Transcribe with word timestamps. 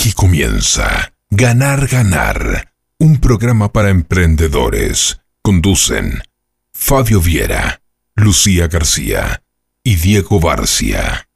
Aquí 0.00 0.14
comienza 0.14 1.12
Ganar, 1.28 1.86
Ganar, 1.86 2.72
un 2.98 3.20
programa 3.20 3.70
para 3.70 3.90
emprendedores. 3.90 5.20
Conducen 5.42 6.22
Fabio 6.72 7.20
Viera, 7.20 7.82
Lucía 8.14 8.66
García 8.66 9.42
y 9.84 9.96
Diego 9.96 10.40
Barcia. 10.40 11.28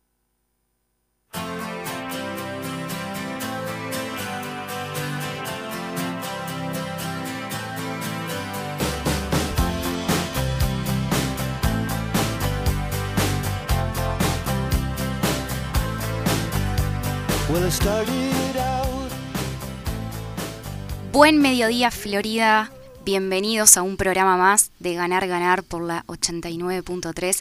Buen 21.15 21.39
mediodía 21.39 21.93
Florida, 21.93 22.73
bienvenidos 23.05 23.77
a 23.77 23.83
un 23.83 23.97
programa 23.97 24.37
más 24.37 24.73
de 24.81 24.95
Ganar 24.95 25.29
Ganar 25.29 25.63
por 25.63 25.85
la 25.85 26.05
89.3 26.09 27.41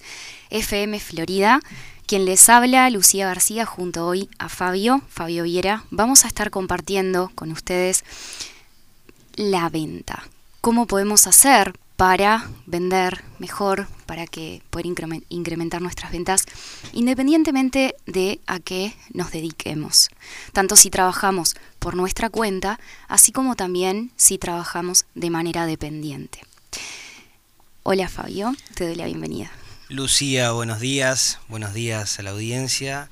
FM 0.51 0.99
Florida. 0.99 1.59
Quien 2.05 2.25
les 2.25 2.47
habla, 2.49 2.87
Lucía 2.91 3.25
García, 3.25 3.65
junto 3.65 4.05
hoy 4.05 4.29
a 4.37 4.47
Fabio, 4.47 5.01
Fabio 5.09 5.41
Viera. 5.41 5.85
Vamos 5.89 6.23
a 6.23 6.27
estar 6.27 6.51
compartiendo 6.51 7.31
con 7.33 7.51
ustedes 7.51 8.03
la 9.37 9.69
venta. 9.69 10.21
¿Cómo 10.61 10.85
podemos 10.85 11.25
hacer 11.25 11.73
para 11.95 12.49
vender 12.65 13.23
mejor, 13.39 13.87
para 14.05 14.25
que 14.25 14.61
poder 14.69 14.87
incrementar 15.29 15.81
nuestras 15.81 16.11
ventas, 16.11 16.45
independientemente 16.91 17.95
de 18.05 18.41
a 18.47 18.59
qué 18.59 18.93
nos 19.13 19.31
dediquemos. 19.31 20.09
Tanto 20.51 20.75
si 20.75 20.89
trabajamos 20.89 21.55
por 21.79 21.95
nuestra 21.95 22.29
cuenta, 22.29 22.79
así 23.07 23.31
como 23.31 23.55
también 23.55 24.11
si 24.15 24.37
trabajamos 24.37 25.05
de 25.15 25.29
manera 25.29 25.65
dependiente. 25.65 26.41
Hola 27.83 28.07
Fabio, 28.07 28.55
te 28.75 28.85
doy 28.85 28.95
la 28.95 29.05
bienvenida. 29.05 29.51
Lucía, 29.89 30.51
buenos 30.51 30.79
días, 30.79 31.39
buenos 31.49 31.73
días 31.73 32.17
a 32.17 32.23
la 32.23 32.31
audiencia. 32.31 33.09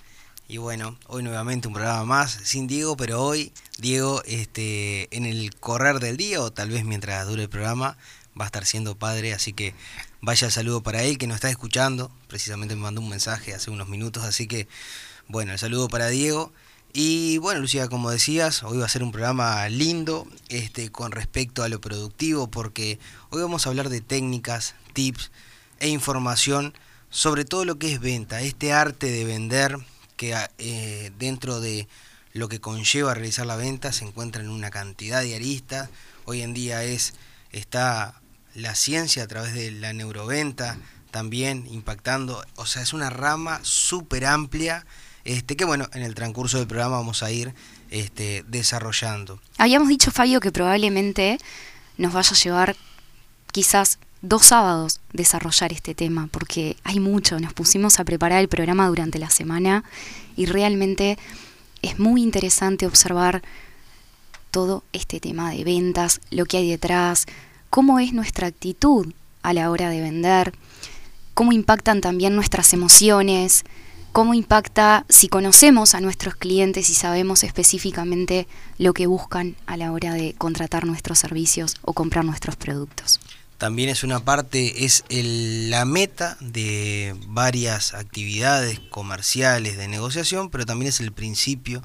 Y 0.48 0.58
bueno, 0.58 0.98
hoy 1.08 1.24
nuevamente 1.24 1.68
un 1.68 1.74
programa 1.74 2.04
más 2.04 2.32
sin 2.32 2.68
Diego, 2.68 2.98
pero 2.98 3.24
hoy 3.24 3.54
Diego 3.78 4.22
este, 4.26 5.16
en 5.16 5.26
el 5.26 5.56
correr 5.56 6.00
del 6.00 6.18
día 6.18 6.42
o 6.42 6.52
tal 6.52 6.70
vez 6.70 6.84
mientras 6.84 7.28
dure 7.28 7.44
el 7.44 7.50
programa 7.50 7.98
va 8.40 8.46
a 8.46 8.48
estar 8.48 8.66
siendo 8.66 8.96
padre, 8.96 9.34
así 9.34 9.54
que 9.54 9.74
vaya 10.22 10.48
el 10.48 10.54
saludo 10.54 10.82
para 10.82 11.04
él 11.04 11.18
que 11.18 11.28
nos 11.28 11.36
está 11.36 11.50
escuchando, 11.50 12.12
precisamente 12.28 12.76
me 12.76 12.82
mandó 12.82 13.02
un 13.02 13.10
mensaje 13.10 13.54
hace 13.54 13.72
unos 13.72 13.88
minutos, 13.88 14.24
así 14.24 14.48
que 14.48 14.68
bueno, 15.28 15.54
el 15.54 15.60
saludo 15.60 15.88
para 15.88 16.10
Diego. 16.10 16.52
Y 16.94 17.38
bueno, 17.38 17.62
Lucía, 17.62 17.88
como 17.88 18.12
decías, 18.12 18.64
hoy 18.64 18.80
va 18.80 18.86
a 18.86 18.90
ser 18.90 19.02
un 19.02 19.14
programa 19.14 19.68
lindo 19.70 20.28
este, 20.50 20.92
con 20.92 21.14
respecto 21.14 21.64
a 21.64 21.70
lo 21.70 21.80
productivo, 21.80 22.52
porque 22.52 23.00
hoy 23.30 23.42
vamos 23.42 23.66
a 23.66 23.70
hablar 23.70 23.88
de 23.88 24.02
técnicas, 24.02 24.76
tips 24.94 25.32
e 25.80 25.88
información 25.88 26.74
sobre 27.12 27.44
todo 27.46 27.66
lo 27.66 27.78
que 27.78 27.94
es 27.94 28.00
venta, 28.00 28.42
este 28.42 28.72
arte 28.74 29.12
de 29.12 29.26
vender 29.26 29.78
que 30.16 30.34
eh, 30.58 31.12
dentro 31.20 31.60
de 31.60 31.88
lo 32.34 32.48
que 32.48 32.62
conlleva 32.62 33.14
realizar 33.14 33.46
la 33.46 33.58
venta 33.58 33.92
se 33.92 34.06
encuentra 34.06 34.42
en 34.42 34.50
una 34.50 34.70
cantidad 34.70 35.22
de 35.22 35.36
aristas. 35.36 35.90
Hoy 36.26 36.42
en 36.42 36.54
día 36.54 36.84
es 36.84 37.14
está 37.52 38.22
la 38.56 38.76
ciencia 38.76 39.24
a 39.24 39.28
través 39.28 39.54
de 39.54 39.72
la 39.72 39.94
neuroventa 39.94 40.78
también 41.12 41.68
impactando, 41.70 42.44
o 42.56 42.66
sea, 42.66 42.82
es 42.82 42.94
una 42.94 43.10
rama 43.10 43.60
súper 43.64 44.26
amplia, 44.26 44.86
este, 45.26 45.56
que 45.56 45.66
bueno, 45.66 45.88
en 45.94 46.04
el 46.04 46.16
transcurso 46.16 46.58
del 46.58 46.68
programa 46.68 46.98
vamos 46.98 47.22
a 47.22 47.32
ir 47.32 47.54
este, 47.92 48.44
desarrollando. 48.48 49.40
Habíamos 49.58 49.90
dicho, 49.90 50.10
Fabio, 50.12 50.40
que 50.40 50.52
probablemente 50.52 51.38
nos 51.98 52.14
vaya 52.14 52.32
a 52.32 52.40
llevar 52.40 52.76
quizás 53.52 54.00
dos 54.22 54.46
sábados 54.46 55.02
desarrollar 55.14 55.74
este 55.74 55.94
tema, 55.94 56.28
porque 56.32 56.78
hay 56.84 57.00
mucho, 57.00 57.40
nos 57.40 57.54
pusimos 57.54 58.00
a 58.00 58.06
preparar 58.06 58.40
el 58.40 58.48
programa 58.48 58.88
durante 58.88 59.20
la 59.20 59.30
semana 59.30 59.84
y 60.38 60.46
realmente 60.46 61.18
es 61.82 62.00
muy 62.00 62.24
interesante 62.24 62.86
observar 62.86 63.42
todo 64.52 64.84
este 64.94 65.20
tema 65.20 65.52
de 65.52 65.64
ventas, 65.64 66.22
lo 66.30 66.46
que 66.46 66.58
hay 66.58 66.70
detrás, 66.70 67.26
cómo 67.70 68.00
es 68.00 68.14
nuestra 68.14 68.48
actitud 68.48 69.14
a 69.42 69.54
la 69.54 69.72
hora 69.72 69.90
de 69.90 70.02
vender, 70.02 70.54
cómo 71.34 71.54
impactan 71.54 72.02
también 72.02 72.36
nuestras 72.36 72.74
emociones, 72.74 73.64
cómo 74.12 74.34
impacta 74.34 75.06
si 75.10 75.30
conocemos 75.30 75.96
a 75.96 76.02
nuestros 76.02 76.36
clientes 76.36 76.90
y 76.90 76.94
sabemos 76.94 77.44
específicamente 77.44 78.48
lo 78.78 78.94
que 78.94 79.08
buscan 79.08 79.56
a 79.66 79.78
la 79.78 79.92
hora 79.92 80.14
de 80.14 80.34
contratar 80.38 80.86
nuestros 80.86 81.20
servicios 81.20 81.76
o 81.82 81.94
comprar 81.94 82.26
nuestros 82.26 82.58
productos. 82.58 83.20
También 83.58 83.90
es 83.90 84.04
una 84.04 84.20
parte, 84.26 84.86
es 84.86 85.04
la 85.10 85.86
meta 85.86 86.36
de 86.40 87.16
varias 87.28 87.94
actividades 87.94 88.80
comerciales 88.80 89.78
de 89.78 89.88
negociación, 89.88 90.50
pero 90.50 90.66
también 90.66 90.90
es 90.90 91.00
el 91.00 91.12
principio 91.12 91.84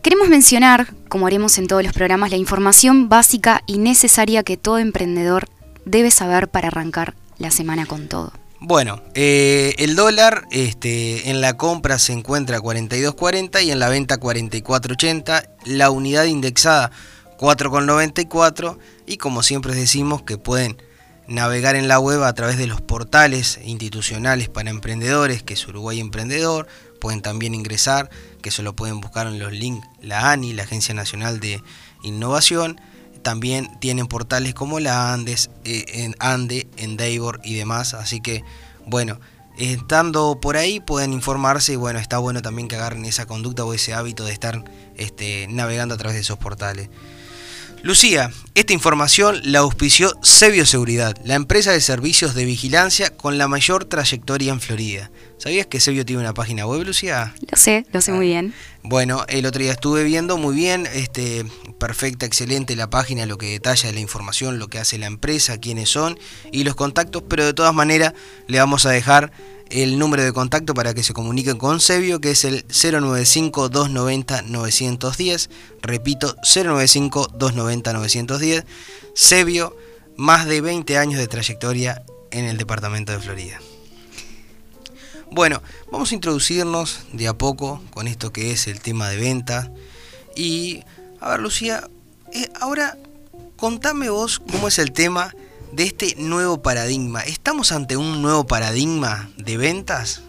Queremos 0.00 0.30
mencionar, 0.30 0.94
como 1.10 1.26
haremos 1.26 1.58
en 1.58 1.66
todos 1.66 1.84
los 1.84 1.92
programas, 1.92 2.30
la 2.30 2.38
información 2.38 3.10
básica 3.10 3.62
y 3.66 3.76
necesaria 3.76 4.44
que 4.44 4.56
todo 4.56 4.78
emprendedor 4.78 5.46
debe 5.84 6.10
saber 6.10 6.48
para 6.48 6.68
arrancar 6.68 7.14
la 7.36 7.50
semana 7.50 7.84
con 7.84 8.08
todo. 8.08 8.32
Bueno, 8.64 9.02
eh, 9.14 9.74
el 9.78 9.96
dólar 9.96 10.46
este, 10.52 11.30
en 11.30 11.40
la 11.40 11.56
compra 11.56 11.98
se 11.98 12.12
encuentra 12.12 12.58
a 12.58 12.60
42.40 12.60 13.64
y 13.64 13.72
en 13.72 13.80
la 13.80 13.88
venta 13.88 14.20
44.80. 14.20 15.48
La 15.64 15.90
unidad 15.90 16.26
indexada 16.26 16.92
4.94 17.38 18.78
y 19.04 19.16
como 19.16 19.42
siempre 19.42 19.74
decimos 19.74 20.22
que 20.22 20.38
pueden 20.38 20.80
navegar 21.26 21.74
en 21.74 21.88
la 21.88 21.98
web 21.98 22.22
a 22.22 22.32
través 22.34 22.56
de 22.56 22.68
los 22.68 22.80
portales 22.80 23.58
institucionales 23.64 24.48
para 24.48 24.70
emprendedores, 24.70 25.42
que 25.42 25.54
es 25.54 25.66
Uruguay 25.66 25.98
Emprendedor. 25.98 26.68
Pueden 27.00 27.20
también 27.20 27.56
ingresar, 27.56 28.10
que 28.42 28.50
eso 28.50 28.62
lo 28.62 28.76
pueden 28.76 29.00
buscar 29.00 29.26
en 29.26 29.40
los 29.40 29.50
links, 29.50 29.84
la 30.00 30.30
ANI, 30.30 30.52
la 30.52 30.62
Agencia 30.62 30.94
Nacional 30.94 31.40
de 31.40 31.60
Innovación 32.04 32.80
también 33.22 33.68
tienen 33.80 34.06
portales 34.06 34.54
como 34.54 34.80
la 34.80 35.12
Andes, 35.12 35.50
eh, 35.64 35.84
en 35.88 36.14
Ande, 36.18 36.66
Endeavor 36.76 37.40
y 37.44 37.54
demás. 37.54 37.94
Así 37.94 38.20
que, 38.20 38.44
bueno, 38.86 39.18
estando 39.58 40.38
por 40.40 40.56
ahí 40.56 40.80
pueden 40.80 41.12
informarse 41.12 41.74
y 41.74 41.76
bueno, 41.76 41.98
está 41.98 42.18
bueno 42.18 42.42
también 42.42 42.68
que 42.68 42.76
agarren 42.76 43.04
esa 43.04 43.26
conducta 43.26 43.64
o 43.64 43.74
ese 43.74 43.94
hábito 43.94 44.24
de 44.24 44.32
estar 44.32 44.64
este, 44.96 45.46
navegando 45.48 45.94
a 45.94 45.98
través 45.98 46.14
de 46.14 46.22
esos 46.22 46.38
portales. 46.38 46.88
Lucía, 47.82 48.30
esta 48.54 48.72
información 48.72 49.40
la 49.42 49.58
auspició 49.58 50.12
Sebio 50.22 50.66
Seguridad, 50.66 51.16
la 51.24 51.34
empresa 51.34 51.72
de 51.72 51.80
servicios 51.80 52.32
de 52.34 52.44
vigilancia 52.44 53.10
con 53.10 53.38
la 53.38 53.48
mayor 53.48 53.84
trayectoria 53.86 54.52
en 54.52 54.60
Florida. 54.60 55.10
¿Sabías 55.42 55.66
que 55.66 55.80
Sebio 55.80 56.06
tiene 56.06 56.22
una 56.22 56.34
página 56.34 56.68
web, 56.68 56.86
Lucía? 56.86 57.34
Lo 57.50 57.58
sé, 57.58 57.84
lo 57.92 58.00
sé 58.00 58.12
muy 58.12 58.28
bien. 58.28 58.54
Bueno, 58.84 59.24
el 59.26 59.44
otro 59.44 59.60
día 59.60 59.72
estuve 59.72 60.04
viendo 60.04 60.36
muy 60.36 60.54
bien, 60.54 60.86
este, 60.94 61.44
perfecta, 61.80 62.26
excelente 62.26 62.76
la 62.76 62.90
página, 62.90 63.26
lo 63.26 63.38
que 63.38 63.46
detalla 63.46 63.90
la 63.90 63.98
información, 63.98 64.60
lo 64.60 64.68
que 64.68 64.78
hace 64.78 64.98
la 64.98 65.06
empresa, 65.06 65.58
quiénes 65.58 65.90
son 65.90 66.16
y 66.52 66.62
los 66.62 66.76
contactos, 66.76 67.24
pero 67.28 67.44
de 67.44 67.54
todas 67.54 67.74
maneras 67.74 68.14
le 68.46 68.60
vamos 68.60 68.86
a 68.86 68.90
dejar 68.90 69.32
el 69.68 69.98
número 69.98 70.22
de 70.22 70.32
contacto 70.32 70.74
para 70.74 70.94
que 70.94 71.02
se 71.02 71.12
comuniquen 71.12 71.58
con 71.58 71.80
Sebio, 71.80 72.20
que 72.20 72.30
es 72.30 72.44
el 72.44 72.64
095-290-910. 72.68 75.48
Repito, 75.82 76.36
095-290-910. 76.36 78.64
Sebio, 79.16 79.76
más 80.16 80.46
de 80.46 80.60
20 80.60 80.98
años 80.98 81.18
de 81.18 81.26
trayectoria 81.26 82.04
en 82.30 82.44
el 82.44 82.58
departamento 82.58 83.10
de 83.10 83.18
Florida. 83.18 83.58
Bueno, 85.34 85.62
vamos 85.90 86.12
a 86.12 86.14
introducirnos 86.14 87.06
de 87.14 87.26
a 87.26 87.32
poco 87.32 87.82
con 87.88 88.06
esto 88.06 88.34
que 88.34 88.52
es 88.52 88.66
el 88.66 88.80
tema 88.80 89.08
de 89.08 89.16
venta. 89.16 89.72
Y, 90.36 90.82
a 91.20 91.30
ver, 91.30 91.40
Lucía, 91.40 91.88
eh, 92.34 92.50
ahora 92.60 92.98
contame 93.56 94.10
vos 94.10 94.40
cómo 94.40 94.68
es 94.68 94.78
el 94.78 94.92
tema 94.92 95.34
de 95.72 95.84
este 95.84 96.16
nuevo 96.18 96.60
paradigma. 96.60 97.22
¿Estamos 97.22 97.72
ante 97.72 97.96
un 97.96 98.20
nuevo 98.20 98.46
paradigma 98.46 99.30
de 99.38 99.56
ventas? 99.56 100.20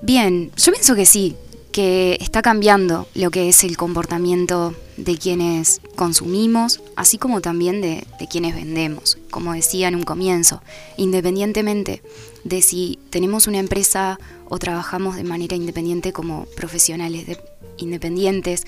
Bien, 0.00 0.50
yo 0.56 0.72
pienso 0.72 0.94
que 0.94 1.04
sí, 1.04 1.36
que 1.74 2.16
está 2.20 2.40
cambiando 2.40 3.08
lo 3.16 3.32
que 3.32 3.48
es 3.48 3.64
el 3.64 3.76
comportamiento 3.76 4.76
de 4.96 5.18
quienes 5.18 5.80
consumimos, 5.96 6.80
así 6.94 7.18
como 7.18 7.40
también 7.40 7.80
de, 7.80 8.06
quienes 8.30 8.54
vendemos, 8.54 9.18
como 9.28 9.54
decía 9.54 9.88
en 9.88 9.96
un 9.96 10.04
comienzo, 10.04 10.62
independientemente 10.96 12.00
de 12.44 12.62
si 12.62 13.00
tenemos 13.10 13.48
una 13.48 13.58
empresa 13.58 14.20
o 14.48 14.60
trabajamos 14.60 15.16
de 15.16 15.24
manera 15.24 15.56
independiente 15.56 16.12
como 16.12 16.46
profesionales 16.54 17.38
independientes, 17.76 18.62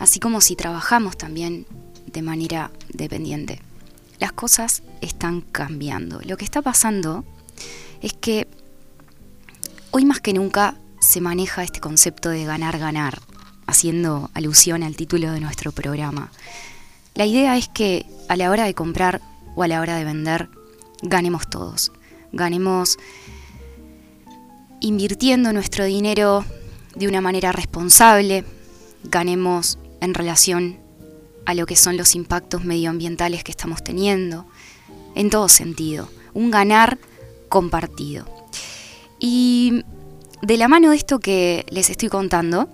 así 0.00 0.18
como 0.18 0.40
si 0.40 0.56
trabajamos 0.56 1.16
también 1.16 1.64
de 2.06 2.22
manera 2.22 2.72
dependiente 2.88 3.60
las 4.18 4.32
cosas 4.32 4.82
están 5.00 5.42
cambiando. 5.42 6.20
Lo 6.24 6.36
que 6.36 6.44
está 6.44 6.60
pasando 6.60 7.24
es 8.00 8.12
que 8.12 8.48
hoy 9.92 10.04
más 10.04 10.20
que 10.20 10.32
nunca 10.32 10.76
se 11.02 11.20
maneja 11.20 11.64
este 11.64 11.80
concepto 11.80 12.28
de 12.30 12.44
ganar-ganar, 12.44 13.20
haciendo 13.66 14.30
alusión 14.34 14.84
al 14.84 14.94
título 14.94 15.32
de 15.32 15.40
nuestro 15.40 15.72
programa. 15.72 16.30
La 17.16 17.26
idea 17.26 17.56
es 17.56 17.68
que 17.68 18.06
a 18.28 18.36
la 18.36 18.50
hora 18.50 18.64
de 18.64 18.74
comprar 18.74 19.20
o 19.56 19.64
a 19.64 19.68
la 19.68 19.80
hora 19.80 19.96
de 19.96 20.04
vender, 20.04 20.48
ganemos 21.02 21.50
todos. 21.50 21.90
Ganemos 22.30 22.98
invirtiendo 24.80 25.52
nuestro 25.52 25.84
dinero 25.84 26.44
de 26.94 27.08
una 27.08 27.20
manera 27.20 27.50
responsable, 27.50 28.44
ganemos 29.02 29.78
en 30.00 30.14
relación 30.14 30.78
a 31.46 31.54
lo 31.54 31.66
que 31.66 31.74
son 31.74 31.96
los 31.96 32.14
impactos 32.14 32.64
medioambientales 32.64 33.42
que 33.42 33.50
estamos 33.50 33.82
teniendo, 33.82 34.46
en 35.16 35.30
todo 35.30 35.48
sentido, 35.48 36.08
un 36.32 36.52
ganar 36.52 36.98
compartido. 37.48 38.24
Y 39.18 39.84
de 40.42 40.56
la 40.56 40.66
mano 40.66 40.90
de 40.90 40.96
esto 40.96 41.20
que 41.20 41.64
les 41.70 41.88
estoy 41.88 42.08
contando, 42.08 42.68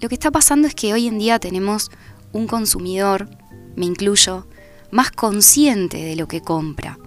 lo 0.00 0.08
que 0.08 0.16
está 0.16 0.32
pasando 0.32 0.66
es 0.66 0.74
que 0.74 0.92
hoy 0.92 1.06
en 1.06 1.18
día 1.18 1.38
tenemos 1.38 1.90
un 2.32 2.48
consumidor, 2.48 3.28
me 3.76 3.86
incluyo, 3.86 4.48
más 4.90 5.12
consciente 5.12 5.98
de 5.98 6.16
lo 6.16 6.26
que 6.26 6.40
compra. 6.40 6.98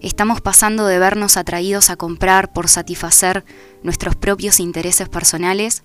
Estamos 0.00 0.40
pasando 0.40 0.86
de 0.86 1.00
vernos 1.00 1.36
atraídos 1.36 1.90
a 1.90 1.96
comprar 1.96 2.52
por 2.52 2.68
satisfacer 2.68 3.44
nuestros 3.82 4.14
propios 4.14 4.60
intereses 4.60 5.08
personales 5.08 5.82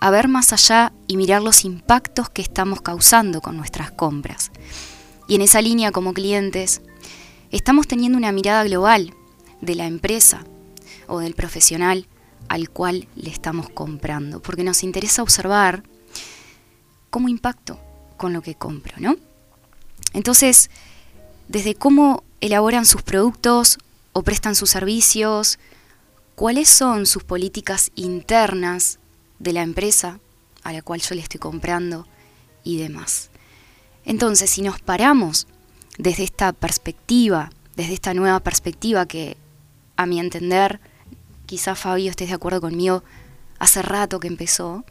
a 0.00 0.10
ver 0.10 0.26
más 0.26 0.52
allá 0.52 0.92
y 1.06 1.16
mirar 1.16 1.42
los 1.42 1.64
impactos 1.64 2.28
que 2.28 2.42
estamos 2.42 2.80
causando 2.80 3.40
con 3.40 3.56
nuestras 3.56 3.92
compras. 3.92 4.50
Y 5.28 5.36
en 5.36 5.42
esa 5.42 5.60
línea 5.60 5.92
como 5.92 6.12
clientes, 6.12 6.82
estamos 7.50 7.86
teniendo 7.86 8.18
una 8.18 8.32
mirada 8.32 8.64
global 8.64 9.14
de 9.60 9.74
la 9.76 9.86
empresa 9.86 10.44
o 11.06 11.20
del 11.20 11.34
profesional 11.34 12.08
al 12.48 12.70
cual 12.70 13.08
le 13.16 13.30
estamos 13.30 13.68
comprando, 13.68 14.40
porque 14.40 14.64
nos 14.64 14.82
interesa 14.82 15.22
observar 15.22 15.82
cómo 17.10 17.28
impacto 17.28 17.78
con 18.16 18.32
lo 18.32 18.42
que 18.42 18.54
compro, 18.54 18.94
¿no? 18.98 19.16
Entonces, 20.12 20.70
desde 21.48 21.74
cómo 21.74 22.24
elaboran 22.40 22.86
sus 22.86 23.02
productos 23.02 23.78
o 24.12 24.22
prestan 24.22 24.54
sus 24.54 24.70
servicios, 24.70 25.58
cuáles 26.34 26.68
son 26.68 27.06
sus 27.06 27.24
políticas 27.24 27.90
internas 27.94 28.98
de 29.38 29.52
la 29.52 29.62
empresa 29.62 30.20
a 30.62 30.72
la 30.72 30.82
cual 30.82 31.00
yo 31.00 31.14
le 31.14 31.22
estoy 31.22 31.40
comprando 31.40 32.06
y 32.64 32.78
demás. 32.78 33.30
Entonces, 34.04 34.50
si 34.50 34.62
nos 34.62 34.80
paramos 34.80 35.46
desde 35.98 36.24
esta 36.24 36.52
perspectiva, 36.52 37.50
desde 37.76 37.94
esta 37.94 38.14
nueva 38.14 38.40
perspectiva 38.40 39.06
que, 39.06 39.36
a 39.96 40.06
mi 40.06 40.20
entender, 40.20 40.80
quizá 41.48 41.74
Fabio 41.74 42.10
estés 42.10 42.28
de 42.28 42.34
acuerdo 42.34 42.60
conmigo, 42.60 43.02
hace 43.58 43.80
rato 43.80 44.20
que 44.20 44.28
empezó, 44.28 44.84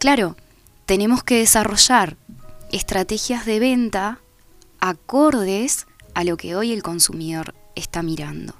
claro, 0.00 0.36
tenemos 0.84 1.22
que 1.22 1.38
desarrollar 1.38 2.16
estrategias 2.72 3.46
de 3.46 3.60
venta 3.60 4.18
acordes 4.80 5.86
a 6.14 6.24
lo 6.24 6.36
que 6.36 6.56
hoy 6.56 6.72
el 6.72 6.82
consumidor 6.82 7.54
está 7.76 8.02
mirando. 8.02 8.54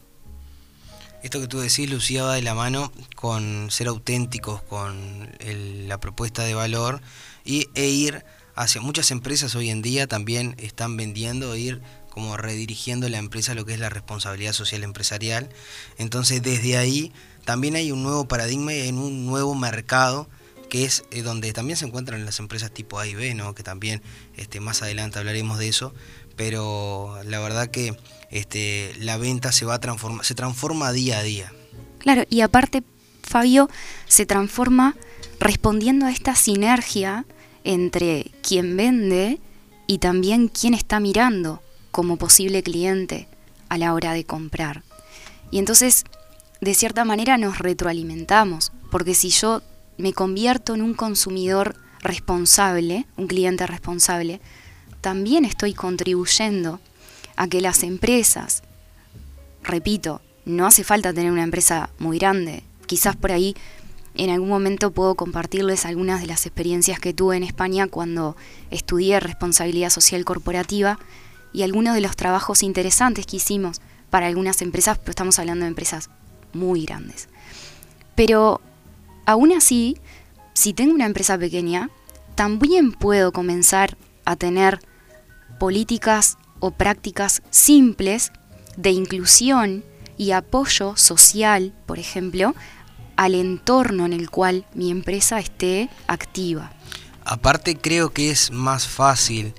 Esto 1.24 1.40
que 1.40 1.48
tú 1.48 1.58
decís, 1.58 1.90
Lucía, 1.90 2.22
va 2.22 2.34
de 2.34 2.42
la 2.42 2.54
mano 2.54 2.92
con 3.16 3.70
ser 3.72 3.88
auténticos, 3.88 4.62
con 4.62 5.28
la 5.40 5.98
propuesta 5.98 6.44
de 6.44 6.54
valor 6.54 7.00
y, 7.44 7.66
e 7.74 7.88
ir 7.88 8.24
hacia 8.54 8.80
muchas 8.80 9.10
empresas 9.10 9.56
hoy 9.56 9.70
en 9.70 9.82
día 9.82 10.06
también 10.06 10.54
están 10.58 10.96
vendiendo, 10.96 11.56
ir 11.56 11.82
como 12.14 12.36
redirigiendo 12.36 13.08
la 13.08 13.18
empresa 13.18 13.52
a 13.52 13.54
lo 13.56 13.66
que 13.66 13.74
es 13.74 13.80
la 13.80 13.90
responsabilidad 13.90 14.52
social 14.52 14.84
empresarial. 14.84 15.48
Entonces 15.98 16.42
desde 16.42 16.76
ahí 16.76 17.12
también 17.44 17.74
hay 17.74 17.90
un 17.90 18.04
nuevo 18.04 18.28
paradigma 18.28 18.72
y 18.72 18.86
en 18.86 18.98
un 18.98 19.26
nuevo 19.26 19.56
mercado 19.56 20.28
que 20.70 20.84
es 20.84 21.04
eh, 21.10 21.22
donde 21.22 21.52
también 21.52 21.76
se 21.76 21.86
encuentran 21.86 22.24
las 22.24 22.38
empresas 22.38 22.70
tipo 22.70 23.00
A 23.00 23.06
y 23.08 23.16
B, 23.16 23.34
¿no? 23.34 23.52
que 23.56 23.64
también 23.64 24.00
este, 24.36 24.60
más 24.60 24.80
adelante 24.82 25.18
hablaremos 25.18 25.58
de 25.58 25.66
eso, 25.68 25.92
pero 26.36 27.18
la 27.24 27.40
verdad 27.40 27.68
que 27.68 27.96
este, 28.30 28.94
la 29.00 29.16
venta 29.16 29.50
se 29.50 29.64
va 29.64 29.74
a 29.74 29.80
transformar, 29.80 30.24
se 30.24 30.36
transforma 30.36 30.92
día 30.92 31.18
a 31.18 31.22
día. 31.24 31.52
Claro, 31.98 32.22
y 32.30 32.42
aparte, 32.42 32.84
Fabio, 33.24 33.68
se 34.06 34.24
transforma 34.24 34.94
respondiendo 35.40 36.06
a 36.06 36.12
esta 36.12 36.36
sinergia 36.36 37.26
entre 37.64 38.30
quien 38.40 38.76
vende 38.76 39.40
y 39.88 39.98
también 39.98 40.46
quien 40.46 40.74
está 40.74 41.00
mirando 41.00 41.60
como 41.94 42.16
posible 42.16 42.64
cliente 42.64 43.28
a 43.68 43.78
la 43.78 43.94
hora 43.94 44.14
de 44.14 44.24
comprar. 44.24 44.82
Y 45.52 45.60
entonces, 45.60 46.02
de 46.60 46.74
cierta 46.74 47.04
manera, 47.04 47.38
nos 47.38 47.60
retroalimentamos, 47.60 48.72
porque 48.90 49.14
si 49.14 49.30
yo 49.30 49.62
me 49.96 50.12
convierto 50.12 50.74
en 50.74 50.82
un 50.82 50.94
consumidor 50.94 51.76
responsable, 52.00 53.06
un 53.16 53.28
cliente 53.28 53.64
responsable, 53.68 54.40
también 55.02 55.44
estoy 55.44 55.72
contribuyendo 55.72 56.80
a 57.36 57.46
que 57.46 57.60
las 57.60 57.84
empresas, 57.84 58.64
repito, 59.62 60.20
no 60.44 60.66
hace 60.66 60.82
falta 60.82 61.14
tener 61.14 61.30
una 61.30 61.44
empresa 61.44 61.90
muy 62.00 62.18
grande, 62.18 62.64
quizás 62.86 63.14
por 63.14 63.30
ahí 63.30 63.54
en 64.16 64.30
algún 64.30 64.48
momento 64.48 64.90
puedo 64.90 65.14
compartirles 65.14 65.86
algunas 65.86 66.20
de 66.20 66.26
las 66.26 66.44
experiencias 66.44 66.98
que 66.98 67.14
tuve 67.14 67.36
en 67.36 67.44
España 67.44 67.86
cuando 67.86 68.36
estudié 68.72 69.20
responsabilidad 69.20 69.90
social 69.90 70.24
corporativa 70.24 70.98
y 71.54 71.62
algunos 71.62 71.94
de 71.94 72.02
los 72.02 72.16
trabajos 72.16 72.62
interesantes 72.62 73.24
que 73.24 73.36
hicimos 73.36 73.80
para 74.10 74.26
algunas 74.26 74.60
empresas, 74.60 74.98
pero 74.98 75.10
estamos 75.10 75.38
hablando 75.38 75.64
de 75.64 75.68
empresas 75.68 76.10
muy 76.52 76.84
grandes. 76.84 77.28
Pero 78.14 78.60
aún 79.24 79.52
así, 79.52 79.96
si 80.52 80.74
tengo 80.74 80.94
una 80.94 81.06
empresa 81.06 81.38
pequeña, 81.38 81.88
también 82.34 82.92
puedo 82.92 83.32
comenzar 83.32 83.96
a 84.24 84.36
tener 84.36 84.80
políticas 85.58 86.36
o 86.58 86.72
prácticas 86.72 87.42
simples 87.50 88.32
de 88.76 88.90
inclusión 88.90 89.84
y 90.16 90.32
apoyo 90.32 90.96
social, 90.96 91.72
por 91.86 91.98
ejemplo, 91.98 92.54
al 93.16 93.34
entorno 93.34 94.06
en 94.06 94.12
el 94.12 94.28
cual 94.28 94.66
mi 94.74 94.90
empresa 94.90 95.38
esté 95.38 95.88
activa. 96.08 96.72
Aparte 97.24 97.76
creo 97.76 98.12
que 98.12 98.30
es 98.30 98.50
más 98.50 98.88
fácil 98.88 99.54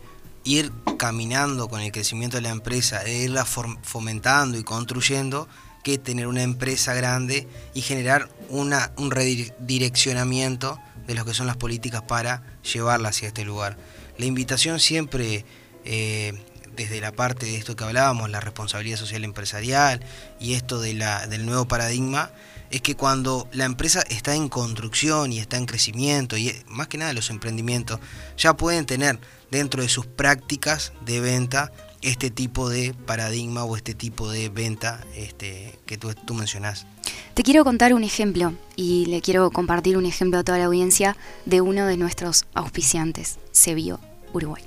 ir 0.46 0.72
caminando 0.98 1.68
con 1.68 1.82
el 1.82 1.92
crecimiento 1.92 2.38
de 2.38 2.44
la 2.44 2.52
empresa 2.52 3.04
e 3.04 3.24
irla 3.24 3.46
fomentando 3.46 4.58
y 4.58 4.64
construyendo 4.64 5.50
que 5.84 5.98
tener 5.98 6.28
una 6.28 6.44
empresa 6.44 6.94
grande 6.94 7.48
y 7.74 7.82
generar 7.82 8.30
una, 8.50 8.92
un 8.96 9.12
redireccionamiento 9.12 10.80
de 11.06 11.16
lo 11.16 11.26
que 11.26 11.34
son 11.34 11.48
las 11.48 11.58
políticas 11.58 12.04
para 12.04 12.42
llevarla 12.74 13.10
hacia 13.10 13.28
este 13.28 13.44
lugar. 13.44 13.78
La 14.18 14.26
invitación 14.26 14.80
siempre 14.80 15.46
eh, 15.84 16.34
desde 16.76 17.02
la 17.02 17.12
parte 17.12 17.46
de 17.46 17.58
esto 17.58 17.76
que 17.76 17.84
hablábamos, 17.84 18.30
la 18.30 18.40
responsabilidad 18.40 18.98
social 18.98 19.24
empresarial 19.24 20.04
y 20.40 20.54
esto 20.54 20.80
del 20.80 21.46
nuevo 21.46 21.68
paradigma, 21.68 22.32
es 22.72 22.82
que 22.82 22.96
cuando 22.96 23.48
la 23.52 23.66
empresa 23.66 24.02
está 24.10 24.36
en 24.36 24.50
construcción 24.50 25.32
y 25.32 25.40
está 25.40 25.58
en 25.58 25.66
crecimiento, 25.66 26.38
y 26.38 26.54
más 26.68 26.88
que 26.88 26.98
nada 26.98 27.14
los 27.14 27.30
emprendimientos, 27.30 28.00
ya 28.38 28.56
pueden 28.58 28.86
tener 28.86 29.20
dentro 29.52 29.82
de 29.82 29.90
sus 29.90 30.06
prácticas 30.06 30.94
de 31.06 31.20
venta 31.20 31.72
este 32.02 32.30
tipo 32.30 32.70
de 32.70 32.94
paradigma 32.94 33.64
o 33.64 33.76
este 33.76 33.96
tipo 33.96 34.30
de 34.30 34.50
venta 34.50 35.04
este, 35.16 35.80
que 35.86 35.98
tú, 35.98 36.14
tú 36.14 36.34
mencionás. 36.36 36.86
Te 37.34 37.44
quiero 37.44 37.64
contar 37.64 37.94
un 37.94 38.04
ejemplo 38.04 38.54
y 38.76 39.08
le 39.08 39.22
quiero 39.22 39.50
compartir 39.52 39.98
un 39.98 40.06
ejemplo 40.06 40.40
a 40.40 40.44
toda 40.44 40.58
la 40.58 40.66
audiencia 40.66 41.18
de 41.46 41.62
uno 41.62 41.86
de 41.86 41.98
nuestros 41.98 42.46
auspiciantes, 42.54 43.40
Sebio 43.52 44.00
Uruguay. 44.34 44.64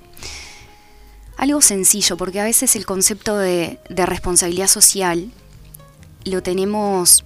Algo 1.36 1.62
sencillo, 1.62 2.16
porque 2.16 2.40
a 2.40 2.44
veces 2.44 2.74
el 2.74 2.84
concepto 2.84 3.38
de, 3.38 3.78
de 3.88 4.06
responsabilidad 4.06 4.66
social 4.66 5.30
lo 6.24 6.42
tenemos, 6.42 7.24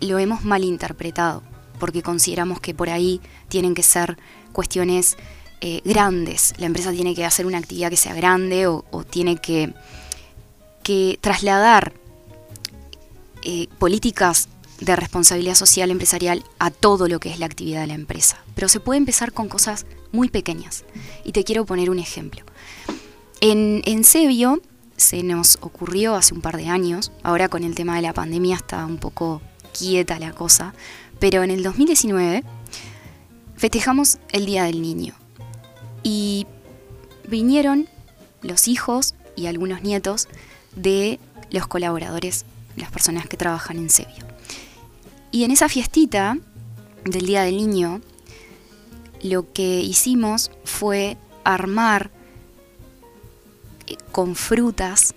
lo 0.00 0.18
hemos 0.18 0.44
malinterpretado, 0.44 1.42
porque 1.78 2.02
consideramos 2.02 2.60
que 2.60 2.74
por 2.74 2.90
ahí 2.90 3.20
tienen 3.48 3.74
que 3.74 3.84
ser 3.84 4.18
cuestiones 4.52 5.16
eh, 5.60 5.80
grandes. 5.84 6.54
La 6.58 6.66
empresa 6.66 6.92
tiene 6.92 7.14
que 7.14 7.24
hacer 7.24 7.46
una 7.46 7.58
actividad 7.58 7.90
que 7.90 7.96
sea 7.96 8.14
grande 8.14 8.66
o, 8.66 8.84
tiene 9.08 9.36
que, 9.36 9.72
que 10.82 11.18
trasladar 11.20 11.92
eh, 13.42 13.68
políticas 13.78 14.48
de 14.80 14.96
responsabilidad 14.96 15.54
social 15.54 15.90
empresarial 15.90 16.44
a 16.58 16.70
todo 16.70 17.08
lo 17.08 17.20
que 17.20 17.30
es 17.30 17.38
la 17.38 17.46
actividad 17.46 17.80
de 17.80 17.86
la 17.86 17.94
empresa. 17.94 18.42
Pero 18.54 18.68
se 18.68 18.80
puede 18.80 18.98
empezar 18.98 19.32
con 19.32 19.48
cosas 19.48 19.86
muy 20.12 20.28
pequeñas. 20.28 20.84
Y 21.24 21.32
te 21.32 21.44
quiero 21.44 21.64
poner 21.64 21.90
un 21.90 21.98
ejemplo. 21.98 22.42
En, 23.40 23.82
en 23.84 24.04
Sebio 24.04 24.60
se 24.96 25.22
nos 25.22 25.58
ocurrió 25.60 26.14
hace 26.14 26.34
un 26.34 26.40
par 26.40 26.56
de 26.56 26.68
años, 26.68 27.12
ahora 27.22 27.48
con 27.48 27.64
el 27.64 27.74
tema 27.74 27.96
de 27.96 28.02
la 28.02 28.12
pandemia 28.12 28.56
está 28.56 28.84
un 28.86 28.98
poco 28.98 29.42
quieta 29.76 30.18
la 30.18 30.32
cosa, 30.32 30.74
pero 31.18 31.42
en 31.42 31.50
el 31.50 31.62
2019 31.62 32.44
festejamos 33.56 34.18
el 34.30 34.46
Día 34.46 34.64
del 34.64 34.82
Niño 34.82 35.14
y 36.04 36.46
vinieron 37.26 37.88
los 38.42 38.68
hijos 38.68 39.16
y 39.34 39.46
algunos 39.46 39.82
nietos 39.82 40.28
de 40.76 41.18
los 41.50 41.66
colaboradores, 41.66 42.44
las 42.76 42.92
personas 42.92 43.26
que 43.26 43.36
trabajan 43.36 43.78
en 43.78 43.90
Sebio. 43.90 44.24
Y 45.32 45.42
en 45.42 45.50
esa 45.50 45.68
fiestita 45.68 46.38
del 47.04 47.26
Día 47.26 47.42
del 47.42 47.56
Niño, 47.56 48.00
lo 49.22 49.52
que 49.52 49.80
hicimos 49.80 50.52
fue 50.64 51.16
armar 51.42 52.10
eh, 53.86 53.96
con 54.12 54.36
frutas 54.36 55.14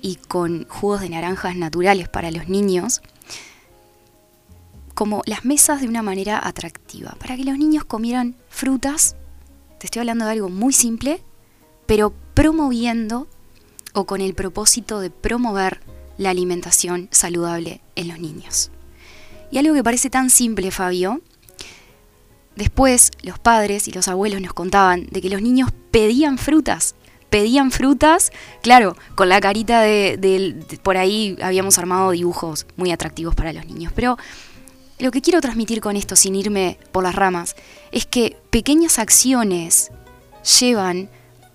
y 0.00 0.16
con 0.16 0.66
jugos 0.68 1.00
de 1.00 1.10
naranjas 1.10 1.56
naturales 1.56 2.08
para 2.08 2.30
los 2.30 2.48
niños, 2.48 3.02
como 4.94 5.22
las 5.26 5.44
mesas 5.44 5.80
de 5.80 5.88
una 5.88 6.02
manera 6.02 6.40
atractiva, 6.42 7.16
para 7.18 7.36
que 7.36 7.44
los 7.44 7.58
niños 7.58 7.84
comieran 7.84 8.36
frutas, 8.48 9.16
te 9.80 9.86
estoy 9.86 10.00
hablando 10.00 10.26
de 10.26 10.32
algo 10.32 10.50
muy 10.50 10.74
simple, 10.74 11.22
pero 11.86 12.12
promoviendo 12.34 13.26
o 13.94 14.04
con 14.04 14.20
el 14.20 14.34
propósito 14.34 15.00
de 15.00 15.08
promover 15.08 15.80
la 16.18 16.28
alimentación 16.28 17.08
saludable 17.10 17.80
en 17.96 18.08
los 18.08 18.20
niños. 18.20 18.70
Y 19.50 19.56
algo 19.56 19.72
que 19.72 19.82
parece 19.82 20.10
tan 20.10 20.28
simple, 20.28 20.70
Fabio, 20.70 21.22
después 22.56 23.10
los 23.22 23.38
padres 23.38 23.88
y 23.88 23.92
los 23.92 24.06
abuelos 24.06 24.42
nos 24.42 24.52
contaban 24.52 25.06
de 25.10 25.22
que 25.22 25.30
los 25.30 25.40
niños 25.40 25.70
pedían 25.90 26.36
frutas 26.36 26.94
pedían 27.30 27.70
frutas, 27.70 28.32
claro, 28.60 28.96
con 29.14 29.28
la 29.28 29.40
carita 29.40 29.80
de, 29.80 30.64
por 30.82 30.96
ahí 30.96 31.38
habíamos 31.40 31.78
armado 31.78 32.10
dibujos 32.10 32.66
muy 32.76 32.90
atractivos 32.90 33.34
para 33.34 33.52
los 33.52 33.64
niños, 33.66 33.92
pero 33.94 34.18
lo 35.00 35.10
que 35.10 35.22
quiero 35.22 35.40
transmitir 35.40 35.80
con 35.80 35.96
esto, 35.96 36.14
sin 36.14 36.34
irme 36.34 36.78
por 36.92 37.02
las 37.02 37.14
ramas, 37.14 37.56
es 37.90 38.06
que 38.06 38.36
pequeñas 38.50 38.98
acciones 38.98 39.90
llevan 40.60 41.10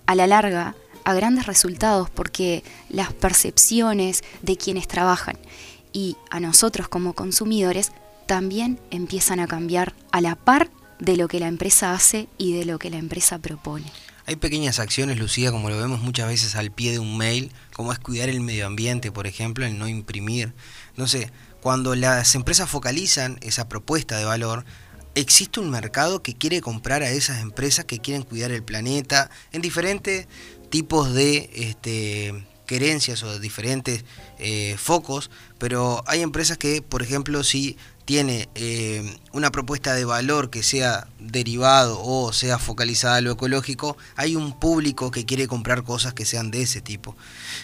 a 0.06 0.14
la 0.14 0.26
larga 0.26 0.74
a 1.04 1.14
grandes 1.14 1.46
resultados 1.46 2.10
porque 2.10 2.64
las 2.88 3.12
percepciones 3.12 4.24
de 4.42 4.56
quienes 4.56 4.88
trabajan 4.88 5.38
y 5.92 6.16
a 6.30 6.40
nosotros 6.40 6.88
como 6.88 7.12
consumidores 7.12 7.92
también 8.26 8.80
empiezan 8.90 9.38
a 9.38 9.46
cambiar 9.46 9.94
a 10.10 10.20
la 10.20 10.34
par 10.34 10.68
de 10.98 11.16
lo 11.16 11.28
que 11.28 11.38
la 11.38 11.46
empresa 11.46 11.92
hace 11.92 12.26
y 12.38 12.54
de 12.54 12.64
lo 12.64 12.78
que 12.78 12.90
la 12.90 12.98
empresa 12.98 13.38
propone. 13.38 13.86
Hay 14.28 14.34
pequeñas 14.34 14.80
acciones, 14.80 15.18
Lucía, 15.18 15.52
como 15.52 15.70
lo 15.70 15.78
vemos 15.78 16.00
muchas 16.00 16.26
veces 16.26 16.56
al 16.56 16.72
pie 16.72 16.90
de 16.90 16.98
un 16.98 17.16
mail, 17.16 17.52
como 17.72 17.92
es 17.92 18.00
cuidar 18.00 18.28
el 18.28 18.40
medio 18.40 18.66
ambiente, 18.66 19.12
por 19.12 19.28
ejemplo, 19.28 19.64
el 19.64 19.78
no 19.78 19.86
imprimir. 19.86 20.52
No 20.96 21.06
sé, 21.06 21.30
cuando 21.66 21.96
las 21.96 22.36
empresas 22.36 22.70
focalizan 22.70 23.40
esa 23.42 23.68
propuesta 23.68 24.16
de 24.16 24.24
valor, 24.24 24.64
existe 25.16 25.58
un 25.58 25.68
mercado 25.68 26.22
que 26.22 26.36
quiere 26.36 26.60
comprar 26.60 27.02
a 27.02 27.10
esas 27.10 27.40
empresas 27.42 27.86
que 27.86 27.98
quieren 27.98 28.22
cuidar 28.22 28.52
el 28.52 28.62
planeta 28.62 29.30
en 29.50 29.62
diferentes 29.62 30.28
tipos 30.70 31.12
de 31.12 31.50
este, 31.54 32.46
querencias 32.66 33.24
o 33.24 33.40
diferentes 33.40 34.04
eh, 34.38 34.76
focos, 34.78 35.28
pero 35.58 36.04
hay 36.06 36.22
empresas 36.22 36.56
que, 36.56 36.82
por 36.82 37.02
ejemplo, 37.02 37.42
si 37.42 37.76
tiene 38.06 38.48
eh, 38.54 39.18
una 39.32 39.50
propuesta 39.50 39.92
de 39.94 40.04
valor 40.04 40.48
que 40.48 40.62
sea 40.62 41.08
derivado 41.18 42.00
o 42.00 42.32
sea 42.32 42.56
focalizada 42.58 43.16
a 43.16 43.20
lo 43.20 43.32
ecológico, 43.32 43.98
hay 44.14 44.36
un 44.36 44.58
público 44.58 45.10
que 45.10 45.26
quiere 45.26 45.48
comprar 45.48 45.82
cosas 45.82 46.14
que 46.14 46.24
sean 46.24 46.52
de 46.52 46.62
ese 46.62 46.80
tipo. 46.80 47.16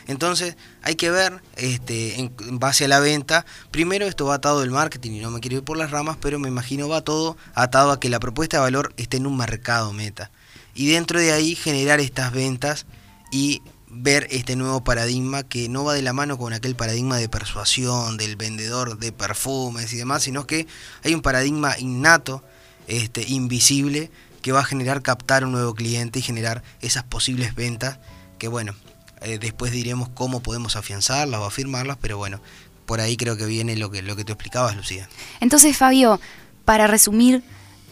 Entonces 0.08 0.56
hay 0.82 0.96
que 0.96 1.10
ver 1.10 1.40
este, 1.56 2.18
en, 2.18 2.58
base 2.58 2.86
a 2.86 2.88
la 2.88 2.98
venta, 2.98 3.46
primero 3.70 4.04
esto 4.06 4.26
va 4.26 4.34
atado 4.34 4.60
del 4.60 4.72
marketing 4.72 5.12
y 5.12 5.20
no 5.20 5.30
me 5.30 5.38
quiero 5.38 5.58
ir 5.58 5.62
por 5.62 5.76
las 5.76 5.92
ramas, 5.92 6.16
pero 6.20 6.40
me 6.40 6.48
imagino 6.48 6.88
va 6.88 7.02
todo 7.02 7.36
atado 7.54 7.92
a 7.92 8.00
que 8.00 8.08
la 8.08 8.18
propuesta 8.18 8.56
de 8.56 8.62
valor 8.62 8.92
esté 8.96 9.18
en 9.18 9.28
un 9.28 9.36
mercado 9.36 9.92
meta. 9.92 10.32
Y 10.74 10.90
dentro 10.90 11.20
de 11.20 11.32
ahí 11.32 11.54
generar 11.54 12.00
estas 12.00 12.32
ventas 12.32 12.86
y 13.30 13.62
ver 13.92 14.26
este 14.30 14.56
nuevo 14.56 14.82
paradigma 14.82 15.42
que 15.42 15.68
no 15.68 15.84
va 15.84 15.94
de 15.94 16.02
la 16.02 16.12
mano 16.12 16.38
con 16.38 16.52
aquel 16.52 16.74
paradigma 16.74 17.18
de 17.18 17.28
persuasión 17.28 18.16
del 18.16 18.36
vendedor 18.36 18.98
de 18.98 19.12
perfumes 19.12 19.92
y 19.92 19.96
demás, 19.96 20.22
sino 20.22 20.46
que 20.46 20.66
hay 21.04 21.14
un 21.14 21.22
paradigma 21.22 21.78
innato, 21.78 22.42
este, 22.88 23.24
invisible, 23.28 24.10
que 24.40 24.52
va 24.52 24.60
a 24.60 24.64
generar 24.64 25.02
captar 25.02 25.44
un 25.44 25.52
nuevo 25.52 25.74
cliente 25.74 26.18
y 26.18 26.22
generar 26.22 26.62
esas 26.80 27.04
posibles 27.04 27.54
ventas 27.54 27.98
que 28.38 28.48
bueno, 28.48 28.74
eh, 29.20 29.38
después 29.38 29.70
diremos 29.70 30.08
cómo 30.08 30.40
podemos 30.40 30.74
afianzarlas 30.74 31.40
o 31.40 31.44
afirmarlas, 31.44 31.96
pero 32.00 32.16
bueno, 32.16 32.40
por 32.86 33.00
ahí 33.00 33.16
creo 33.16 33.36
que 33.36 33.46
viene 33.46 33.76
lo 33.76 33.88
que, 33.90 34.02
lo 34.02 34.16
que 34.16 34.24
te 34.24 34.32
explicabas, 34.32 34.74
Lucía. 34.74 35.08
Entonces, 35.40 35.76
Fabio, 35.76 36.20
para 36.64 36.88
resumir 36.88 37.44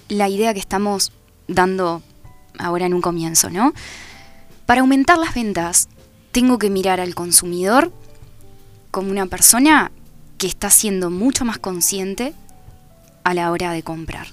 la 0.09 0.29
idea 0.29 0.53
que 0.53 0.59
estamos 0.59 1.13
dando 1.47 2.03
ahora 2.59 2.87
en 2.87 2.95
un 2.95 3.01
comienzo, 3.01 3.49
¿no? 3.49 3.73
Para 4.71 4.83
aumentar 4.83 5.19
las 5.19 5.35
ventas, 5.35 5.89
tengo 6.31 6.57
que 6.57 6.71
mirar 6.71 7.01
al 7.01 7.17
consumidor 7.17 7.93
como 8.93 9.11
una 9.11 9.27
persona 9.27 9.91
que 10.39 10.47
está 10.47 10.71
siendo 10.71 11.11
mucho 11.11 11.45
más 11.45 11.59
consciente 11.59 12.35
a 13.25 13.35
la 13.35 13.51
hora 13.51 13.73
de 13.73 13.83
comprar. 13.83 14.29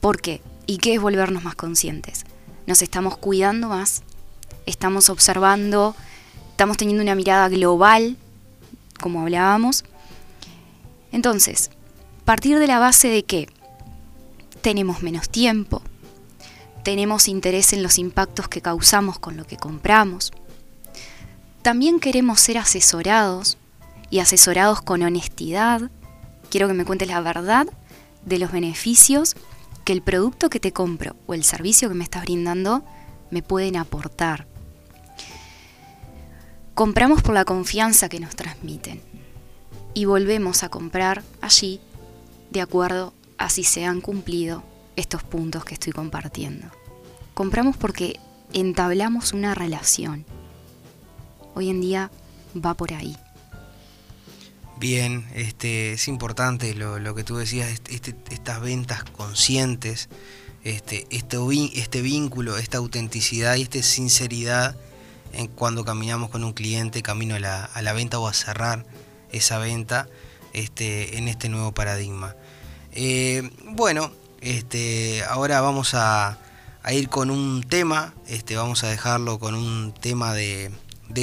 ¿Por 0.00 0.20
qué? 0.20 0.42
¿Y 0.66 0.78
qué 0.78 0.94
es 0.94 1.00
volvernos 1.00 1.44
más 1.44 1.54
conscientes? 1.54 2.24
Nos 2.66 2.82
estamos 2.82 3.18
cuidando 3.18 3.68
más, 3.68 4.02
estamos 4.66 5.10
observando, 5.10 5.94
estamos 6.50 6.76
teniendo 6.76 7.04
una 7.04 7.14
mirada 7.14 7.48
global, 7.48 8.16
como 9.00 9.20
hablábamos. 9.20 9.84
Entonces, 11.12 11.70
partir 12.24 12.58
de 12.58 12.66
la 12.66 12.80
base 12.80 13.06
de 13.06 13.22
que 13.22 13.48
tenemos 14.60 15.04
menos 15.04 15.28
tiempo, 15.28 15.82
tenemos 16.86 17.26
interés 17.26 17.72
en 17.72 17.82
los 17.82 17.98
impactos 17.98 18.46
que 18.46 18.60
causamos 18.62 19.18
con 19.18 19.36
lo 19.36 19.44
que 19.44 19.56
compramos. 19.56 20.30
También 21.62 21.98
queremos 21.98 22.40
ser 22.40 22.58
asesorados 22.58 23.58
y 24.08 24.20
asesorados 24.20 24.82
con 24.82 25.02
honestidad. 25.02 25.90
Quiero 26.48 26.68
que 26.68 26.74
me 26.74 26.84
cuentes 26.84 27.08
la 27.08 27.20
verdad 27.20 27.66
de 28.24 28.38
los 28.38 28.52
beneficios 28.52 29.34
que 29.84 29.92
el 29.92 30.00
producto 30.00 30.48
que 30.48 30.60
te 30.60 30.72
compro 30.72 31.16
o 31.26 31.34
el 31.34 31.42
servicio 31.42 31.88
que 31.88 31.96
me 31.96 32.04
estás 32.04 32.22
brindando 32.22 32.84
me 33.32 33.42
pueden 33.42 33.74
aportar. 33.74 34.46
Compramos 36.74 37.20
por 37.20 37.34
la 37.34 37.44
confianza 37.44 38.08
que 38.08 38.20
nos 38.20 38.36
transmiten 38.36 39.02
y 39.92 40.04
volvemos 40.04 40.62
a 40.62 40.68
comprar 40.68 41.24
allí 41.40 41.80
de 42.52 42.60
acuerdo 42.60 43.12
a 43.38 43.50
si 43.50 43.64
se 43.64 43.84
han 43.84 44.00
cumplido 44.00 44.62
estos 44.96 45.22
puntos 45.22 45.64
que 45.64 45.74
estoy 45.74 45.92
compartiendo. 45.92 46.66
Compramos 47.34 47.76
porque 47.76 48.18
entablamos 48.52 49.32
una 49.32 49.54
relación. 49.54 50.24
Hoy 51.54 51.70
en 51.70 51.80
día 51.80 52.10
va 52.54 52.74
por 52.74 52.92
ahí. 52.92 53.16
Bien, 54.78 55.26
este, 55.34 55.92
es 55.92 56.06
importante 56.08 56.74
lo, 56.74 57.14
que 57.14 57.24
tú 57.24 57.36
decías, 57.36 57.70
este, 57.70 57.94
este, 57.94 58.14
estas 58.30 58.60
ventas 58.60 59.04
conscientes, 59.04 60.10
este, 60.64 61.06
este, 61.10 61.38
este 61.78 62.02
vínculo, 62.02 62.58
esta 62.58 62.78
autenticidad 62.78 63.56
y 63.56 63.62
esta 63.62 63.82
sinceridad 63.82 64.76
en 65.32 65.48
cuando 65.48 65.84
caminamos 65.84 66.30
con 66.30 66.44
un 66.44 66.52
cliente 66.52 67.02
camino 67.02 67.34
a 67.36 67.40
la, 67.40 67.64
a 67.64 67.82
la 67.82 67.92
venta 67.94 68.18
o 68.18 68.28
a 68.28 68.34
cerrar 68.34 68.84
esa 69.32 69.58
venta 69.58 70.08
este, 70.52 71.16
en 71.18 71.28
este 71.28 71.48
nuevo 71.48 71.72
paradigma. 71.72 72.34
Eh, 72.92 73.50
bueno, 73.64 74.10
este, 74.46 75.24
ahora 75.28 75.60
vamos 75.60 75.94
a, 75.94 76.38
ir 76.90 77.08
con 77.08 77.30
un 77.30 77.64
tema, 77.64 78.14
este, 78.28 78.54
vamos 78.54 78.84
a 78.84 78.88
dejarlo 78.88 79.40
con 79.40 79.56
un 79.56 79.92
tema 79.92 80.34
de, 80.34 80.70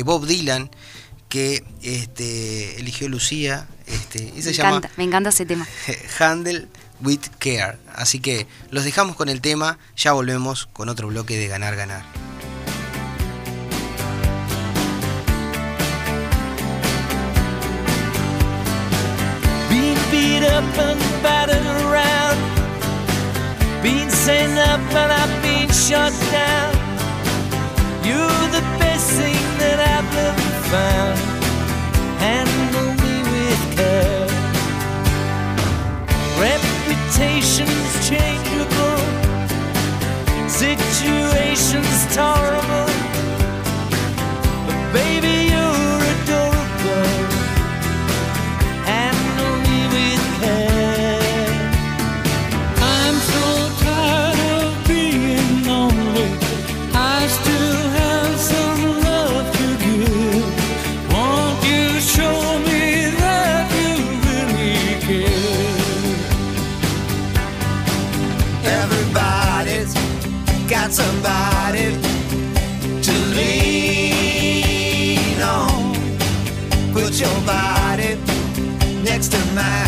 Bob 0.03 0.25
Dylan 0.25 0.70
que 1.30 1.63
este, 1.82 2.80
eligió 2.80 3.08
Lucía. 3.08 3.68
Este, 3.88 4.32
y 4.36 4.42
se 4.42 4.50
me, 4.50 4.56
llama 4.56 4.70
encanta, 4.70 4.92
me 4.98 5.03
encanta 5.06 5.30
ese 5.30 5.46
tema. 5.46 5.65
Handle 6.20 6.68
with 7.01 7.22
Care. 7.39 7.77
Así 7.96 8.20
que 8.20 8.46
los 8.72 8.84
dejamos 8.84 9.15
con 9.15 9.30
el 9.30 9.39
tema, 9.39 9.80
ya 9.96 10.12
volvemos 10.12 10.68
con 10.68 10.89
otro 10.89 11.08
bloque 11.08 11.38
de 11.38 11.48
Ganar 11.48 11.77
Ganar. 11.77 12.03
beat 20.12 20.44
up 20.44 20.63
and 20.77 21.00
battered 21.24 21.65
around. 21.65 21.82
Up 24.25 24.30
and 24.30 25.12
I've 25.12 25.44
been 25.44 25.70
shot 25.70 26.13
down. 26.32 26.74
You're 28.06 28.48
the 28.56 28.63
best 28.80 29.12
thing 29.12 29.36
that 29.60 29.80
I've 29.94 30.15
ever 30.27 30.51
found. 30.72 31.20
Handle 32.24 32.94
me 33.03 33.15
with 33.34 33.63
care. 33.75 34.27
Reputation's 36.39 38.08
changeable. 38.08 39.01
Situation's 40.48 42.15
tolerable. 42.15 42.92
Next 79.53 79.82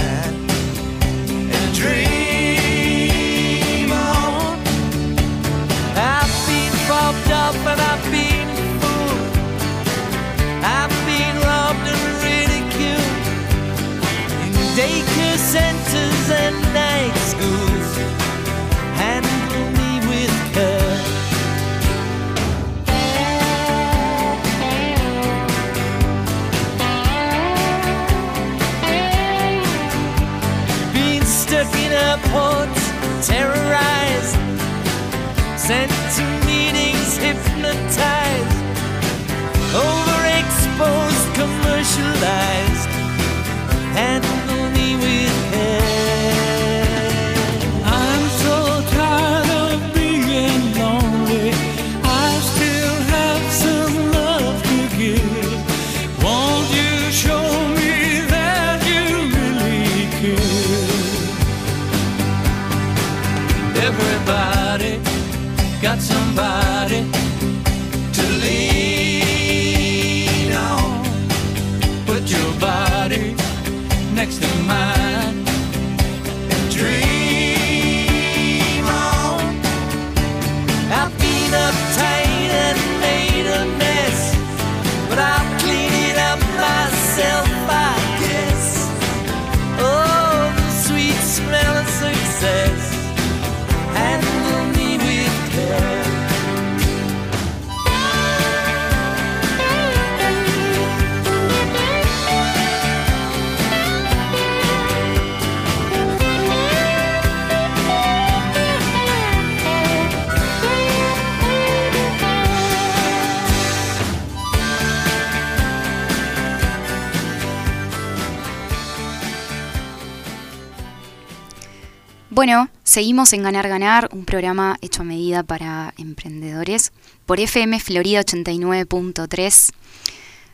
seguimos 122.95 123.33
en 123.33 123.43
Ganar 123.43 123.67
Ganar, 123.67 124.07
un 124.13 124.23
programa 124.23 124.77
hecho 124.79 125.01
a 125.01 125.03
medida 125.03 125.43
para 125.43 125.93
emprendedores 125.97 126.93
por 127.25 127.41
FM 127.41 127.81
Florida 127.81 128.21
89.3. 128.21 129.73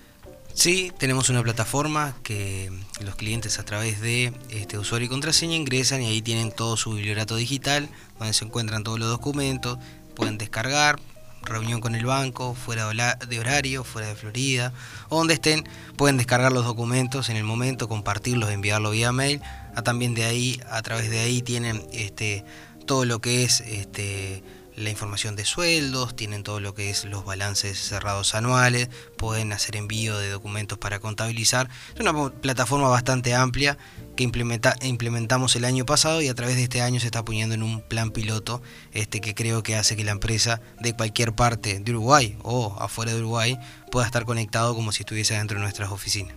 Sí, 0.55 0.91
tenemos 0.97 1.29
una 1.29 1.43
plataforma 1.43 2.17
que 2.23 2.73
los 3.03 3.15
clientes 3.15 3.59
a 3.59 3.67
través 3.67 4.01
de 4.01 4.33
este 4.49 4.79
usuario 4.79 5.05
y 5.05 5.11
contraseña 5.11 5.57
ingresan 5.57 6.01
y 6.01 6.07
ahí 6.07 6.23
tienen 6.23 6.53
todo 6.53 6.79
su 6.79 6.95
bibliorato 6.95 7.37
digital, 7.37 7.91
donde 8.19 8.33
se 8.33 8.47
encuentran 8.47 8.83
todos 8.83 8.99
los 8.99 9.11
documentos, 9.11 9.79
pueden 10.15 10.39
descargar, 10.39 10.99
reunión 11.45 11.81
con 11.81 11.95
el 11.95 12.07
banco, 12.07 12.55
fuera 12.55 12.89
de 12.89 13.39
horario, 13.39 13.85
fuera 13.85 14.09
de 14.09 14.15
Florida, 14.15 14.73
o 15.09 15.19
donde 15.19 15.35
estén, 15.35 15.69
pueden 15.97 16.17
descargar 16.17 16.53
los 16.53 16.65
documentos 16.65 17.29
en 17.29 17.37
el 17.37 17.45
momento, 17.45 17.89
compartirlos, 17.89 18.51
enviarlo 18.51 18.91
vía 18.91 19.13
mail. 19.13 19.41
A 19.77 19.83
también 19.83 20.15
de 20.15 20.25
ahí, 20.25 20.61
a 20.71 20.83
través 20.83 21.11
de 21.11 21.21
ahí 21.21 21.43
tienen 21.43 21.85
este 21.93 22.45
todo 22.87 23.05
lo 23.05 23.21
que 23.21 23.45
es 23.45 23.61
este 23.61 24.43
la 24.77 24.91
información 24.91 25.37
de 25.37 25.45
sueldos, 25.45 26.17
tienen 26.17 26.43
todo 26.43 26.61
lo 26.61 26.75
que 26.75 26.91
es 26.91 27.05
los 27.05 27.25
balances 27.25 27.79
cerrados 27.79 28.35
anuales, 28.35 28.89
pueden 29.17 29.53
hacer 29.53 29.77
envío 29.77 30.19
de 30.19 30.31
documentos 30.31 30.79
para 30.79 30.99
contabilizar. 30.99 31.69
Es 31.95 32.01
una 32.01 32.31
plataforma 32.31 32.89
bastante 32.89 33.35
amplia 33.35 33.79
que 34.17 34.25
implementa, 34.25 34.77
implementamos 34.83 35.57
el 35.57 35.65
año 35.65 35.87
pasado 35.87 36.23
y 36.23 36.29
a 36.29 36.35
través 36.35 36.57
de 36.57 36.65
este 36.65 36.83
año 36.83 37.01
se 37.01 37.07
está 37.07 37.25
poniendo 37.25 37.55
en 37.55 37.63
un 37.63 37.81
plan 37.83 38.11
piloto 38.11 38.63
este 38.93 39.21
que 39.21 39.35
creo 39.35 39.63
que 39.63 39.77
hace 39.77 39.97
que 39.97 40.05
la 40.05 40.13
empresa 40.13 40.61
de 40.81 40.95
cualquier 40.95 41.33
parte 41.33 41.81
de 41.81 41.91
Uruguay 41.93 42.37
o 42.43 42.77
afuera 42.81 43.13
de 43.13 43.19
Uruguay 43.19 43.59
pueda 43.91 44.07
estar 44.07 44.25
conectado 44.25 44.75
como 44.75 44.93
si 44.93 45.03
estuviese 45.03 45.35
dentro 45.35 45.57
de 45.57 45.63
nuestras 45.63 45.91
oficinas. 45.91 46.35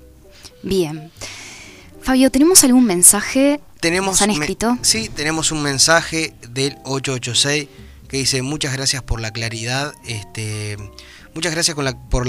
Bien. 0.63 1.11
Fabio, 2.01 2.31
¿tenemos 2.31 2.63
algún 2.63 2.85
mensaje? 2.85 3.59
Tenemos, 3.79 4.21
han 4.21 4.31
escrito? 4.31 4.77
sí, 4.81 5.09
tenemos 5.09 5.51
un 5.51 5.61
mensaje 5.61 6.33
del 6.49 6.77
886 6.83 7.67
que 8.07 8.17
dice 8.17 8.41
muchas 8.41 8.73
gracias 8.73 9.03
por 9.03 9.19
la 9.19 9.31
claridad, 9.31 9.93
este, 10.05 10.77
muchas 11.33 11.51
gracias 11.51 11.75
con 11.75 11.85
la, 11.85 11.97
por, 12.09 12.27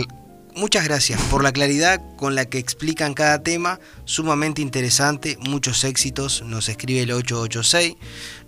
muchas 0.54 0.84
gracias 0.84 1.20
por 1.22 1.42
la 1.42 1.52
claridad 1.52 2.02
con 2.16 2.34
la 2.34 2.46
que 2.46 2.58
explican 2.58 3.14
cada 3.14 3.42
tema, 3.42 3.78
sumamente 4.04 4.60
interesante, 4.60 5.38
muchos 5.40 5.84
éxitos, 5.84 6.42
nos 6.42 6.68
escribe 6.68 7.02
el 7.02 7.12
886, 7.12 7.94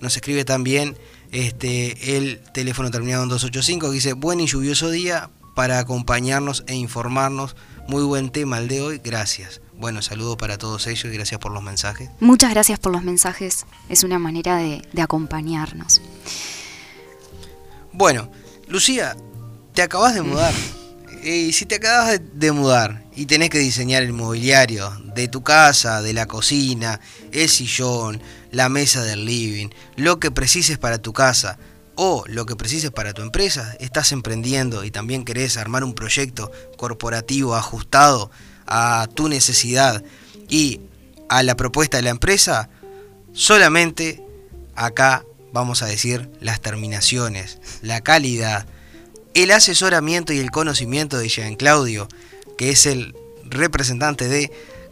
nos 0.01 0.17
escribe 0.17 0.45
también 0.45 0.97
este, 1.33 2.17
el 2.17 2.41
teléfono 2.53 2.91
terminado 2.91 3.23
en 3.23 3.29
285 3.29 3.89
que 3.89 3.95
dice 3.95 4.13
buen 4.15 4.41
y 4.41 4.47
lluvioso 4.47 4.91
día 4.91 5.31
para 5.55 5.79
acompañarnos 5.79 6.65
e 6.67 6.75
informarnos, 6.75 7.55
muy 7.87 8.03
buen 8.03 8.31
tema 8.31 8.59
el 8.59 8.69
de 8.69 8.83
hoy, 8.83 9.01
gracias. 9.03 9.61
Bueno, 9.79 10.03
saludo 10.03 10.37
para 10.37 10.59
todos 10.59 10.87
ellos 10.87 11.07
y 11.07 11.17
gracias 11.17 11.41
por 11.41 11.53
los 11.53 11.63
mensajes. 11.63 12.11
Muchas 12.21 12.51
gracias 12.51 12.79
por 12.79 12.93
los 12.93 13.03
mensajes, 13.03 13.65
es 13.89 14.05
una 14.05 14.19
manera 14.19 14.57
de 14.59 15.03
acompañarnos. 15.03 16.03
Bueno, 17.93 18.31
Lucía, 18.69 19.17
te 19.75 19.83
acabas 19.83 20.15
de 20.15 20.23
mudar. 20.23 20.55
Y 21.23 21.53
si 21.53 21.67
te 21.67 21.75
acabas 21.75 22.21
de, 22.33 22.53
mudar 22.53 23.05
y 23.15 23.27
tenés 23.27 23.51
que 23.51 23.59
diseñar 23.59 24.03
el 24.03 24.15
mobiliario 24.15 24.91
de 25.15 25.29
tu 25.29 25.43
casa, 25.43 26.01
de 26.01 26.15
la 26.15 26.27
cocina, 26.27 26.99
el 27.33 27.49
sillón, 27.49 28.23
la 28.53 28.71
mesa 28.71 29.03
del 29.03 29.27
living, 29.27 29.69
lo 29.97 30.19
que 30.19 30.31
precises 30.31 30.79
para 30.79 30.97
tu 30.97 31.13
casa 31.13 31.59
o 31.95 32.25
lo 32.27 32.47
que 32.47 32.57
precises 32.57 32.91
para 32.91 33.13
tu 33.13 33.21
empresa, 33.21 33.77
estás 33.81 34.13
emprendiendo 34.13 34.83
y 34.85 34.91
también 34.91 35.27
querés 35.27 35.59
armar 35.59 35.85
un 35.85 35.95
proyecto 35.95 36.51
corporativo 36.79 37.55
ajustado 37.55 38.31
a 38.67 39.07
tu 39.13 39.29
necesidad 39.29 40.03
y 40.49 40.81
a 41.29 41.43
la 41.43 41.57
propuesta 41.57 41.99
de 41.99 42.05
la 42.05 42.11
empresa, 42.11 42.71
solamente 43.35 44.25
acá 44.75 45.25
vamos 45.53 45.83
a 45.83 45.87
decir, 45.87 46.31
las 46.41 46.61
terminaciones, 46.61 47.59
la 47.83 48.01
calidad, 48.01 48.67
el 49.35 49.51
asesoramiento 49.51 50.33
y 50.33 50.39
el 50.39 50.51
conocimiento 50.51 51.19
de 51.19 51.29
Jean 51.29 51.57
Claudio, 51.57 52.09
que 52.59 52.71
es 52.71 52.87
el 52.87 53.15
representante 53.45 54.29
de 54.29 54.51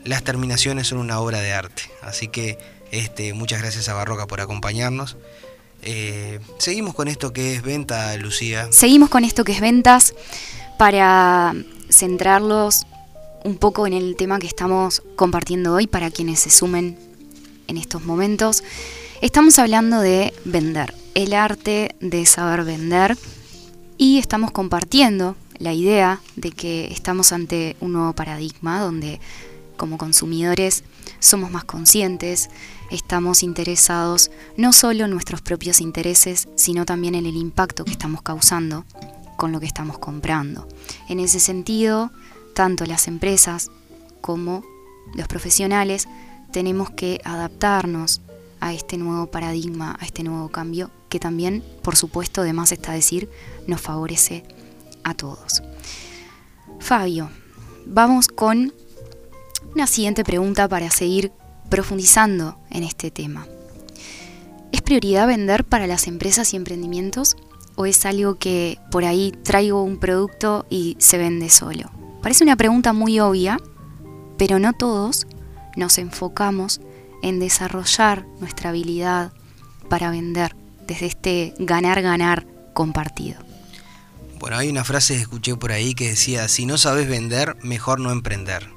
las 0.05 0.23
terminaciones 0.23 0.87
son 0.87 0.99
una 0.99 1.19
obra 1.19 1.41
de 1.41 1.51
arte. 1.51 1.83
Así 2.01 2.27
que 2.27 2.57
este, 2.91 3.33
muchas 3.33 3.61
gracias 3.61 3.89
a 3.89 3.93
Barroca 3.93 4.27
por 4.27 4.39
acompañarnos. 4.39 5.17
Eh, 5.81 6.39
seguimos 6.57 6.93
con 6.95 7.07
esto 7.07 7.33
que 7.33 7.55
es 7.55 7.61
venta, 7.61 8.15
Lucía. 8.17 8.67
Seguimos 8.71 9.09
con 9.09 9.25
esto 9.25 9.43
que 9.43 9.51
es 9.51 9.61
ventas 9.61 10.13
para 10.77 11.53
centrarlos 11.89 12.85
un 13.43 13.57
poco 13.57 13.85
en 13.85 13.93
el 13.93 14.15
tema 14.15 14.39
que 14.39 14.47
estamos 14.47 15.03
compartiendo 15.15 15.73
hoy 15.73 15.87
para 15.87 16.09
quienes 16.09 16.39
se 16.39 16.49
sumen 16.49 16.97
en 17.67 17.77
estos 17.77 18.03
momentos. 18.03 18.63
Estamos 19.21 19.59
hablando 19.59 20.01
de 20.01 20.33
vender, 20.45 20.93
el 21.13 21.33
arte 21.33 21.95
de 21.99 22.25
saber 22.25 22.63
vender 22.63 23.17
y 23.97 24.17
estamos 24.19 24.51
compartiendo 24.51 25.35
la 25.57 25.73
idea 25.73 26.21
de 26.35 26.51
que 26.51 26.87
estamos 26.91 27.31
ante 27.31 27.75
un 27.79 27.93
nuevo 27.93 28.13
paradigma 28.13 28.81
donde 28.81 29.19
como 29.75 29.97
consumidores 29.97 30.83
somos 31.19 31.51
más 31.51 31.63
conscientes, 31.63 32.49
estamos 32.91 33.43
interesados 33.43 34.31
no 34.57 34.73
solo 34.73 35.05
en 35.05 35.11
nuestros 35.11 35.41
propios 35.41 35.81
intereses, 35.81 36.47
sino 36.55 36.85
también 36.85 37.15
en 37.15 37.25
el 37.25 37.35
impacto 37.35 37.85
que 37.85 37.91
estamos 37.91 38.21
causando 38.21 38.85
con 39.37 39.51
lo 39.51 39.59
que 39.59 39.65
estamos 39.65 39.99
comprando. 39.99 40.67
En 41.09 41.19
ese 41.19 41.39
sentido, 41.39 42.11
tanto 42.53 42.85
las 42.85 43.07
empresas 43.07 43.69
como 44.21 44.63
los 45.13 45.27
profesionales 45.27 46.07
tenemos 46.51 46.89
que 46.89 47.19
adaptarnos 47.23 48.21
a 48.59 48.73
este 48.73 48.97
nuevo 48.97 49.27
paradigma, 49.27 49.97
a 49.99 50.05
este 50.05 50.23
nuevo 50.23 50.49
cambio, 50.49 50.89
que 51.09 51.19
también, 51.19 51.63
por 51.83 51.95
supuesto, 51.95 52.41
además 52.41 52.71
está 52.71 52.93
decir, 52.93 53.29
nos 53.67 53.81
favorece 53.81 54.43
a 55.03 55.13
todos. 55.13 55.61
Fabio, 56.79 57.29
vamos 57.85 58.27
con 58.27 58.73
una 59.75 59.87
siguiente 59.87 60.23
pregunta 60.23 60.69
para 60.69 60.89
seguir 60.89 61.33
profundizando 61.69 62.57
en 62.71 62.83
este 62.83 63.11
tema. 63.11 63.45
¿Es 64.71 64.81
prioridad 64.81 65.27
vender 65.27 65.65
para 65.65 65.85
las 65.85 66.07
empresas 66.07 66.53
y 66.53 66.55
emprendimientos 66.55 67.35
o 67.75 67.85
es 67.85 68.05
algo 68.05 68.35
que 68.35 68.79
por 68.89 69.03
ahí 69.03 69.33
traigo 69.43 69.83
un 69.83 69.97
producto 69.97 70.65
y 70.69 70.95
se 70.99 71.17
vende 71.17 71.49
solo? 71.49 71.91
Parece 72.23 72.45
una 72.45 72.55
pregunta 72.55 72.93
muy 72.93 73.19
obvia, 73.19 73.59
pero 74.37 74.59
no 74.59 74.71
todos 74.71 75.27
nos 75.75 75.97
enfocamos 75.97 76.79
en 77.21 77.39
desarrollar 77.39 78.25
nuestra 78.39 78.69
habilidad 78.69 79.33
para 79.89 80.09
vender 80.09 80.55
desde 80.87 81.07
este 81.07 81.53
ganar-ganar 81.59 82.47
compartido. 82.73 83.39
Bueno, 84.39 84.57
hay 84.57 84.69
una 84.69 84.85
frase 84.85 85.15
que 85.15 85.21
escuché 85.21 85.55
por 85.57 85.73
ahí 85.73 85.95
que 85.95 86.09
decía, 86.09 86.47
si 86.47 86.65
no 86.65 86.77
sabes 86.77 87.09
vender, 87.09 87.57
mejor 87.61 87.99
no 87.99 88.11
emprender. 88.11 88.74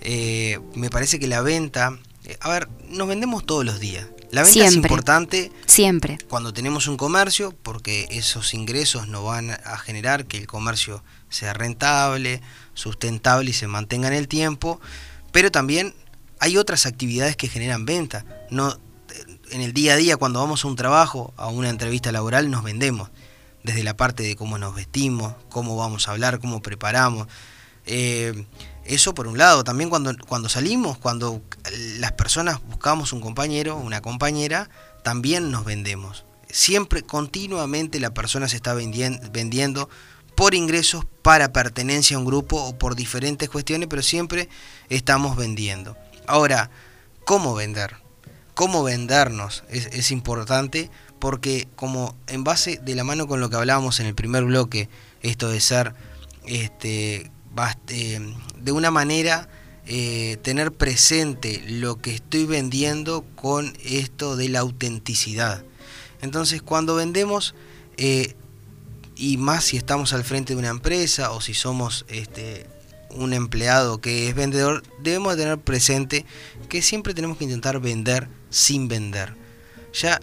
Eh, 0.00 0.60
me 0.74 0.90
parece 0.90 1.18
que 1.18 1.28
la 1.28 1.42
venta, 1.42 1.98
eh, 2.24 2.36
a 2.40 2.50
ver, 2.50 2.68
nos 2.88 3.08
vendemos 3.08 3.44
todos 3.44 3.64
los 3.64 3.80
días. 3.80 4.06
La 4.30 4.44
venta 4.44 4.64
es 4.64 4.74
importante 4.74 5.50
siempre 5.66 6.16
cuando 6.28 6.52
tenemos 6.52 6.86
un 6.86 6.96
comercio 6.96 7.52
porque 7.64 8.06
esos 8.10 8.54
ingresos 8.54 9.08
nos 9.08 9.24
van 9.24 9.50
a 9.50 9.76
generar 9.78 10.26
que 10.26 10.38
el 10.38 10.46
comercio 10.46 11.02
sea 11.28 11.52
rentable, 11.52 12.40
sustentable 12.74 13.50
y 13.50 13.52
se 13.52 13.66
mantenga 13.66 14.06
en 14.06 14.14
el 14.14 14.28
tiempo, 14.28 14.80
pero 15.32 15.50
también 15.50 15.94
hay 16.38 16.58
otras 16.58 16.86
actividades 16.86 17.36
que 17.36 17.48
generan 17.48 17.86
venta. 17.86 18.24
No 18.50 18.78
en 19.50 19.62
el 19.62 19.72
día 19.72 19.94
a 19.94 19.96
día 19.96 20.16
cuando 20.16 20.40
vamos 20.40 20.64
a 20.64 20.68
un 20.68 20.76
trabajo, 20.76 21.34
a 21.36 21.48
una 21.48 21.68
entrevista 21.68 22.12
laboral 22.12 22.50
nos 22.50 22.62
vendemos 22.62 23.10
desde 23.62 23.82
la 23.82 23.96
parte 23.96 24.22
de 24.22 24.36
cómo 24.36 24.58
nos 24.58 24.74
vestimos, 24.74 25.34
cómo 25.48 25.76
vamos 25.76 26.08
a 26.08 26.12
hablar, 26.12 26.40
cómo 26.40 26.62
preparamos. 26.62 27.28
Eh, 27.86 28.46
eso 28.94 29.14
por 29.14 29.28
un 29.28 29.38
lado, 29.38 29.62
también 29.62 29.88
cuando, 29.88 30.12
cuando 30.26 30.48
salimos, 30.48 30.98
cuando 30.98 31.40
las 31.98 32.12
personas 32.12 32.60
buscamos 32.66 33.12
un 33.12 33.20
compañero, 33.20 33.76
una 33.76 34.00
compañera, 34.00 34.68
también 35.04 35.50
nos 35.50 35.64
vendemos. 35.64 36.24
Siempre, 36.50 37.02
continuamente 37.02 38.00
la 38.00 38.12
persona 38.12 38.48
se 38.48 38.56
está 38.56 38.74
vendiendo 38.74 39.88
por 40.34 40.54
ingresos, 40.54 41.04
para 41.22 41.52
pertenencia 41.52 42.16
a 42.16 42.18
un 42.18 42.24
grupo 42.24 42.56
o 42.56 42.78
por 42.78 42.96
diferentes 42.96 43.48
cuestiones, 43.48 43.88
pero 43.88 44.02
siempre 44.02 44.48
estamos 44.88 45.36
vendiendo. 45.36 45.96
Ahora, 46.26 46.70
¿cómo 47.24 47.54
vender? 47.54 47.96
¿Cómo 48.54 48.82
vendernos? 48.82 49.62
Es, 49.68 49.86
es 49.86 50.10
importante 50.10 50.90
porque 51.20 51.68
como 51.76 52.16
en 52.26 52.42
base 52.42 52.80
de 52.82 52.96
la 52.96 53.04
mano 53.04 53.28
con 53.28 53.38
lo 53.38 53.50
que 53.50 53.56
hablábamos 53.56 54.00
en 54.00 54.06
el 54.06 54.14
primer 54.16 54.44
bloque, 54.44 54.88
esto 55.22 55.48
de 55.48 55.60
ser 55.60 55.94
este, 56.46 57.30
de 57.56 58.72
una 58.72 58.90
manera 58.90 59.48
eh, 59.86 60.36
tener 60.42 60.70
presente 60.70 61.64
lo 61.66 61.96
que 61.96 62.14
estoy 62.14 62.44
vendiendo 62.44 63.24
con 63.34 63.76
esto 63.84 64.36
de 64.36 64.48
la 64.48 64.60
autenticidad. 64.60 65.64
Entonces 66.22 66.62
cuando 66.62 66.94
vendemos, 66.94 67.54
eh, 67.96 68.36
y 69.16 69.36
más 69.36 69.64
si 69.64 69.76
estamos 69.76 70.12
al 70.12 70.22
frente 70.22 70.54
de 70.54 70.60
una 70.60 70.68
empresa 70.68 71.32
o 71.32 71.40
si 71.40 71.54
somos 71.54 72.04
este, 72.08 72.68
un 73.10 73.32
empleado 73.32 74.00
que 74.00 74.28
es 74.28 74.34
vendedor, 74.34 74.84
debemos 75.02 75.36
tener 75.36 75.58
presente 75.58 76.24
que 76.68 76.82
siempre 76.82 77.12
tenemos 77.12 77.36
que 77.36 77.44
intentar 77.44 77.80
vender 77.80 78.28
sin 78.48 78.86
vender. 78.86 79.34
Ya, 79.92 80.20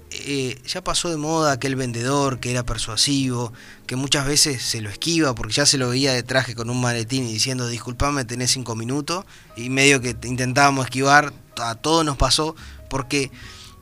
ya 0.66 0.82
pasó 0.82 1.10
de 1.10 1.18
moda 1.18 1.52
aquel 1.52 1.76
vendedor 1.76 2.40
que 2.40 2.52
era 2.52 2.66
persuasivo, 2.66 3.52
que 3.88 3.96
muchas 3.96 4.28
veces 4.28 4.62
se 4.62 4.82
lo 4.82 4.90
esquiva 4.90 5.34
porque 5.34 5.54
ya 5.54 5.66
se 5.66 5.78
lo 5.78 5.90
veía 5.90 6.14
de 6.14 6.22
traje 6.22 6.54
con 6.54 6.70
un 6.70 6.82
maletín 6.82 7.26
y 7.26 7.34
diciendo 7.34 7.68
disculpame, 7.68 8.26
tenés 8.26 8.52
cinco 8.52 8.76
minutos 8.76 9.26
y 9.56 9.70
medio 9.70 10.02
que 10.02 10.16
intentábamos 10.24 10.86
esquivar, 10.86 11.34
a 11.56 11.76
todos 11.76 12.06
nos 12.06 12.18
pasó 12.18 12.56
porque 12.90 13.32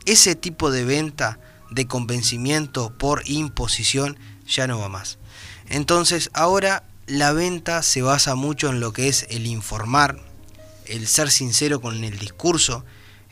ese 0.06 0.36
tipo 0.36 0.70
de 0.70 0.84
venta 0.84 1.38
de 1.70 1.86
convencimiento 1.86 2.90
por 2.96 3.22
imposición 3.26 4.16
ya 4.46 4.66
no 4.68 4.78
va 4.78 4.88
más. 4.88 5.18
Entonces 5.68 6.30
ahora 6.32 6.84
la 7.06 7.32
venta 7.32 7.82
se 7.82 8.02
basa 8.02 8.36
mucho 8.36 8.70
en 8.70 8.80
lo 8.80 8.92
que 8.92 9.08
es 9.08 9.26
el 9.30 9.46
informar, 9.46 10.20
el 10.86 11.08
ser 11.08 11.30
sincero 11.30 11.80
con 11.80 12.02
el 12.04 12.18
discurso. 12.18 12.84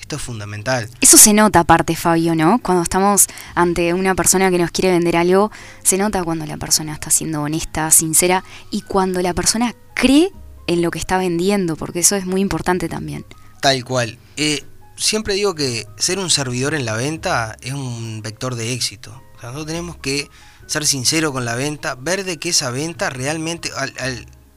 Esto 0.05 0.17
es 0.17 0.23
fundamental. 0.23 0.87
Eso 1.01 1.17
se 1.17 1.33
nota 1.33 1.61
aparte, 1.61 1.97
Fabio, 1.97 2.35
¿no? 2.35 2.59
Cuando 2.59 2.83
estamos 2.83 3.27
ante 3.55 3.95
una 3.95 4.15
persona 4.15 4.51
que 4.51 4.59
nos 4.59 4.71
quiere 4.71 4.91
vender 4.91 5.17
algo, 5.17 5.51
se 5.83 5.97
nota 5.97 6.23
cuando 6.23 6.45
la 6.45 6.59
persona 6.59 6.93
está 6.93 7.09
siendo 7.09 7.41
honesta, 7.41 7.91
sincera 7.91 8.45
y 8.71 8.83
cuando 8.83 9.23
la 9.23 9.33
persona 9.33 9.75
cree 9.95 10.31
en 10.67 10.83
lo 10.83 10.91
que 10.91 10.99
está 10.99 11.17
vendiendo, 11.17 11.75
porque 11.75 12.01
eso 12.01 12.17
es 12.17 12.27
muy 12.27 12.43
importante 12.43 12.87
también. 12.87 13.25
Tal 13.63 13.83
cual. 13.83 14.19
Eh, 14.37 14.63
siempre 14.95 15.33
digo 15.33 15.55
que 15.55 15.87
ser 15.97 16.19
un 16.19 16.29
servidor 16.29 16.75
en 16.75 16.85
la 16.85 16.97
venta 16.97 17.57
es 17.63 17.73
un 17.73 18.21
vector 18.21 18.57
de 18.57 18.75
éxito. 18.75 19.23
O 19.39 19.41
sea, 19.41 19.49
nosotros 19.53 19.69
tenemos 19.69 19.97
que 19.97 20.29
ser 20.67 20.85
sinceros 20.85 21.33
con 21.33 21.47
la 21.47 21.55
venta, 21.55 21.95
ver 21.95 22.25
de 22.25 22.37
que 22.37 22.51
esa 22.51 22.71
venta 22.71 23.09
realmente 23.09 23.71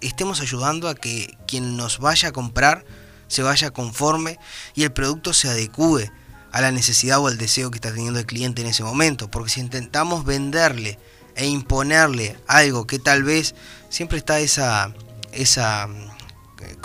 estemos 0.02 0.42
ayudando 0.42 0.90
a 0.90 0.96
que 0.96 1.38
quien 1.48 1.78
nos 1.78 2.00
vaya 2.00 2.28
a 2.28 2.32
comprar 2.34 2.84
se 3.28 3.44
vaya 3.44 3.72
conforme 3.72 4.40
y 4.76 4.84
el 4.84 4.92
producto 4.92 5.34
se 5.34 5.50
adecue 5.50 6.12
a 6.52 6.62
la 6.62 6.72
necesidad 6.72 7.20
o 7.20 7.28
al 7.28 7.38
deseo 7.38 7.72
que 7.72 7.78
está 7.78 7.94
teniendo 7.94 8.20
el 8.20 8.26
cliente 8.26 8.62
en 8.62 8.68
ese 8.68 8.84
momento. 8.84 9.30
Porque 9.30 9.50
si 9.50 9.60
intentamos 9.60 10.26
venderle 10.26 10.98
e 11.36 11.46
imponerle 11.46 12.38
algo 12.48 12.88
que 12.88 13.00
tal 13.00 13.24
vez 13.24 13.54
siempre 13.90 14.18
está 14.18 14.40
esa, 14.40 14.94
esa 15.32 15.88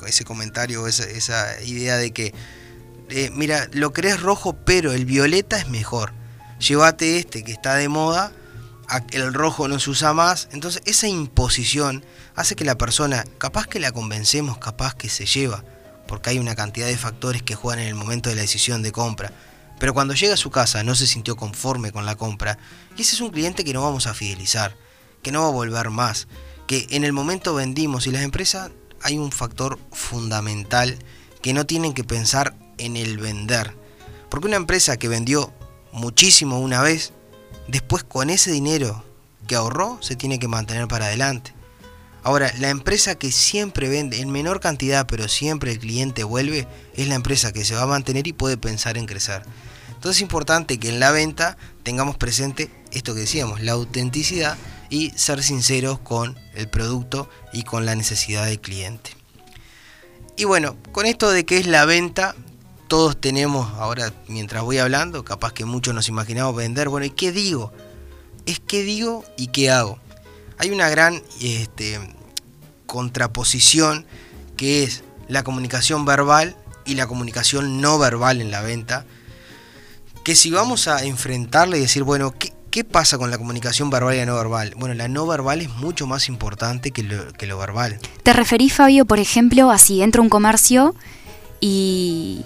ese 0.06 0.24
comentario, 0.24 0.86
esa, 0.86 1.04
esa 1.04 1.62
idea 1.62 1.96
de 1.96 2.12
que, 2.12 2.34
eh, 3.08 3.30
mira, 3.32 3.68
lo 3.72 3.92
crees 3.92 4.20
rojo, 4.20 4.54
pero 4.64 4.92
el 4.92 5.04
violeta 5.04 5.56
es 5.58 5.68
mejor. 5.68 6.12
Llévate 6.58 7.18
este 7.18 7.42
que 7.42 7.52
está 7.52 7.74
de 7.74 7.88
moda, 7.88 8.32
el 9.10 9.32
rojo 9.32 9.68
no 9.68 9.78
se 9.78 9.90
usa 9.90 10.12
más. 10.12 10.48
Entonces 10.52 10.82
esa 10.84 11.08
imposición 11.08 12.04
hace 12.34 12.56
que 12.56 12.64
la 12.64 12.78
persona, 12.78 13.24
capaz 13.38 13.66
que 13.66 13.80
la 13.80 13.92
convencemos, 13.92 14.58
capaz 14.58 14.94
que 14.94 15.08
se 15.08 15.26
lleva, 15.26 15.64
porque 16.12 16.28
hay 16.28 16.38
una 16.38 16.54
cantidad 16.54 16.88
de 16.88 16.98
factores 16.98 17.42
que 17.42 17.54
juegan 17.54 17.78
en 17.78 17.88
el 17.88 17.94
momento 17.94 18.28
de 18.28 18.36
la 18.36 18.42
decisión 18.42 18.82
de 18.82 18.92
compra. 18.92 19.32
Pero 19.78 19.94
cuando 19.94 20.12
llega 20.12 20.34
a 20.34 20.36
su 20.36 20.50
casa 20.50 20.82
no 20.82 20.94
se 20.94 21.06
sintió 21.06 21.36
conforme 21.36 21.90
con 21.90 22.04
la 22.04 22.16
compra, 22.16 22.58
y 22.98 23.00
ese 23.00 23.14
es 23.14 23.22
un 23.22 23.30
cliente 23.30 23.64
que 23.64 23.72
no 23.72 23.80
vamos 23.80 24.06
a 24.06 24.12
fidelizar, 24.12 24.76
que 25.22 25.32
no 25.32 25.40
va 25.40 25.48
a 25.48 25.52
volver 25.52 25.88
más, 25.88 26.28
que 26.66 26.86
en 26.90 27.04
el 27.04 27.14
momento 27.14 27.54
vendimos 27.54 28.06
y 28.06 28.10
las 28.10 28.24
empresas 28.24 28.72
hay 29.00 29.16
un 29.16 29.32
factor 29.32 29.78
fundamental 29.90 30.98
que 31.40 31.54
no 31.54 31.64
tienen 31.64 31.94
que 31.94 32.04
pensar 32.04 32.54
en 32.76 32.98
el 32.98 33.16
vender. 33.16 33.74
Porque 34.28 34.48
una 34.48 34.56
empresa 34.56 34.98
que 34.98 35.08
vendió 35.08 35.50
muchísimo 35.92 36.58
una 36.60 36.82
vez, 36.82 37.14
después 37.68 38.04
con 38.04 38.28
ese 38.28 38.52
dinero 38.52 39.02
que 39.46 39.56
ahorró 39.56 39.96
se 40.02 40.14
tiene 40.14 40.38
que 40.38 40.46
mantener 40.46 40.88
para 40.88 41.06
adelante. 41.06 41.54
Ahora, 42.24 42.52
la 42.58 42.70
empresa 42.70 43.16
que 43.16 43.32
siempre 43.32 43.88
vende 43.88 44.20
en 44.20 44.30
menor 44.30 44.60
cantidad, 44.60 45.06
pero 45.06 45.26
siempre 45.28 45.72
el 45.72 45.78
cliente 45.80 46.22
vuelve, 46.22 46.68
es 46.94 47.08
la 47.08 47.16
empresa 47.16 47.52
que 47.52 47.64
se 47.64 47.74
va 47.74 47.82
a 47.82 47.86
mantener 47.86 48.26
y 48.28 48.32
puede 48.32 48.56
pensar 48.56 48.96
en 48.96 49.06
crecer. 49.06 49.42
Entonces 49.88 50.18
es 50.18 50.22
importante 50.22 50.78
que 50.78 50.88
en 50.88 51.00
la 51.00 51.10
venta 51.10 51.56
tengamos 51.82 52.16
presente 52.16 52.70
esto 52.92 53.14
que 53.14 53.20
decíamos, 53.20 53.60
la 53.60 53.72
autenticidad 53.72 54.56
y 54.88 55.10
ser 55.10 55.42
sinceros 55.42 55.98
con 55.98 56.38
el 56.54 56.68
producto 56.68 57.28
y 57.52 57.62
con 57.62 57.86
la 57.86 57.96
necesidad 57.96 58.46
del 58.46 58.60
cliente. 58.60 59.10
Y 60.36 60.44
bueno, 60.44 60.76
con 60.92 61.06
esto 61.06 61.30
de 61.30 61.44
que 61.44 61.58
es 61.58 61.66
la 61.66 61.84
venta, 61.84 62.34
todos 62.88 63.20
tenemos, 63.20 63.72
ahora 63.78 64.12
mientras 64.28 64.62
voy 64.62 64.78
hablando, 64.78 65.24
capaz 65.24 65.52
que 65.52 65.64
muchos 65.64 65.94
nos 65.94 66.08
imaginamos 66.08 66.54
vender, 66.54 66.88
bueno, 66.88 67.06
¿y 67.06 67.10
qué 67.10 67.32
digo? 67.32 67.72
Es 68.44 68.60
qué 68.60 68.82
digo 68.82 69.24
y 69.36 69.48
qué 69.48 69.70
hago. 69.70 69.98
Hay 70.62 70.70
una 70.70 70.88
gran 70.88 71.20
este, 71.40 71.98
contraposición 72.86 74.06
que 74.56 74.84
es 74.84 75.02
la 75.26 75.42
comunicación 75.42 76.04
verbal 76.04 76.54
y 76.84 76.94
la 76.94 77.08
comunicación 77.08 77.80
no 77.80 77.98
verbal 77.98 78.40
en 78.40 78.52
la 78.52 78.62
venta, 78.62 79.04
que 80.22 80.36
si 80.36 80.52
vamos 80.52 80.86
a 80.86 81.02
enfrentarle 81.04 81.78
y 81.78 81.80
decir, 81.80 82.04
bueno, 82.04 82.30
¿qué, 82.30 82.52
¿Qué 82.70 82.84
pasa 82.84 83.18
con 83.18 83.32
la 83.32 83.38
comunicación 83.38 83.90
verbal 83.90 84.14
y 84.14 84.18
la 84.18 84.26
no 84.26 84.36
verbal? 84.36 84.74
Bueno, 84.76 84.94
la 84.94 85.08
no 85.08 85.26
verbal 85.26 85.62
es 85.62 85.68
mucho 85.68 86.06
más 86.06 86.28
importante 86.28 86.92
que 86.92 87.02
lo, 87.02 87.58
verbal. 87.58 87.98
¿Te 88.22 88.32
referís, 88.32 88.72
Fabio, 88.72 89.04
por 89.04 89.18
ejemplo, 89.18 89.72
a 89.72 89.78
si 89.78 90.00
entro 90.00 90.22
a 90.22 90.22
un 90.22 90.30
comercio 90.30 90.94
y 91.58 92.44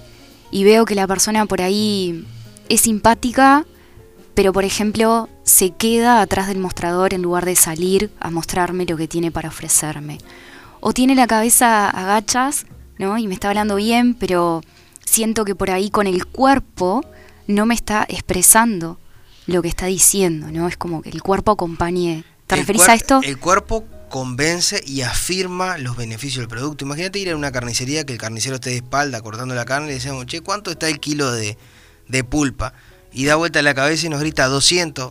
veo 0.52 0.86
que 0.86 0.94
la 0.94 1.06
persona 1.06 1.44
por 1.44 1.60
ahí 1.60 2.26
es 2.70 2.80
simpática, 2.80 3.66
pero 4.36 4.52
por 4.52 4.66
ejemplo 4.66 5.30
se 5.44 5.70
queda 5.70 6.20
atrás 6.20 6.46
del 6.46 6.58
mostrador 6.58 7.14
en 7.14 7.22
lugar 7.22 7.46
de 7.46 7.56
salir 7.56 8.12
a 8.20 8.30
mostrarme 8.30 8.84
lo 8.84 8.98
que 8.98 9.08
tiene 9.08 9.32
para 9.32 9.48
ofrecerme? 9.48 10.18
O 10.80 10.92
tiene 10.92 11.14
la 11.14 11.26
cabeza 11.26 11.88
agachas, 11.88 12.66
¿no? 12.98 13.16
Y 13.16 13.28
me 13.28 13.34
está 13.34 13.48
hablando 13.48 13.76
bien, 13.76 14.12
pero 14.12 14.60
siento 15.06 15.46
que 15.46 15.54
por 15.54 15.70
ahí 15.70 15.88
con 15.88 16.06
el 16.06 16.26
cuerpo 16.26 17.02
no 17.46 17.64
me 17.64 17.74
está 17.74 18.04
expresando 18.10 19.00
lo 19.46 19.62
que 19.62 19.68
está 19.68 19.86
diciendo, 19.86 20.48
¿no? 20.52 20.68
Es 20.68 20.76
como 20.76 21.00
que 21.00 21.08
el 21.08 21.22
cuerpo 21.22 21.52
acompañe. 21.52 22.24
¿Te 22.46 22.56
referís 22.56 22.86
a 22.90 22.94
esto? 22.94 23.20
El 23.22 23.38
cuerpo 23.38 23.86
convence 24.10 24.82
y 24.86 25.00
afirma 25.00 25.78
los 25.78 25.96
beneficios 25.96 26.42
del 26.42 26.48
producto. 26.48 26.84
Imagínate 26.84 27.18
ir 27.20 27.30
a 27.30 27.36
una 27.36 27.52
carnicería 27.52 28.04
que 28.04 28.12
el 28.12 28.18
carnicero 28.18 28.56
esté 28.56 28.68
de 28.68 28.76
espalda 28.76 29.22
cortando 29.22 29.54
la 29.54 29.64
carne 29.64 29.86
y 29.86 29.88
le 29.88 29.94
decimos, 29.94 30.26
che, 30.26 30.42
¿cuánto 30.42 30.70
está 30.70 30.90
el 30.90 31.00
kilo 31.00 31.32
de, 31.32 31.56
de 32.06 32.22
pulpa? 32.22 32.74
Y 33.16 33.24
da 33.24 33.36
vuelta 33.36 33.62
la 33.62 33.72
cabeza 33.72 34.04
y 34.04 34.08
nos 34.10 34.20
grita 34.20 34.44
200. 34.44 35.10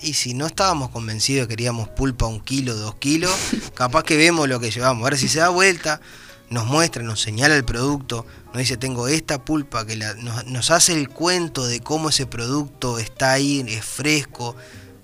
Y 0.00 0.14
si 0.14 0.32
no 0.32 0.46
estábamos 0.46 0.90
convencidos 0.90 1.48
que 1.48 1.56
queríamos 1.56 1.88
pulpa 1.88 2.26
un 2.26 2.40
kilo, 2.40 2.76
dos 2.76 2.94
kilos, 2.94 3.32
capaz 3.74 4.04
que 4.04 4.16
vemos 4.16 4.48
lo 4.48 4.60
que 4.60 4.70
llevamos. 4.70 5.02
Ahora 5.02 5.16
si 5.16 5.26
se 5.26 5.40
da 5.40 5.48
vuelta, 5.48 6.00
nos 6.50 6.66
muestra, 6.66 7.02
nos 7.02 7.20
señala 7.20 7.56
el 7.56 7.64
producto, 7.64 8.24
nos 8.46 8.58
dice 8.58 8.76
tengo 8.76 9.08
esta 9.08 9.44
pulpa 9.44 9.84
que 9.84 9.96
nos, 9.96 10.70
hace 10.70 10.92
el 10.92 11.08
cuento 11.08 11.66
de 11.66 11.80
cómo 11.80 12.10
ese 12.10 12.26
producto 12.26 13.00
está 13.00 13.32
ahí, 13.32 13.64
es 13.66 13.84
fresco. 13.84 14.54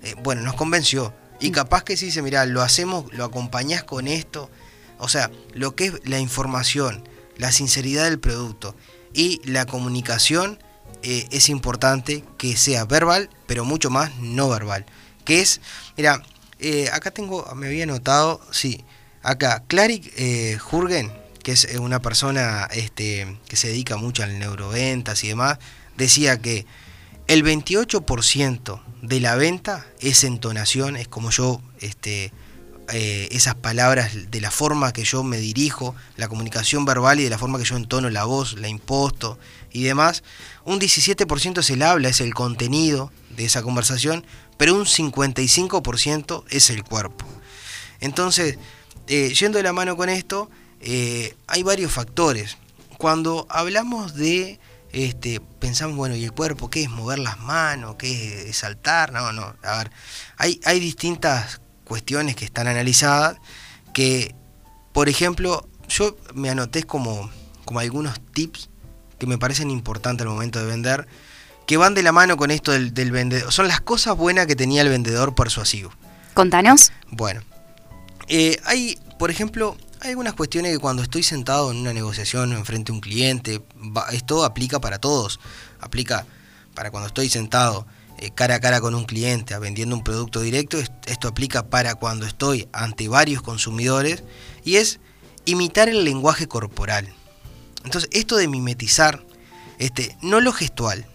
Eh, 0.01 0.15
bueno, 0.23 0.41
nos 0.41 0.55
convenció. 0.55 1.13
Y 1.41 1.49
mm. 1.49 1.53
capaz 1.53 1.83
que 1.83 1.97
sí 1.97 2.05
dice, 2.05 2.21
mira, 2.21 2.45
lo 2.45 2.61
hacemos, 2.61 3.11
lo 3.11 3.25
acompañás 3.25 3.83
con 3.83 4.07
esto. 4.07 4.49
O 4.97 5.09
sea, 5.09 5.29
lo 5.53 5.75
que 5.75 5.87
es 5.87 5.93
la 6.05 6.19
información, 6.19 7.03
la 7.35 7.51
sinceridad 7.51 8.05
del 8.05 8.17
producto 8.17 8.77
y 9.13 9.41
la 9.43 9.65
comunicación 9.65 10.57
eh, 11.03 11.27
es 11.31 11.49
importante 11.49 12.23
que 12.37 12.57
sea 12.57 12.85
verbal, 12.85 13.29
pero 13.47 13.65
mucho 13.65 13.89
más 13.89 14.15
no 14.19 14.49
verbal. 14.49 14.85
Que 15.25 15.41
es, 15.41 15.61
mira, 15.97 16.23
eh, 16.59 16.89
acá 16.91 17.11
tengo, 17.11 17.45
me 17.55 17.67
había 17.67 17.85
notado, 17.85 18.41
sí, 18.51 18.83
acá, 19.21 19.63
Claric 19.67 20.11
Jurgen, 20.59 21.11
que 21.43 21.53
es 21.53 21.65
eh, 21.65 21.79
una 21.79 22.01
persona 22.01 22.67
este, 22.71 23.37
que 23.47 23.55
se 23.55 23.69
dedica 23.69 23.97
mucho 23.97 24.23
al 24.23 24.39
neuroventas 24.39 25.23
y 25.23 25.29
demás, 25.29 25.57
decía 25.97 26.39
que 26.39 26.65
el 27.27 27.43
28% 27.43 28.81
de 29.01 29.19
la 29.19 29.35
venta 29.35 29.85
es 29.99 30.23
entonación, 30.23 30.95
es 30.95 31.07
como 31.07 31.29
yo, 31.29 31.61
este, 31.79 32.31
eh, 32.91 33.27
esas 33.31 33.55
palabras, 33.55 34.31
de 34.31 34.41
la 34.41 34.51
forma 34.51 34.91
que 34.93 35.03
yo 35.03 35.23
me 35.23 35.37
dirijo, 35.37 35.95
la 36.17 36.27
comunicación 36.27 36.85
verbal 36.85 37.19
y 37.19 37.23
de 37.23 37.29
la 37.29 37.37
forma 37.37 37.59
que 37.59 37.65
yo 37.65 37.75
entono 37.75 38.09
la 38.09 38.25
voz, 38.25 38.53
la 38.53 38.67
imposto 38.67 39.37
y 39.71 39.83
demás. 39.83 40.23
Un 40.69 40.79
17% 40.79 41.61
es 41.61 41.69
el 41.71 41.81
habla, 41.81 42.09
es 42.09 42.21
el 42.21 42.35
contenido 42.35 43.11
de 43.35 43.43
esa 43.43 43.63
conversación, 43.63 44.23
pero 44.55 44.75
un 44.75 44.85
55% 44.85 46.43
es 46.47 46.69
el 46.69 46.83
cuerpo. 46.83 47.25
Entonces, 48.01 48.59
eh, 49.07 49.33
yendo 49.33 49.57
de 49.57 49.63
la 49.63 49.73
mano 49.73 49.97
con 49.97 50.09
esto, 50.09 50.47
eh, 50.79 51.35
hay 51.47 51.63
varios 51.63 51.91
factores. 51.91 52.57
Cuando 52.99 53.47
hablamos 53.49 54.13
de, 54.13 54.59
este, 54.91 55.41
pensamos, 55.57 55.97
bueno, 55.97 56.15
¿y 56.15 56.23
el 56.23 56.33
cuerpo 56.33 56.69
qué 56.69 56.83
es? 56.83 56.89
¿Mover 56.91 57.17
las 57.17 57.39
manos? 57.39 57.95
¿Qué 57.95 58.49
es 58.51 58.57
saltar? 58.57 59.11
No, 59.11 59.33
no. 59.33 59.55
A 59.63 59.77
ver, 59.79 59.91
hay, 60.37 60.61
hay 60.65 60.79
distintas 60.79 61.61
cuestiones 61.83 62.35
que 62.35 62.45
están 62.45 62.67
analizadas 62.67 63.39
que, 63.91 64.35
por 64.93 65.09
ejemplo, 65.09 65.67
yo 65.87 66.15
me 66.35 66.51
anoté 66.51 66.83
como, 66.83 67.31
como 67.65 67.79
algunos 67.79 68.21
tips 68.33 68.69
que 69.19 69.27
me 69.27 69.37
parecen 69.37 69.69
importantes 69.69 70.25
al 70.25 70.31
momento 70.31 70.59
de 70.59 70.65
vender, 70.65 71.07
que 71.67 71.77
van 71.77 71.93
de 71.93 72.01
la 72.01 72.11
mano 72.11 72.37
con 72.37 72.49
esto 72.49 72.71
del, 72.71 72.93
del 72.93 73.11
vendedor. 73.11 73.51
Son 73.51 73.67
las 73.67 73.81
cosas 73.81 74.17
buenas 74.17 74.47
que 74.47 74.55
tenía 74.55 74.81
el 74.81 74.89
vendedor 74.89 75.35
persuasivo. 75.35 75.91
Contanos. 76.33 76.91
Bueno, 77.11 77.41
eh, 78.27 78.59
hay, 78.65 78.97
por 79.17 79.29
ejemplo, 79.29 79.75
hay 80.01 80.11
algunas 80.11 80.33
cuestiones 80.33 80.71
que 80.71 80.79
cuando 80.79 81.03
estoy 81.03 81.23
sentado 81.23 81.71
en 81.71 81.77
una 81.77 81.93
negociación 81.93 82.53
enfrente 82.53 82.91
a 82.91 82.95
un 82.95 83.01
cliente, 83.01 83.61
esto 84.11 84.45
aplica 84.45 84.79
para 84.79 84.99
todos. 84.99 85.39
Aplica 85.79 86.25
para 86.73 86.91
cuando 86.91 87.07
estoy 87.07 87.27
sentado 87.27 87.85
eh, 88.19 88.31
cara 88.31 88.55
a 88.55 88.59
cara 88.59 88.79
con 88.81 88.95
un 88.95 89.05
cliente 89.05 89.57
vendiendo 89.59 89.95
un 89.95 90.03
producto 90.03 90.41
directo, 90.41 90.77
esto 91.05 91.27
aplica 91.27 91.69
para 91.69 91.95
cuando 91.95 92.25
estoy 92.25 92.69
ante 92.71 93.07
varios 93.07 93.41
consumidores 93.41 94.23
y 94.63 94.75
es 94.75 94.99
imitar 95.45 95.89
el 95.89 96.03
lenguaje 96.03 96.47
corporal. 96.47 97.13
Entonces, 97.83 98.09
esto 98.13 98.35
de 98.37 98.47
mimetizar, 98.47 99.23
este, 99.77 100.17
no 100.21 100.41
lo 100.41 100.51
gestual, 100.51 101.05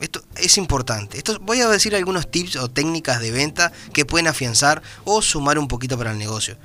Esto 0.00 0.22
es 0.36 0.56
importante. 0.56 1.18
Esto, 1.18 1.38
voy 1.40 1.60
a 1.60 1.68
decir 1.68 1.94
algunos 1.94 2.30
tips 2.30 2.56
o 2.56 2.70
técnicas 2.70 3.20
de 3.20 3.30
venta 3.32 3.70
que 3.92 4.06
pueden 4.06 4.28
afianzar 4.28 4.82
o 5.04 5.20
sumar 5.20 5.58
un 5.58 5.68
poquito 5.68 5.98
para 5.98 6.12
el 6.12 6.18
negocio. 6.18 6.56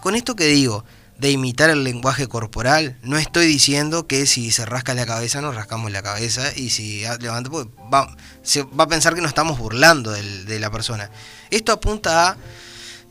Con 0.00 0.14
esto 0.14 0.36
que 0.36 0.44
digo, 0.44 0.84
de 1.18 1.30
imitar 1.30 1.70
el 1.70 1.84
lenguaje 1.84 2.28
corporal, 2.28 2.98
no 3.02 3.16
estoy 3.16 3.46
diciendo 3.46 4.06
que 4.06 4.26
si 4.26 4.50
se 4.50 4.66
rasca 4.66 4.92
la 4.94 5.06
cabeza 5.06 5.40
nos 5.40 5.54
rascamos 5.54 5.90
la 5.90 6.02
cabeza 6.02 6.52
y 6.54 6.70
si 6.70 7.04
levanta, 7.20 7.48
pues 7.48 7.66
va, 7.92 8.14
se 8.42 8.62
va 8.62 8.84
a 8.84 8.88
pensar 8.88 9.14
que 9.14 9.22
nos 9.22 9.30
estamos 9.30 9.58
burlando 9.58 10.10
de 10.10 10.60
la 10.60 10.70
persona. 10.70 11.10
Esto 11.50 11.72
apunta 11.72 12.28
a 12.28 12.36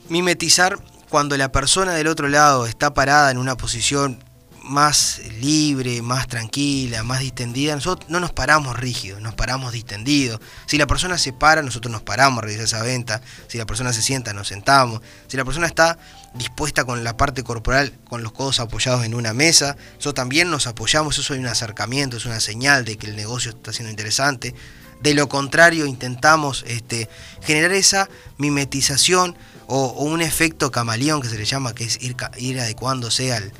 mimetizar 0.09 0.77
cuando 1.09 1.35
la 1.37 1.51
persona 1.51 1.93
del 1.93 2.07
otro 2.07 2.27
lado 2.27 2.67
está 2.67 2.93
parada 2.93 3.31
en 3.31 3.37
una 3.37 3.57
posición 3.57 4.23
más 4.65 5.21
libre, 5.39 6.01
más 6.01 6.27
tranquila, 6.27 7.03
más 7.03 7.19
distendida, 7.19 7.75
nosotros 7.75 8.09
no 8.09 8.19
nos 8.19 8.33
paramos 8.33 8.77
rígidos, 8.77 9.21
nos 9.21 9.35
paramos 9.35 9.71
distendidos. 9.71 10.39
Si 10.65 10.77
la 10.77 10.87
persona 10.87 11.17
se 11.17 11.33
para, 11.33 11.61
nosotros 11.61 11.91
nos 11.91 12.01
paramos 12.01 12.39
a 12.39 12.41
realizar 12.41 12.65
esa 12.65 12.83
venta. 12.83 13.21
Si 13.47 13.57
la 13.57 13.65
persona 13.65 13.93
se 13.93 14.01
sienta, 14.01 14.33
nos 14.33 14.47
sentamos. 14.47 15.01
Si 15.27 15.37
la 15.37 15.45
persona 15.45 15.67
está 15.67 15.97
dispuesta 16.33 16.83
con 16.83 17.03
la 17.03 17.15
parte 17.15 17.43
corporal, 17.43 17.93
con 18.09 18.23
los 18.23 18.31
codos 18.31 18.59
apoyados 18.59 19.05
en 19.05 19.13
una 19.13 19.33
mesa, 19.33 19.77
nosotros 19.95 20.15
también 20.15 20.49
nos 20.49 20.67
apoyamos. 20.67 21.17
Eso 21.17 21.33
es 21.33 21.39
un 21.39 21.47
acercamiento, 21.47 22.17
es 22.17 22.25
una 22.25 22.39
señal 22.39 22.85
de 22.85 22.97
que 22.97 23.07
el 23.07 23.15
negocio 23.15 23.51
está 23.51 23.71
siendo 23.71 23.91
interesante. 23.91 24.55
De 25.01 25.13
lo 25.13 25.29
contrario, 25.29 25.85
intentamos 25.85 26.63
este, 26.67 27.09
generar 27.41 27.73
esa 27.73 28.09
mimetización 28.37 29.37
o, 29.67 29.87
un 30.03 30.21
efecto 30.21 30.71
camaleón 30.71 31.21
que 31.21 31.29
se 31.29 31.37
le 31.37 31.45
llama, 31.45 31.75
que 31.75 31.83
es 31.83 32.01
ir, 32.01 32.15
ir 32.37 32.59
adecuándose 32.59 33.33
al, 33.33 33.51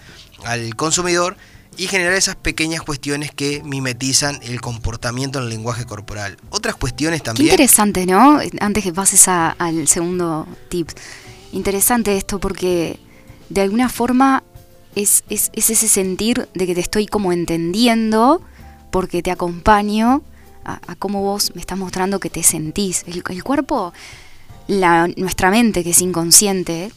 al 0.45 0.75
consumidor 0.75 1.38
y 1.77 1.88
generar 1.88 2.13
esas 2.13 2.36
pequeñas 2.36 2.81
cuestiones 2.81 3.31
que 3.31 3.62
mimetizan 3.63 4.39
el 4.43 4.62
comportamiento 4.62 5.39
en 5.39 5.45
el 5.45 5.49
lenguaje 5.49 5.86
corporal. 5.86 6.38
Otras 6.49 6.75
cuestiones 6.75 7.21
también... 7.21 7.47
Qué 7.47 7.53
interesante, 7.53 8.05
¿no? 8.05 8.39
Antes 8.60 8.84
que 8.84 8.93
pases 8.93 9.27
al 9.27 9.88
segundo 9.88 10.47
tip. 10.69 10.89
Interesante 11.51 12.15
esto 12.15 12.39
porque 12.39 12.99
de 13.49 13.62
alguna 13.62 13.89
forma 13.89 14.43
es, 14.95 15.23
es, 15.29 15.51
ese 15.53 15.88
sentir 15.88 16.47
de 16.53 16.65
que 16.65 16.75
te 16.75 16.81
estoy 16.81 17.08
como 17.08 17.34
entendiendo 17.34 18.41
porque 18.91 19.21
te 19.21 19.31
acompaño 19.31 20.21
a, 20.63 20.95
cómo 20.95 21.21
vos 21.21 21.51
me 21.53 21.62
estás 21.62 21.77
mostrando 21.77 22.19
que 22.19 22.29
te 22.29 22.41
sentís. 22.41 23.03
El, 23.05 23.21
el 23.29 23.43
cuerpo, 23.43 23.93
la, 24.67 25.08
nuestra 25.15 25.51
mente 25.51 25.84
que 25.84 25.91
es 25.91 26.01
inconsciente, 26.01 26.91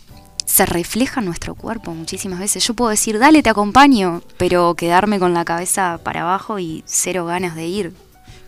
se 0.49 0.65
refleja 0.65 1.21
en 1.21 1.27
nuestro 1.27 1.55
cuerpo 1.55 1.95
muchísimas 1.95 2.41
veces. 2.41 2.67
Yo 2.67 2.73
puedo 2.73 2.91
decir, 2.91 3.19
dale, 3.19 3.43
te 3.43 3.51
acompaño, 3.51 4.23
pero 4.39 4.75
quedarme 4.75 5.19
con 5.19 5.35
la 5.35 5.45
cabeza 5.45 6.01
para 6.03 6.23
abajo 6.23 6.59
y 6.59 6.83
cero 6.87 7.27
ganas 7.27 7.55
de 7.55 7.67
ir. 7.67 7.93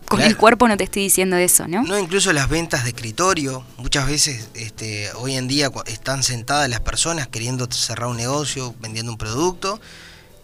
Con 0.09 0.19
el 0.19 0.35
cuerpo 0.35 0.67
no 0.67 0.75
te 0.75 0.83
estoy 0.83 1.03
diciendo 1.03 1.37
eso, 1.37 1.67
¿no? 1.67 1.83
No, 1.83 1.97
incluso 1.97 2.33
las 2.33 2.49
ventas 2.49 2.83
de 2.83 2.89
escritorio. 2.89 3.63
Muchas 3.77 4.07
veces 4.07 4.49
este, 4.55 5.09
hoy 5.13 5.35
en 5.35 5.47
día 5.47 5.71
están 5.85 6.23
sentadas 6.23 6.67
las 6.69 6.81
personas 6.81 7.27
queriendo 7.27 7.71
cerrar 7.71 8.09
un 8.09 8.17
negocio, 8.17 8.75
vendiendo 8.81 9.11
un 9.11 9.17
producto, 9.17 9.79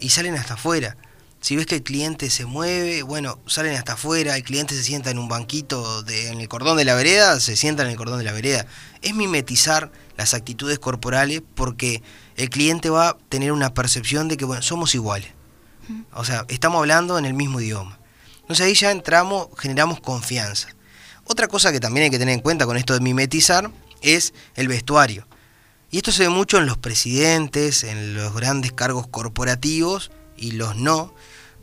y 0.00 0.08
salen 0.10 0.36
hasta 0.36 0.54
afuera. 0.54 0.96
Si 1.40 1.54
ves 1.54 1.66
que 1.66 1.76
el 1.76 1.82
cliente 1.82 2.30
se 2.30 2.46
mueve, 2.46 3.02
bueno, 3.02 3.38
salen 3.46 3.74
hasta 3.76 3.92
afuera, 3.92 4.36
el 4.36 4.42
cliente 4.42 4.74
se 4.74 4.82
sienta 4.82 5.10
en 5.10 5.18
un 5.18 5.28
banquito 5.28 6.02
de, 6.02 6.28
en 6.28 6.40
el 6.40 6.48
cordón 6.48 6.76
de 6.76 6.84
la 6.84 6.94
vereda, 6.94 7.38
se 7.38 7.56
sienta 7.56 7.84
en 7.84 7.90
el 7.90 7.96
cordón 7.96 8.18
de 8.18 8.24
la 8.24 8.32
vereda. 8.32 8.66
Es 9.02 9.14
mimetizar 9.14 9.92
las 10.16 10.34
actitudes 10.34 10.80
corporales 10.80 11.42
porque 11.54 12.02
el 12.36 12.50
cliente 12.50 12.90
va 12.90 13.10
a 13.10 13.16
tener 13.28 13.52
una 13.52 13.72
percepción 13.72 14.26
de 14.26 14.36
que, 14.36 14.44
bueno, 14.44 14.62
somos 14.62 14.94
iguales. 14.96 15.30
O 16.12 16.24
sea, 16.24 16.44
estamos 16.48 16.80
hablando 16.80 17.18
en 17.18 17.24
el 17.24 17.34
mismo 17.34 17.60
idioma. 17.60 17.98
Entonces 18.40 18.66
ahí 18.66 18.74
ya 18.74 18.90
entramos, 18.90 19.48
generamos 19.56 20.00
confianza. 20.00 20.68
Otra 21.24 21.46
cosa 21.46 21.70
que 21.70 21.80
también 21.80 22.04
hay 22.04 22.10
que 22.10 22.18
tener 22.18 22.34
en 22.34 22.40
cuenta 22.40 22.66
con 22.66 22.76
esto 22.76 22.94
de 22.94 23.00
mimetizar 23.00 23.70
es 24.02 24.34
el 24.56 24.66
vestuario. 24.66 25.26
Y 25.90 25.98
esto 25.98 26.10
se 26.10 26.24
ve 26.24 26.28
mucho 26.30 26.58
en 26.58 26.66
los 26.66 26.76
presidentes, 26.76 27.84
en 27.84 28.14
los 28.14 28.34
grandes 28.34 28.72
cargos 28.72 29.06
corporativos 29.06 30.10
y 30.38 30.52
los 30.52 30.76
no, 30.76 31.12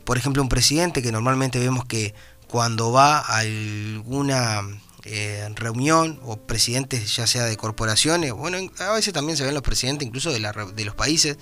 por 0.04 0.18
ejemplo, 0.18 0.42
un 0.42 0.48
presidente 0.48 1.02
que 1.02 1.10
normalmente 1.10 1.58
vemos 1.58 1.84
que 1.84 2.14
cuando 2.46 2.92
va 2.92 3.18
a 3.18 3.38
alguna 3.38 4.62
eh, 5.04 5.48
reunión 5.54 6.20
o 6.24 6.36
presidentes 6.36 7.14
ya 7.14 7.26
sea 7.26 7.44
de 7.44 7.56
corporaciones, 7.56 8.32
bueno, 8.32 8.58
a 8.78 8.92
veces 8.92 9.12
también 9.12 9.36
se 9.36 9.44
ven 9.44 9.54
los 9.54 9.62
presidentes 9.62 10.06
incluso 10.06 10.32
de, 10.32 10.40
de 10.74 10.84
los 10.84 10.94
países, 10.94 11.38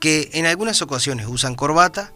que 0.00 0.30
en 0.34 0.46
algunas 0.46 0.82
ocasiones 0.82 1.26
usan 1.26 1.54
corbata, 1.54 2.12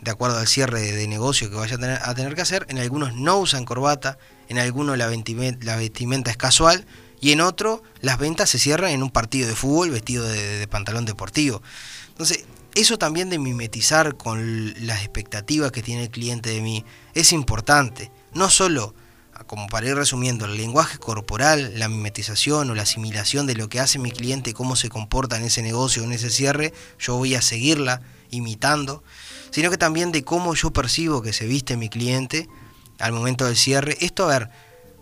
de 0.00 0.10
acuerdo 0.10 0.38
al 0.38 0.46
cierre 0.46 0.80
de, 0.92 1.08
negocio 1.08 1.48
que 1.48 1.56
vaya 1.56 1.76
a 1.76 1.78
tener, 1.78 1.98
a 2.02 2.14
tener, 2.14 2.34
que 2.34 2.42
hacer, 2.42 2.66
en 2.68 2.78
algunos 2.78 3.14
no 3.14 3.38
usan 3.38 3.64
corbata, 3.64 4.18
en 4.48 4.58
algunos 4.58 4.98
la 4.98 5.06
vestimenta, 5.06 5.64
la 5.64 5.76
vestimenta 5.76 6.30
es 6.30 6.36
casual 6.36 6.84
y 7.20 7.32
en 7.32 7.40
otro 7.40 7.82
las 8.00 8.18
ventas 8.18 8.50
se 8.50 8.58
cierran 8.58 8.90
en 8.90 9.02
un 9.02 9.10
partido 9.10 9.48
de 9.48 9.54
fútbol 9.54 9.90
vestido 9.90 10.28
de, 10.28 10.58
de 10.58 10.68
pantalón 10.68 11.06
deportivo. 11.06 11.62
Entonces, 12.08 12.44
eso 12.74 12.98
también 12.98 13.30
de 13.30 13.38
mimetizar 13.38 14.16
con 14.16 14.74
las 14.86 15.00
expectativas 15.00 15.70
que 15.70 15.82
tiene 15.82 16.04
el 16.04 16.10
cliente 16.10 16.50
de 16.50 16.60
mí 16.60 16.84
es 17.14 17.32
importante. 17.32 18.10
No 18.32 18.50
solo, 18.50 18.94
como 19.46 19.68
para 19.68 19.86
ir 19.86 19.94
resumiendo, 19.94 20.44
el 20.44 20.56
lenguaje 20.56 20.98
corporal, 20.98 21.78
la 21.78 21.88
mimetización 21.88 22.70
o 22.70 22.74
la 22.74 22.82
asimilación 22.82 23.46
de 23.46 23.54
lo 23.54 23.68
que 23.68 23.78
hace 23.78 24.00
mi 24.00 24.10
cliente, 24.10 24.54
cómo 24.54 24.74
se 24.74 24.88
comporta 24.88 25.36
en 25.36 25.44
ese 25.44 25.62
negocio 25.62 26.02
en 26.02 26.12
ese 26.12 26.30
cierre, 26.30 26.72
yo 26.98 27.16
voy 27.16 27.36
a 27.36 27.42
seguirla 27.42 28.02
imitando, 28.30 29.04
sino 29.50 29.70
que 29.70 29.78
también 29.78 30.10
de 30.10 30.24
cómo 30.24 30.54
yo 30.54 30.72
percibo 30.72 31.22
que 31.22 31.32
se 31.32 31.46
viste 31.46 31.76
mi 31.76 31.88
cliente 31.88 32.48
al 32.98 33.12
momento 33.12 33.46
del 33.46 33.56
cierre. 33.56 33.96
Esto, 34.00 34.24
a 34.24 34.38
ver, 34.38 34.50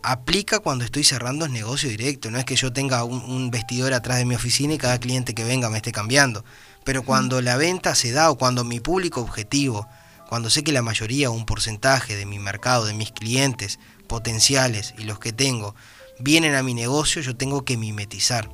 aplica 0.03 0.59
cuando 0.59 0.85
estoy 0.85 1.05
cerrando 1.05 1.47
el 1.47 1.53
negocio 1.53 1.89
directo, 1.89 2.31
no 2.31 2.39
es 2.39 2.45
que 2.45 2.57
yo 2.57 2.71
tenga 2.71 3.05
un 3.05 3.51
vestidor 3.51 3.95
atrás 3.95 4.19
de 4.19 4.27
mi 4.27 4.35
oficina 4.35 4.75
y 4.75 4.79
cada 4.79 4.99
cliente 4.99 5.35
que 5.35 5.45
venga 5.45 5.71
me 5.71 5.79
esté 5.79 5.91
cambiando 5.91 6.45
pero 6.85 7.03
cuando 7.03 7.40
la 7.40 7.57
venta 7.57 7.95
se 7.95 8.12
da 8.12 8.31
o 8.31 8.38
cuando 8.38 8.64
mi 8.64 8.81
público 8.81 9.21
objetivo, 9.21 9.88
cuando 10.29 10.51
sé 10.51 10.64
que 10.64 10.73
la 10.73 10.83
mayoría 10.83 11.31
o 11.31 11.35
un 11.35 11.47
porcentaje 11.47 12.16
de 12.16 12.27
mi 12.27 12.38
mercado, 12.38 12.87
de 12.87 12.95
mis 12.95 13.12
clientes 13.12 13.79
potenciales 14.07 14.95
y 14.99 15.05
los 15.05 15.18
que 15.18 15.33
tengo, 15.33 15.75
vienen 16.18 16.55
a 16.55 16.62
mi 16.62 16.75
negocio, 16.75 17.23
yo 17.23 17.37
tengo 17.37 17.64
que 17.64 17.77
mimetizar. 17.77 18.49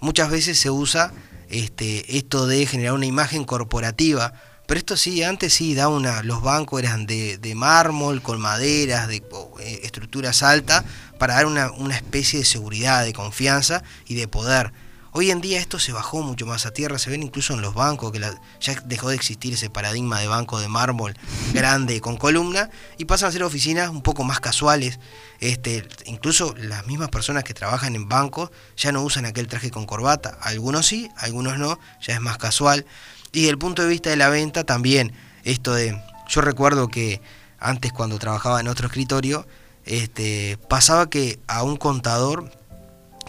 Muchas 0.00 0.30
veces 0.30 0.58
se 0.58 0.70
usa 0.70 1.12
este, 1.48 2.16
esto 2.16 2.46
de 2.46 2.66
generar 2.66 2.94
una 2.94 3.06
imagen 3.06 3.44
corporativa, 3.44 4.32
pero 4.66 4.78
esto 4.78 4.96
sí, 4.96 5.22
antes 5.22 5.52
sí, 5.52 5.74
da 5.74 5.88
una, 5.88 6.22
los 6.22 6.40
bancos 6.40 6.82
eran 6.82 7.06
de, 7.06 7.52
mármol, 7.54 8.22
con 8.22 8.40
maderas, 8.40 9.06
de 9.06 9.22
eh, 9.60 9.80
estructuras 9.82 10.42
altas, 10.42 10.84
para 11.18 11.34
dar 11.34 11.46
una, 11.46 11.70
una 11.72 11.94
especie 11.94 12.38
de 12.38 12.44
seguridad, 12.44 13.04
de 13.04 13.12
confianza 13.12 13.82
y 14.06 14.14
de 14.14 14.28
poder. 14.28 14.72
Hoy 15.14 15.30
en 15.30 15.42
día 15.42 15.60
esto 15.60 15.78
se 15.78 15.92
bajó 15.92 16.22
mucho 16.22 16.46
más 16.46 16.64
a 16.64 16.70
tierra, 16.70 16.98
se 16.98 17.10
ven 17.10 17.22
incluso 17.22 17.52
en 17.52 17.60
los 17.60 17.74
bancos, 17.74 18.12
que 18.12 18.18
ya 18.18 18.80
dejó 18.86 19.10
de 19.10 19.16
existir 19.16 19.52
ese 19.52 19.68
paradigma 19.68 20.18
de 20.18 20.26
banco 20.26 20.58
de 20.58 20.68
mármol 20.68 21.14
grande 21.52 22.00
con 22.00 22.16
columna 22.16 22.70
y 22.96 23.04
pasan 23.04 23.28
a 23.28 23.32
ser 23.32 23.42
oficinas 23.42 23.90
un 23.90 24.00
poco 24.00 24.24
más 24.24 24.40
casuales. 24.40 25.00
Este, 25.38 25.86
incluso 26.06 26.54
las 26.56 26.86
mismas 26.86 27.10
personas 27.10 27.44
que 27.44 27.52
trabajan 27.52 27.94
en 27.94 28.08
bancos 28.08 28.52
ya 28.74 28.90
no 28.90 29.02
usan 29.02 29.26
aquel 29.26 29.48
traje 29.48 29.70
con 29.70 29.84
corbata, 29.84 30.38
algunos 30.40 30.86
sí, 30.86 31.10
algunos 31.18 31.58
no, 31.58 31.78
ya 32.00 32.14
es 32.14 32.20
más 32.22 32.38
casual. 32.38 32.86
Y 33.32 33.40
desde 33.40 33.50
el 33.50 33.58
punto 33.58 33.82
de 33.82 33.88
vista 33.88 34.08
de 34.08 34.16
la 34.16 34.30
venta 34.30 34.64
también, 34.64 35.12
esto 35.44 35.74
de, 35.74 36.02
yo 36.26 36.40
recuerdo 36.40 36.88
que 36.88 37.20
antes 37.58 37.92
cuando 37.92 38.18
trabajaba 38.18 38.60
en 38.60 38.68
otro 38.68 38.86
escritorio, 38.86 39.46
este, 39.84 40.58
pasaba 40.70 41.10
que 41.10 41.38
a 41.48 41.64
un 41.64 41.76
contador 41.76 42.61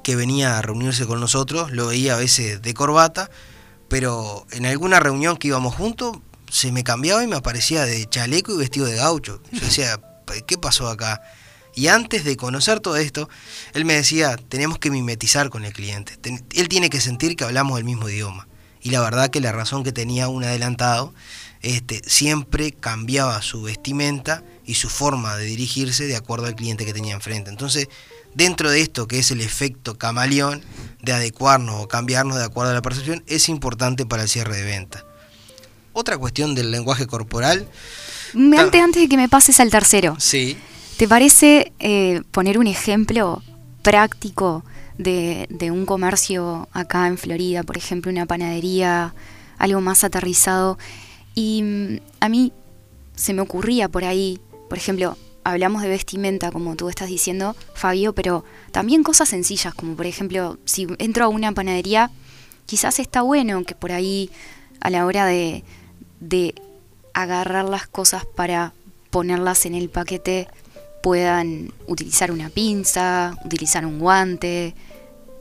que 0.03 0.15
venía 0.15 0.57
a 0.57 0.61
reunirse 0.61 1.05
con 1.05 1.19
nosotros, 1.19 1.71
lo 1.71 1.87
veía 1.87 2.15
a 2.15 2.17
veces 2.17 2.61
de 2.61 2.73
corbata, 2.73 3.29
pero 3.87 4.45
en 4.51 4.65
alguna 4.65 4.99
reunión 4.99 5.37
que 5.37 5.47
íbamos 5.49 5.75
juntos, 5.75 6.17
se 6.51 6.71
me 6.71 6.83
cambiaba 6.83 7.23
y 7.23 7.27
me 7.27 7.35
aparecía 7.35 7.85
de 7.85 8.07
chaleco 8.07 8.53
y 8.53 8.57
vestido 8.57 8.85
de 8.85 8.95
gaucho. 8.95 9.41
Yo 9.51 9.59
decía, 9.65 9.99
¿qué 10.45 10.57
pasó 10.57 10.87
acá? 10.87 11.21
Y 11.75 11.87
antes 11.87 12.23
de 12.23 12.37
conocer 12.37 12.79
todo 12.79 12.97
esto, 12.97 13.29
él 13.73 13.85
me 13.85 13.95
decía, 13.95 14.37
tenemos 14.37 14.77
que 14.77 14.91
mimetizar 14.91 15.49
con 15.49 15.65
el 15.65 15.73
cliente. 15.73 16.19
Él 16.53 16.69
tiene 16.69 16.89
que 16.89 17.01
sentir 17.01 17.35
que 17.35 17.45
hablamos 17.45 17.79
el 17.79 17.85
mismo 17.85 18.07
idioma. 18.07 18.47
Y 18.81 18.91
la 18.91 19.01
verdad 19.01 19.29
que 19.29 19.39
la 19.39 19.51
razón 19.51 19.83
que 19.83 19.91
tenía 19.91 20.27
un 20.27 20.43
adelantado, 20.43 21.13
este, 21.61 22.01
siempre 22.05 22.73
cambiaba 22.73 23.41
su 23.41 23.63
vestimenta 23.63 24.43
y 24.65 24.75
su 24.75 24.89
forma 24.89 25.35
de 25.37 25.45
dirigirse 25.45 26.05
de 26.05 26.15
acuerdo 26.15 26.45
al 26.45 26.55
cliente 26.55 26.85
que 26.85 26.93
tenía 26.93 27.15
enfrente. 27.15 27.49
Entonces, 27.49 27.87
dentro 28.35 28.69
de 28.71 28.81
esto 28.81 29.07
que 29.07 29.19
es 29.19 29.31
el 29.31 29.41
efecto 29.41 29.97
camaleón, 29.97 30.61
de 31.01 31.13
adecuarnos 31.13 31.81
o 31.81 31.87
cambiarnos 31.87 32.37
de 32.37 32.45
acuerdo 32.45 32.71
a 32.71 32.73
la 32.73 32.81
percepción, 32.81 33.23
es 33.27 33.49
importante 33.49 34.05
para 34.05 34.23
el 34.23 34.29
cierre 34.29 34.55
de 34.55 34.63
venta. 34.63 35.05
Otra 35.91 36.17
cuestión 36.17 36.55
del 36.55 36.71
lenguaje 36.71 37.05
corporal. 37.07 37.67
Antes, 38.33 38.81
antes 38.81 39.01
de 39.01 39.09
que 39.09 39.17
me 39.17 39.29
pases 39.29 39.59
al 39.59 39.69
tercero. 39.69 40.15
Sí. 40.19 40.57
¿Te 40.97 41.07
parece 41.07 41.71
eh, 41.79 42.21
poner 42.31 42.57
un 42.57 42.67
ejemplo 42.67 43.43
práctico 43.83 44.63
de, 44.97 45.47
de, 45.49 45.71
un 45.71 45.85
comercio 45.85 46.67
acá 46.71 47.07
en 47.07 47.17
Florida, 47.17 47.63
por 47.63 47.77
ejemplo, 47.77 48.11
una 48.11 48.25
panadería, 48.25 49.13
algo 49.57 49.81
más 49.81 50.03
aterrizado? 50.03 50.79
Y 51.35 51.61
mm, 51.63 51.97
a 52.21 52.29
mí 52.29 52.53
se 53.15 53.33
me 53.33 53.41
ocurría 53.41 53.89
por 53.89 54.03
ahí, 54.03 54.39
por 54.69 54.77
ejemplo, 54.77 55.17
hablamos 55.43 55.81
de 55.81 55.89
vestimenta, 55.89 56.51
como 56.51 56.75
tú 56.75 56.89
estás 56.89 57.09
diciendo, 57.09 57.55
Fabio, 57.73 58.13
pero 58.13 58.43
también 58.71 59.03
cosas 59.03 59.29
sencillas, 59.29 59.73
como 59.73 59.95
por 59.95 60.05
ejemplo, 60.05 60.57
si 60.65 60.87
entro 60.99 61.25
a 61.25 61.27
una 61.27 61.51
panadería, 61.51 62.11
quizás 62.65 62.99
está 62.99 63.21
bueno 63.21 63.63
que 63.63 63.75
por 63.75 63.91
ahí 63.91 64.29
a 64.79 64.89
la 64.89 65.05
hora 65.05 65.25
de, 65.25 65.63
agarrar 67.13 67.65
las 67.69 67.85
cosas 67.87 68.25
para 68.25 68.73
ponerlas 69.11 69.67
en 69.67 69.75
el 69.75 69.89
paquete 69.89 70.47
puedan 71.03 71.71
utilizar 71.85 72.31
una 72.31 72.49
pinza, 72.49 73.37
utilizar 73.45 73.85
un 73.85 73.99
guante 73.99 74.73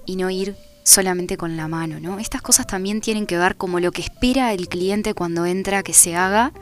y 0.04 0.16
no 0.16 0.28
ir 0.28 0.54
solamente 0.84 1.38
con 1.38 1.56
la 1.56 1.68
mano, 1.68 1.98
¿no? 1.98 2.18
Estas 2.18 2.42
cosas 2.42 2.66
también 2.66 3.00
tienen 3.00 3.26
que 3.26 3.38
ver 3.38 3.56
como 3.56 3.80
lo 3.80 3.90
que 3.90 4.02
espera 4.02 4.52
el 4.52 4.68
cliente 4.68 5.14
cuando 5.14 5.46
entra 5.46 5.82
que 5.82 5.94
se 5.94 6.14
haga 6.14 6.52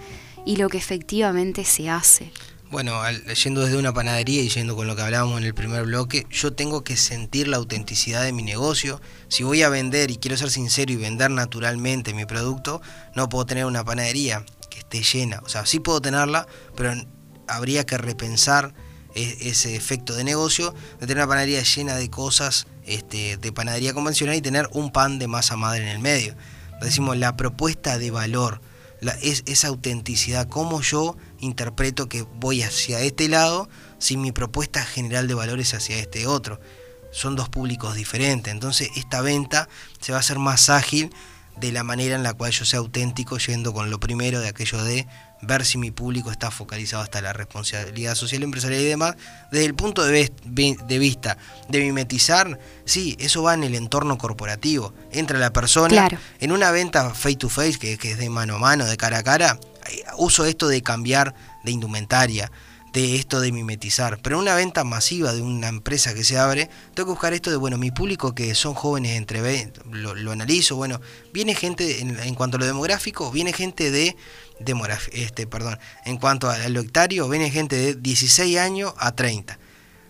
y 0.44 0.56
lo 0.56 0.68
que 0.68 0.78
efectivamente 0.78 1.64
se 1.64 1.90
hace. 1.90 2.30
Bueno, 2.70 3.02
yendo 3.42 3.62
desde 3.62 3.76
una 3.76 3.92
panadería 3.92 4.42
y 4.42 4.48
yendo 4.48 4.76
con 4.76 4.86
lo 4.86 4.94
que 4.94 5.02
hablábamos 5.02 5.38
en 5.38 5.44
el 5.44 5.54
primer 5.54 5.86
bloque, 5.86 6.24
yo 6.30 6.52
tengo 6.52 6.84
que 6.84 6.96
sentir 6.96 7.48
la 7.48 7.56
autenticidad 7.56 8.22
de 8.22 8.32
mi 8.32 8.44
negocio. 8.44 9.00
Si 9.26 9.42
voy 9.42 9.64
a 9.64 9.68
vender 9.68 10.12
y 10.12 10.18
quiero 10.18 10.36
ser 10.36 10.52
sincero 10.52 10.92
y 10.92 10.96
vender 10.96 11.32
naturalmente 11.32 12.14
mi 12.14 12.26
producto, 12.26 12.80
no 13.16 13.28
puedo 13.28 13.44
tener 13.44 13.64
una 13.64 13.84
panadería 13.84 14.44
que 14.70 14.78
esté 14.78 15.02
llena. 15.02 15.40
O 15.44 15.48
sea, 15.48 15.66
sí 15.66 15.80
puedo 15.80 16.00
tenerla, 16.00 16.46
pero 16.76 16.92
habría 17.48 17.84
que 17.84 17.98
repensar 17.98 18.72
e-, 19.16 19.48
ese 19.48 19.74
efecto 19.74 20.14
de 20.14 20.22
negocio 20.22 20.72
de 21.00 21.08
tener 21.08 21.24
una 21.24 21.28
panadería 21.28 21.64
llena 21.64 21.96
de 21.96 22.08
cosas 22.08 22.68
este, 22.86 23.36
de 23.36 23.52
panadería 23.52 23.94
convencional 23.94 24.36
y 24.36 24.42
tener 24.42 24.68
un 24.70 24.92
pan 24.92 25.18
de 25.18 25.26
masa 25.26 25.56
madre 25.56 25.82
en 25.82 25.88
el 25.88 25.98
medio. 25.98 26.36
Decimos 26.80 27.16
la 27.16 27.36
propuesta 27.36 27.98
de 27.98 28.12
valor, 28.12 28.60
la, 29.00 29.10
es, 29.22 29.42
esa 29.46 29.66
autenticidad, 29.66 30.48
cómo 30.48 30.82
yo 30.82 31.16
interpreto 31.40 32.08
que 32.08 32.22
voy 32.22 32.62
hacia 32.62 33.00
este 33.00 33.28
lado 33.28 33.68
si 33.98 34.16
mi 34.16 34.32
propuesta 34.32 34.84
general 34.84 35.28
de 35.28 35.34
valor 35.34 35.60
es 35.60 35.74
hacia 35.74 35.98
este 35.98 36.26
otro. 36.26 36.60
Son 37.12 37.36
dos 37.36 37.48
públicos 37.48 37.94
diferentes, 37.94 38.52
entonces 38.52 38.90
esta 38.96 39.20
venta 39.20 39.68
se 40.00 40.12
va 40.12 40.18
a 40.18 40.20
hacer 40.20 40.38
más 40.38 40.70
ágil 40.70 41.10
de 41.56 41.72
la 41.72 41.82
manera 41.82 42.14
en 42.14 42.22
la 42.22 42.34
cual 42.34 42.52
yo 42.52 42.64
sea 42.64 42.78
auténtico 42.78 43.38
yendo 43.38 43.72
con 43.72 43.90
lo 43.90 44.00
primero 44.00 44.40
de 44.40 44.48
aquello 44.48 44.82
de 44.82 45.06
ver 45.42 45.64
si 45.64 45.78
mi 45.78 45.90
público 45.90 46.30
está 46.30 46.50
focalizado 46.50 47.02
hasta 47.02 47.20
la 47.20 47.32
responsabilidad 47.32 48.14
social, 48.14 48.42
empresarial 48.42 48.80
y 48.82 48.86
demás, 48.86 49.16
desde 49.50 49.66
el 49.66 49.74
punto 49.74 50.04
de, 50.04 50.30
vista 50.44 51.36
de 51.68 51.80
mimetizar, 51.80 52.58
sí, 52.84 53.16
eso 53.18 53.42
va 53.42 53.54
en 53.54 53.64
el 53.64 53.74
entorno 53.74 54.18
corporativo. 54.18 54.92
Entra 55.12 55.38
la 55.38 55.52
persona 55.52 56.08
en 56.38 56.52
una 56.52 56.70
venta 56.70 57.14
face 57.14 57.36
to 57.36 57.48
face, 57.48 57.78
que, 57.78 57.98
que 57.98 58.12
es 58.12 58.18
de 58.18 58.28
mano 58.28 58.56
a 58.56 58.58
mano, 58.58 58.84
de 58.84 58.96
cara 58.96 59.18
a 59.18 59.22
cara, 59.22 59.58
eh, 59.90 60.02
uso 60.18 60.44
esto 60.44 60.68
de 60.68 60.82
cambiar 60.82 61.34
de 61.64 61.70
indumentaria, 61.72 62.50
de 62.92 63.16
esto 63.16 63.40
de 63.40 63.52
mimetizar. 63.52 64.18
Pero 64.22 64.36
en 64.36 64.42
una 64.42 64.54
venta 64.54 64.84
masiva 64.84 65.32
de 65.32 65.42
una 65.42 65.68
empresa 65.68 66.14
que 66.14 66.24
se 66.24 66.38
abre, 66.38 66.68
tengo 66.94 67.08
que 67.08 67.12
buscar 67.12 67.32
esto 67.32 67.50
de, 67.50 67.56
bueno, 67.56 67.78
mi 67.78 67.90
público 67.90 68.34
que 68.34 68.54
son 68.54 68.74
jóvenes 68.74 69.16
entre 69.16 69.40
20, 69.40 69.82
lo, 69.90 70.32
analizo, 70.32 70.76
bueno, 70.76 71.00
viene 71.32 71.54
gente, 71.54 72.00
en, 72.00 72.34
cuanto 72.34 72.56
a 72.56 72.60
lo 72.60 72.66
demográfico, 72.66 73.30
viene 73.30 73.52
gente 73.52 73.90
de, 73.90 74.16
este, 75.12 75.46
perdón, 75.46 75.78
en 76.04 76.18
cuanto 76.18 76.48
a 76.48 76.68
lo 76.68 76.80
hectario, 76.80 77.28
viene 77.28 77.50
gente 77.50 77.76
de 77.76 77.94
16 77.94 78.58
años 78.58 78.94
a 78.98 79.12
30. 79.12 79.58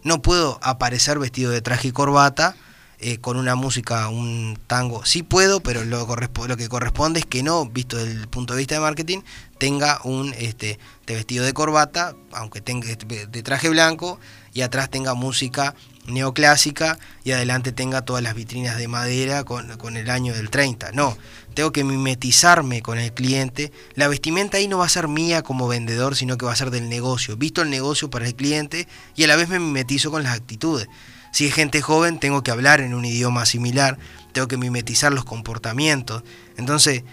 No 0.03 0.23
puedo 0.23 0.59
aparecer 0.63 1.19
vestido 1.19 1.51
de 1.51 1.61
traje 1.61 1.89
y 1.89 1.93
corbata, 1.93 2.57
eh, 3.03 3.17
con 3.17 3.39
una 3.39 3.55
música, 3.55 4.09
un 4.11 4.59
tango. 4.67 5.07
Sí 5.07 5.23
puedo, 5.23 5.61
pero 5.61 5.85
lo, 5.85 6.07
lo 6.07 6.57
que 6.59 6.69
corresponde 6.69 7.21
es 7.21 7.27
que 7.27 7.43
no, 7.43 7.65
visto 7.65 7.97
desde 7.97 8.13
el 8.13 8.29
punto 8.29 8.53
de 8.53 8.59
vista 8.59 8.75
de 8.75 8.83
marketing, 8.83 9.21
tenga 9.57 10.01
un 10.05 10.35
este, 10.37 10.79
de 11.07 11.15
vestido 11.15 11.45
de 11.47 11.55
corbata, 11.55 12.15
aunque 12.33 12.61
tenga 12.61 12.87
de 12.89 13.43
traje 13.43 13.71
blanco, 13.71 14.21
y 14.53 14.61
atrás 14.61 14.91
tenga 14.91 15.15
música 15.15 15.75
neoclásica 16.07 16.99
y 17.25 17.33
adelante 17.33 17.73
tenga 17.73 18.03
todas 18.03 18.23
las 18.23 18.35
vitrinas 18.35 18.77
de 18.77 18.89
madera 18.89 19.45
con, 19.45 19.97
el 19.97 20.11
año 20.11 20.35
del 20.35 20.51
30. 20.51 20.93
No, 20.93 21.17
tengo 21.55 21.73
que 21.73 21.85
mimetizarme 21.85 22.83
con 22.83 22.99
el 22.99 23.13
cliente. 23.13 23.73
La 23.95 24.09
vestimenta 24.09 24.57
ahí 24.57 24.69
no 24.69 24.79
va 24.79 24.87
a 24.87 24.91
ser 24.91 25.09
mía 25.09 25.43
como 25.43 25.69
vendedor, 25.69 26.17
sino 26.17 26.37
que 26.39 26.47
va 26.47 26.53
a 26.53 26.57
ser 26.57 26.71
del 26.71 26.89
negocio. 26.89 27.37
Visto 27.37 27.63
el 27.63 27.71
negocio 27.71 28.11
para 28.11 28.27
el 28.27 28.35
cliente 28.35 28.89
y 29.17 29.25
a 29.25 29.27
la 29.27 29.37
vez 29.37 29.49
me 29.49 29.59
mimetizo 29.59 30.11
con 30.11 30.23
las 30.23 30.35
actitudes. 30.35 30.89
Si 31.33 31.47
es 31.47 31.55
gente 31.55 31.81
joven, 31.81 32.19
tengo 32.19 32.43
que 32.43 32.51
hablar 32.51 32.81
en 32.81 32.93
un 32.93 33.05
idioma 33.05 33.47
similar, 33.47 33.99
tengo 34.33 34.49
que 34.49 34.57
mimetizar 34.57 35.13
los 35.13 35.25
comportamientos. 35.25 36.25
Entonces, 36.57 37.05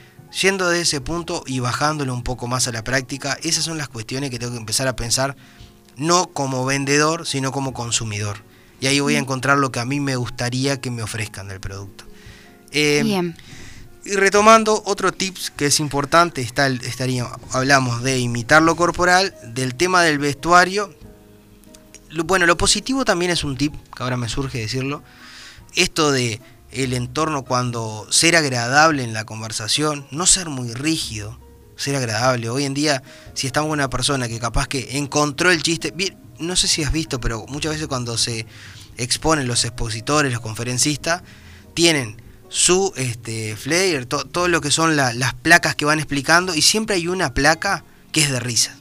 yendo 0.42 0.70
de 0.70 0.82
ese 0.82 1.02
punto 1.02 1.44
y 1.46 1.60
bajándolo 1.60 2.14
un 2.14 2.24
poco 2.24 2.48
más 2.48 2.68
a 2.68 2.72
la 2.72 2.84
práctica, 2.84 3.38
esas 3.44 3.64
son 3.64 3.78
las 3.78 3.90
cuestiones 3.90 4.32
que 4.32 4.40
tengo 4.40 4.54
que 4.54 4.60
empezar 4.60 4.88
a 4.88 4.96
pensar, 4.96 5.36
no 5.98 6.28
como 6.28 6.66
vendedor, 6.66 7.28
sino 7.28 7.52
como 7.52 7.74
consumidor. 7.74 8.47
Y 8.80 8.88
ahí 8.88 9.00
voy 9.00 9.16
a 9.16 9.20
mm. 9.20 9.24
encontrar 9.24 9.58
lo 9.58 9.72
que 9.72 9.80
a 9.80 9.86
mí 9.86 10.00
me 10.00 10.16
gustaría 10.16 10.80
que 10.80 10.92
me 10.92 11.04
ofrezcan 11.04 11.48
del 11.48 11.60
producto. 11.60 12.06
Eh, 12.72 13.02
Bien. 13.04 13.36
Y 14.06 14.16
retomando 14.16 14.84
otro 14.86 15.12
tips 15.12 15.52
que 15.52 15.66
es 15.66 15.80
importante, 15.80 16.42
está 16.42 16.68
estaría, 16.68 17.28
hablamos 17.52 18.04
de 18.04 18.20
imitar 18.20 18.62
lo 18.62 18.76
corporal, 18.76 19.36
del 19.54 19.76
tema 19.76 20.02
del 20.02 20.18
vestuario 20.18 20.96
bueno, 22.26 22.46
lo 22.46 22.58
positivo 22.58 23.06
también 23.06 23.32
es 23.32 23.44
un 23.44 23.58
tip, 23.58 23.74
que 23.96 24.04
ahora 24.04 24.18
me 24.18 24.30
surge 24.30 24.60
decirlo. 24.60 25.04
Esto 25.76 26.12
de 26.12 26.42
el 26.72 26.94
entorno 26.94 27.44
cuando 27.44 28.08
ser 28.10 28.36
agradable 28.36 29.04
en 29.04 29.14
la 29.14 29.26
conversación, 29.26 30.06
no 30.12 30.26
ser 30.26 30.50
muy 30.50 30.74
rígido, 30.74 31.38
ser 31.78 31.96
agradable. 31.96 32.50
Hoy 32.50 32.66
en 32.66 32.74
día, 32.74 33.02
si 33.34 33.48
estamos 33.48 33.70
con 33.70 33.80
una 33.80 33.90
persona 33.90 34.28
que 34.28 34.40
capaz 34.40 34.68
que 34.68 34.98
encontró 34.98 35.52
el 35.52 35.64
chiste, 35.64 35.94
no 36.40 36.56
sé 36.56 36.68
si 36.68 36.84
has 36.84 36.92
visto, 36.92 37.22
pero 37.22 37.46
muchas 37.48 37.74
veces 37.74 37.88
cuando 37.88 38.18
se 38.18 38.46
exponen 38.98 39.48
los 39.48 39.64
expositores, 39.64 40.34
los 40.34 40.42
conferencistas, 40.42 41.22
tienen 41.74 42.22
su 42.50 42.94
este, 42.96 43.56
todo 44.32 44.48
lo 44.48 44.62
que 44.62 44.72
son 44.72 44.96
las 44.96 45.34
placas 45.36 45.76
que 45.76 45.86
van 45.86 46.00
explicando, 46.00 46.54
y 46.54 46.62
siempre 46.62 46.98
hay 46.98 47.08
una 47.08 47.34
placa 47.34 47.86
que 48.12 48.22
es 48.24 48.32
de 48.32 48.40
risa. 48.40 48.78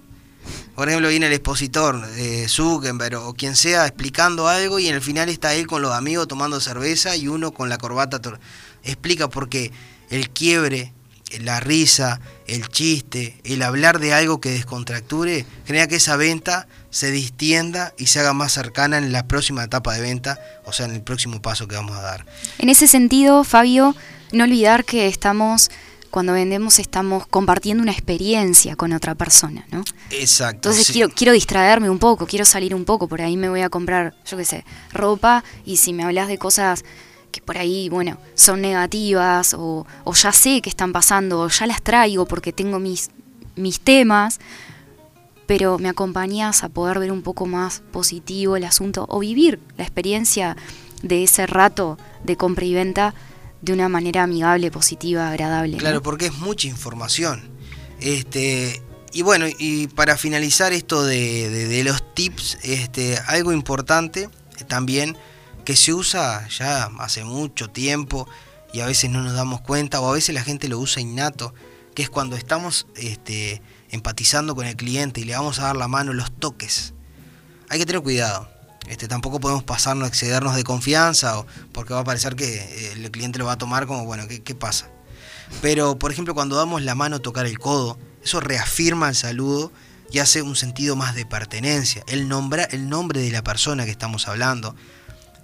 Por 0.75 0.89
ejemplo, 0.89 1.09
viene 1.09 1.27
el 1.27 1.33
expositor, 1.33 2.07
eh, 2.17 2.47
Zuckerberg 2.49 3.17
o 3.17 3.33
quien 3.33 3.57
sea, 3.57 3.87
explicando 3.87 4.47
algo 4.47 4.79
y 4.79 4.89
en 4.89 4.95
el 4.95 5.01
final 5.01 5.31
está 5.31 5.55
él 5.55 5.67
con 5.67 5.81
los 5.81 5.93
amigos 5.93 6.29
tomando 6.29 6.61
cerveza 6.61 7.17
y 7.17 7.29
uno 7.29 7.53
con 7.53 7.71
la 7.71 7.79
corbata. 7.79 8.21
Explica 8.85 9.29
porque 9.29 9.73
el 10.11 10.29
quiebre, 10.29 10.93
la 11.41 11.61
risa, 11.61 12.21
el 12.47 12.69
chiste, 12.69 13.37
el 13.45 13.63
hablar 13.63 13.99
de 13.99 14.13
algo 14.13 14.41
que 14.41 14.51
descontracture, 14.51 15.45
genera 15.67 15.89
que 15.89 15.97
esa 15.97 16.17
venta 16.17 16.69
se 16.91 17.11
distienda 17.11 17.93
y 17.99 18.07
se 18.07 18.21
haga 18.21 18.33
más 18.33 18.53
cercana 18.53 18.99
en 18.99 19.13
la 19.13 19.27
próxima 19.27 19.65
etapa 19.65 19.95
de 19.95 20.01
venta, 20.01 20.39
o 20.65 20.73
sea, 20.73 20.87
en 20.87 20.93
el 20.93 21.03
próximo 21.03 21.43
paso 21.43 21.67
que 21.67 21.77
vamos 21.77 21.97
a 21.97 22.03
dar. 22.03 22.27
En 22.59 22.69
ese 22.69 22.87
sentido, 22.87 23.45
Fabio, 23.45 23.95
no 24.33 24.45
olvidar 24.45 24.85
que 24.85 25.09
estamos 25.09 25.71
cuando 26.11 26.33
vendemos 26.33 26.79
estamos 26.79 27.27
compartiendo 27.27 27.83
una 27.83 27.93
experiencia 27.93 28.75
con 28.75 28.95
otra 28.95 29.15
persona, 29.15 29.67
¿no? 29.71 29.85
Exacto. 30.11 30.71
Entonces 30.71 30.91
quiero, 30.91 31.11
quiero 31.11 31.35
distraerme 31.35 31.91
un 31.91 31.99
poco, 31.99 32.27
quiero 32.27 32.47
salir 32.47 32.75
un 32.75 32.87
poco, 32.87 33.07
por 33.07 33.21
ahí 33.21 33.37
me 33.37 33.51
voy 33.51 33.61
a 33.61 33.69
comprar, 33.69 34.15
yo 34.25 34.39
qué 34.39 34.47
sé, 34.47 34.65
ropa 34.93 35.45
y 35.67 35.77
si 35.77 35.93
me 35.93 36.05
hablas 36.05 36.29
de 36.29 36.39
cosas 36.39 36.85
que 37.37 37.43
por 37.43 37.59
ahí, 37.59 37.91
bueno, 37.91 38.17
son 38.35 38.63
negativas 38.63 39.53
o, 39.53 39.87
o 40.05 40.15
ya 40.15 40.33
sé 40.33 40.63
que 40.63 40.71
están 40.71 40.93
pasando 40.93 41.43
o 41.43 41.49
ya 41.49 41.67
las 41.67 41.83
traigo 41.83 42.25
porque 42.25 42.51
tengo 42.51 42.79
mis, 42.79 43.11
mis 43.57 43.79
temas, 43.79 44.41
pero 45.47 45.79
me 45.79 45.91
acompañas 45.91 46.65
a 46.65 46.71
poder 46.71 46.99
ver 46.99 47.13
un 47.13 47.21
poco 47.21 47.45
más 47.45 47.83
positivo 47.93 48.57
el 48.57 48.65
asunto 48.65 49.05
o 49.11 49.19
vivir 49.19 49.61
la 49.77 49.85
experiencia 49.85 50.57
de 51.03 51.25
ese 51.25 51.47
rato 51.47 51.99
de 52.25 52.39
compra 52.39 52.65
y 52.65 52.73
venta 52.73 53.15
de 53.61 53.75
una 53.75 53.91
manera 53.91 54.23
amigable, 54.23 54.71
positiva, 54.71 55.29
agradable. 55.29 55.77
Claro, 55.77 56.01
porque 56.01 56.27
es 56.27 56.39
mucha 56.39 56.69
información. 56.69 57.51
Este, 58.01 58.81
y 59.13 59.21
bueno, 59.21 59.45
y 59.59 59.89
para 59.89 60.17
finalizar 60.17 60.73
esto 60.73 61.05
de, 61.05 61.83
los 61.85 62.15
tips, 62.15 62.59
este, 62.63 63.19
algo 63.27 63.53
importante 63.53 64.31
también 64.69 65.19
que 65.67 65.75
se 65.77 65.93
usa 65.93 66.47
ya 66.49 66.85
hace 67.01 67.25
mucho 67.25 67.69
tiempo 67.69 68.29
y 68.73 68.81
a 68.81 68.87
veces 68.87 69.11
no 69.11 69.21
nos 69.23 69.35
damos 69.35 69.61
cuenta 69.61 70.01
o 70.01 70.09
a 70.09 70.15
veces 70.15 70.33
la 70.33 70.45
gente 70.45 70.69
lo 70.69 70.79
usa 70.79 71.03
innato, 71.03 71.53
que 71.93 72.05
es 72.05 72.09
cuando 72.09 72.37
estamos 72.37 72.87
este, 72.95 73.61
empatizando 73.91 74.55
con 74.55 74.65
el 74.65 74.77
cliente 74.77 75.21
y 75.21 75.25
le 75.25 75.35
vamos 75.35 75.59
a 75.59 75.65
dar 75.65 75.77
la 75.77 75.89
mano 75.89 76.13
los 76.13 76.31
toques. 76.31 76.95
Hay 77.69 77.81
que 77.81 77.85
tener 77.85 78.01
cuidado. 78.01 78.49
Este, 78.87 79.09
tampoco 79.09 79.41
podemos 79.41 79.65
pasarnos, 79.65 80.07
excedernos 80.07 80.55
de 80.55 80.63
confianza, 80.63 81.41
o, 81.41 81.47
porque 81.73 81.93
va 81.93 82.01
a 82.01 82.05
parecer 82.05 82.37
que 82.37 82.59
eh, 82.59 82.93
el 82.93 83.11
cliente 83.11 83.41
lo 83.41 83.47
va 83.47 83.53
a 83.53 83.59
tomar 83.59 83.89
como, 83.89 84.05
bueno, 84.05 84.29
¿qué, 84.29 84.55
pasa? 84.55 84.89
Pero, 85.63 85.99
por 85.99 86.13
ejemplo, 86.13 86.35
cuando 86.35 86.55
damos 86.55 86.81
la 86.83 86.95
mano 86.95 87.17
a 87.17 87.19
tocar 87.19 87.45
el 87.45 87.59
codo, 87.59 87.99
eso 88.23 88.39
reafirma 88.39 89.09
el 89.09 89.17
saludo 89.17 89.73
y 90.13 90.21
hace 90.21 90.43
un 90.43 90.55
sentido 90.55 90.95
más 90.95 91.17
de 91.17 91.27
pertenencia. 91.27 92.05
El, 92.07 92.29
nombra, 92.29 92.63
el 92.63 92.89
nombre 92.89 93.21
de 93.21 93.33
la 93.33 93.43
persona 93.43 93.85
que 93.85 93.91
estamos 93.91 94.29
hablando. 94.29 94.77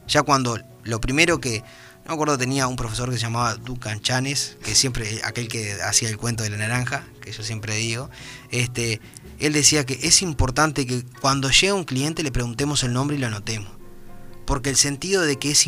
Ya 0.07 0.23
cuando 0.23 0.59
lo 0.85 1.01
primero 1.01 1.41
que. 1.41 1.63
No 2.05 2.09
me 2.09 2.15
acuerdo, 2.15 2.37
tenía 2.37 2.67
un 2.67 2.75
profesor 2.75 3.11
que 3.11 3.17
se 3.17 3.23
llamaba 3.23 3.55
Ducan 3.55 4.01
Chanes, 4.01 4.57
que 4.65 4.75
siempre, 4.75 5.21
aquel 5.23 5.47
que 5.47 5.75
hacía 5.83 6.09
el 6.09 6.17
cuento 6.17 6.43
de 6.43 6.51
la 6.51 6.57
naranja, 6.57 7.05
que 7.21 7.31
yo 7.31 7.45
siempre 7.45 7.77
digo. 7.77 8.11
Este, 8.51 9.01
él 9.39 9.53
decía 9.53 9.87
que 9.87 9.99
es 10.03 10.21
importante 10.21 10.85
que 10.85 11.05
cuando 11.21 11.49
llega 11.51 11.75
un 11.75 11.85
cliente 11.85 12.25
le 12.25 12.33
preguntemos 12.33 12.83
el 12.83 12.93
nombre 12.93 13.17
y 13.17 13.21
lo 13.21 13.29
anotemos. 13.29 13.71
Porque 14.47 14.71
el 14.71 14.77
sentido 14.77 15.23
de 15.23 15.39
que 15.39 15.53
es... 15.53 15.65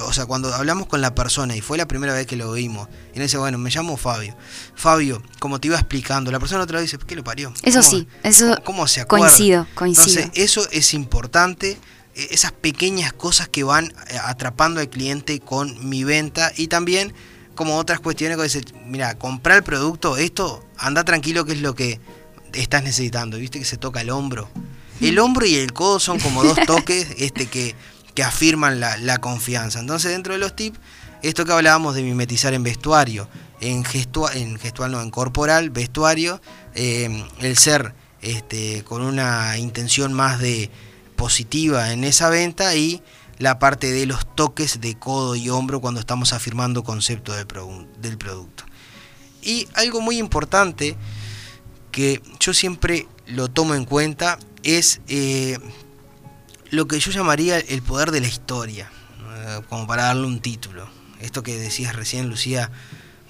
O 0.00 0.12
sea, 0.12 0.26
cuando 0.26 0.52
hablamos 0.54 0.86
con 0.86 1.02
la 1.02 1.14
persona 1.14 1.54
y 1.54 1.60
fue 1.60 1.76
la 1.76 1.86
primera 1.86 2.14
vez 2.14 2.26
que 2.26 2.36
lo 2.36 2.48
oímos, 2.48 2.88
y 3.12 3.18
él 3.18 3.22
dice, 3.22 3.36
bueno, 3.36 3.58
me 3.58 3.68
llamo 3.70 3.98
Fabio. 3.98 4.34
Fabio, 4.74 5.22
como 5.38 5.60
te 5.60 5.68
iba 5.68 5.76
explicando, 5.76 6.30
la 6.30 6.40
persona 6.40 6.62
otra 6.62 6.80
vez 6.80 6.90
dice, 6.90 7.04
¿qué 7.06 7.14
lo 7.14 7.24
parió? 7.24 7.52
Eso 7.62 7.82
sí, 7.82 8.08
eso 8.22 8.56
¿Cómo 8.64 8.86
se 8.88 9.02
acuerda? 9.02 9.26
coincido, 9.26 9.66
coincido. 9.74 10.22
Entonces, 10.22 10.42
eso 10.42 10.66
es 10.70 10.94
importante, 10.94 11.78
esas 12.30 12.52
pequeñas 12.52 13.12
cosas 13.12 13.48
que 13.48 13.64
van 13.64 13.86
eh, 14.10 14.18
atrapando 14.22 14.80
al 14.80 14.88
cliente 14.88 15.40
con 15.40 15.88
mi 15.88 16.04
venta 16.04 16.52
y 16.56 16.68
también 16.68 17.12
como 17.54 17.76
otras 17.76 17.98
cuestiones 18.00 18.36
que 18.36 18.44
dice, 18.44 18.60
mira, 18.86 19.18
comprar 19.18 19.56
el 19.58 19.62
producto, 19.64 20.16
esto, 20.16 20.64
anda 20.76 21.04
tranquilo 21.04 21.44
que 21.44 21.52
es 21.52 21.60
lo 21.60 21.74
que 21.74 21.98
estás 22.52 22.82
necesitando, 22.84 23.36
viste 23.38 23.58
que 23.58 23.64
se 23.64 23.76
toca 23.76 24.00
el 24.00 24.10
hombro. 24.10 24.48
El 25.00 25.18
hombro 25.18 25.44
y 25.46 25.56
el 25.56 25.72
codo 25.72 25.98
son 26.00 26.18
como 26.20 26.44
dos 26.44 26.58
toques 26.66 27.08
este, 27.18 27.46
que, 27.46 27.74
que 28.14 28.22
afirman 28.22 28.78
la, 28.80 28.96
la 28.98 29.18
confianza. 29.18 29.80
Entonces 29.80 30.12
dentro 30.12 30.34
de 30.34 30.38
los 30.38 30.54
tips, 30.54 30.78
esto 31.22 31.44
que 31.44 31.52
hablábamos 31.52 31.96
de 31.96 32.02
mimetizar 32.02 32.54
en 32.54 32.62
vestuario, 32.62 33.28
en, 33.60 33.82
gestua- 33.84 34.34
en 34.36 34.56
gestual 34.58 34.92
no, 34.92 35.00
en 35.02 35.10
corporal, 35.10 35.70
vestuario, 35.70 36.40
eh, 36.74 37.24
el 37.40 37.58
ser 37.58 37.92
este, 38.22 38.84
con 38.84 39.02
una 39.02 39.58
intención 39.58 40.12
más 40.12 40.38
de 40.38 40.70
positiva 41.18 41.92
en 41.92 42.04
esa 42.04 42.30
venta 42.30 42.74
y 42.74 43.02
la 43.38 43.58
parte 43.58 43.92
de 43.92 44.06
los 44.06 44.34
toques 44.34 44.80
de 44.80 44.98
codo 44.98 45.36
y 45.36 45.50
hombro 45.50 45.80
cuando 45.80 46.00
estamos 46.00 46.32
afirmando 46.32 46.82
concepto 46.82 47.34
del, 47.34 47.46
produ- 47.46 47.86
del 48.00 48.16
producto. 48.16 48.64
Y 49.42 49.68
algo 49.74 50.00
muy 50.00 50.18
importante 50.18 50.96
que 51.92 52.22
yo 52.40 52.54
siempre 52.54 53.06
lo 53.26 53.48
tomo 53.48 53.74
en 53.74 53.84
cuenta 53.84 54.38
es 54.62 55.00
eh, 55.08 55.58
lo 56.70 56.88
que 56.88 56.98
yo 56.98 57.10
llamaría 57.10 57.58
el 57.58 57.82
poder 57.82 58.10
de 58.10 58.20
la 58.20 58.28
historia, 58.28 58.90
como 59.68 59.86
para 59.86 60.04
darle 60.04 60.26
un 60.26 60.40
título. 60.40 60.88
Esto 61.20 61.42
que 61.42 61.58
decías 61.58 61.96
recién, 61.96 62.28
Lucía, 62.28 62.70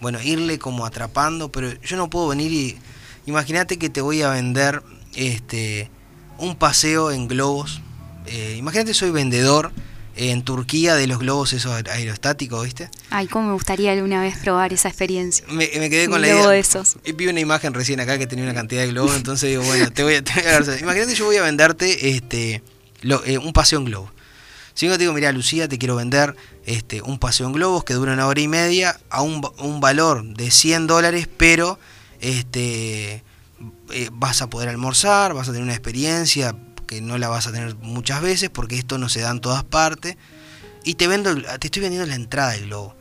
bueno, 0.00 0.20
irle 0.22 0.58
como 0.58 0.86
atrapando, 0.86 1.50
pero 1.50 1.72
yo 1.80 1.96
no 1.96 2.10
puedo 2.10 2.28
venir 2.28 2.52
y... 2.52 2.78
Imagínate 3.26 3.78
que 3.78 3.90
te 3.90 4.00
voy 4.00 4.22
a 4.22 4.30
vender 4.30 4.82
este, 5.14 5.90
un 6.38 6.56
paseo 6.56 7.10
en 7.10 7.28
globos. 7.28 7.80
Eh, 8.26 8.56
imagínate 8.58 8.94
soy 8.94 9.10
vendedor 9.10 9.72
en 10.16 10.42
Turquía 10.42 10.96
de 10.96 11.06
los 11.06 11.18
globos 11.20 11.52
esos 11.52 11.72
aer- 11.72 11.88
aerostáticos, 11.90 12.64
¿viste? 12.64 12.90
Ay, 13.10 13.28
cómo 13.28 13.46
me 13.48 13.52
gustaría 13.52 13.92
alguna 13.92 14.20
vez 14.20 14.36
probar 14.38 14.72
esa 14.72 14.88
experiencia. 14.88 15.44
Me, 15.48 15.70
me 15.78 15.88
quedé 15.88 16.06
con 16.06 16.16
Un 16.16 16.22
la 16.22 16.28
globo 16.28 16.42
idea. 16.42 16.50
de 16.52 16.58
esos. 16.58 16.96
Y 17.04 17.12
Vi 17.12 17.28
una 17.28 17.38
imagen 17.40 17.72
recién 17.72 18.00
acá 18.00 18.18
que 18.18 18.26
tenía 18.26 18.44
una 18.44 18.54
cantidad 18.54 18.80
de 18.82 18.88
globos, 18.88 19.14
entonces 19.16 19.48
digo, 19.50 19.62
bueno, 19.62 19.90
te 19.92 20.02
voy 20.02 20.14
a, 20.14 20.24
te 20.24 20.32
voy 20.34 20.42
a 20.50 20.60
dar- 20.60 20.80
Imagínate, 20.80 21.14
yo 21.14 21.24
voy 21.26 21.36
a 21.36 21.42
venderte 21.42 22.10
este 22.16 22.62
lo- 23.02 23.24
eh, 23.24 23.38
un 23.38 23.52
paseo 23.52 23.78
en 23.78 23.84
globo. 23.84 24.10
Si 24.74 24.86
yo 24.86 24.92
te 24.92 24.98
digo, 24.98 25.12
mira, 25.12 25.30
Lucía, 25.32 25.68
te 25.68 25.78
quiero 25.78 25.94
vender 25.96 26.34
este 26.66 27.00
un 27.02 27.18
paseo 27.18 27.46
en 27.46 27.52
globos 27.52 27.84
que 27.84 27.94
dura 27.94 28.12
una 28.12 28.26
hora 28.26 28.40
y 28.40 28.48
media 28.48 28.98
a 29.10 29.22
un 29.22 29.80
valor 29.80 30.24
de 30.24 30.50
100 30.50 30.86
dólares, 30.88 31.28
pero 31.36 31.78
este 32.20 33.22
eh, 33.90 34.10
vas 34.12 34.42
a 34.42 34.50
poder 34.50 34.68
almorzar, 34.68 35.34
vas 35.34 35.48
a 35.48 35.52
tener 35.52 35.64
una 35.64 35.74
experiencia 35.74 36.54
que 36.86 37.00
no 37.00 37.18
la 37.18 37.28
vas 37.28 37.46
a 37.46 37.52
tener 37.52 37.76
muchas 37.76 38.22
veces 38.22 38.50
porque 38.50 38.78
esto 38.78 38.98
no 38.98 39.08
se 39.08 39.20
da 39.20 39.30
en 39.30 39.40
todas 39.40 39.64
partes. 39.64 40.16
Y 40.84 40.94
te 40.94 41.06
vendo, 41.06 41.34
te 41.58 41.66
estoy 41.66 41.82
vendiendo 41.82 42.06
la 42.06 42.14
entrada 42.14 42.52
del 42.52 42.66
globo. 42.66 42.96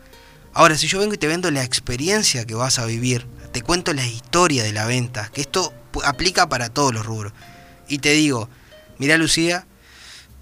Ahora, 0.53 0.77
si 0.77 0.87
yo 0.87 0.99
vengo 0.99 1.13
y 1.13 1.17
te 1.17 1.27
vendo 1.27 1.49
la 1.51 1.63
experiencia 1.63 2.45
que 2.45 2.55
vas 2.55 2.79
a 2.79 2.85
vivir, 2.85 3.25
te 3.51 3.61
cuento 3.61 3.93
la 3.93 4.05
historia 4.05 4.63
de 4.63 4.73
la 4.73 4.85
venta, 4.85 5.29
que 5.33 5.41
esto 5.41 5.73
aplica 6.03 6.49
para 6.49 6.69
todos 6.69 6.93
los 6.93 7.05
rubros. 7.05 7.33
Y 7.87 7.99
te 7.99 8.11
digo, 8.11 8.49
mira 8.97 9.17
Lucía, 9.17 9.65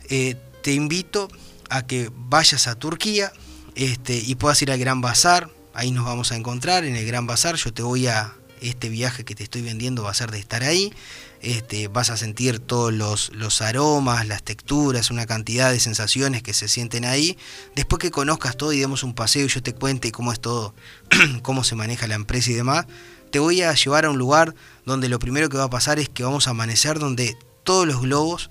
eh, 0.09 0.35
te 0.63 0.73
invito 0.73 1.27
a 1.69 1.85
que 1.85 2.09
vayas 2.15 2.67
a 2.67 2.75
Turquía 2.75 3.31
este, 3.75 4.17
y 4.17 4.35
puedas 4.35 4.61
ir 4.61 4.71
al 4.71 4.79
Gran 4.79 5.01
Bazar, 5.01 5.49
ahí 5.73 5.91
nos 5.91 6.05
vamos 6.05 6.31
a 6.31 6.35
encontrar 6.35 6.85
en 6.85 6.95
el 6.95 7.05
Gran 7.05 7.27
Bazar, 7.27 7.55
yo 7.55 7.73
te 7.73 7.83
voy 7.83 8.07
a, 8.07 8.33
este 8.61 8.89
viaje 8.89 9.23
que 9.25 9.35
te 9.35 9.43
estoy 9.43 9.61
vendiendo 9.61 10.03
va 10.03 10.11
a 10.11 10.13
ser 10.13 10.31
de 10.31 10.39
estar 10.39 10.63
ahí, 10.63 10.93
este, 11.41 11.87
vas 11.87 12.09
a 12.09 12.17
sentir 12.17 12.59
todos 12.59 12.93
los, 12.93 13.31
los 13.33 13.61
aromas, 13.61 14.27
las 14.27 14.43
texturas, 14.43 15.11
una 15.11 15.25
cantidad 15.25 15.71
de 15.71 15.79
sensaciones 15.79 16.41
que 16.41 16.53
se 16.53 16.67
sienten 16.67 17.05
ahí. 17.05 17.37
Después 17.75 17.99
que 17.99 18.11
conozcas 18.11 18.57
todo 18.57 18.73
y 18.73 18.79
demos 18.79 19.03
un 19.03 19.13
paseo 19.13 19.45
y 19.45 19.49
yo 19.49 19.61
te 19.61 19.73
cuente 19.73 20.11
cómo 20.11 20.31
es 20.31 20.39
todo, 20.39 20.73
cómo 21.41 21.63
se 21.63 21.75
maneja 21.75 22.07
la 22.07 22.15
empresa 22.15 22.51
y 22.51 22.55
demás, 22.55 22.85
te 23.31 23.39
voy 23.39 23.61
a 23.61 23.73
llevar 23.73 24.05
a 24.05 24.09
un 24.09 24.17
lugar 24.17 24.55
donde 24.85 25.09
lo 25.09 25.19
primero 25.19 25.49
que 25.49 25.57
va 25.57 25.65
a 25.65 25.69
pasar 25.69 25.99
es 25.99 26.09
que 26.09 26.23
vamos 26.23 26.47
a 26.47 26.51
amanecer 26.51 26.99
donde 26.99 27.37
todos 27.63 27.85
los 27.85 28.01
globos, 28.01 28.49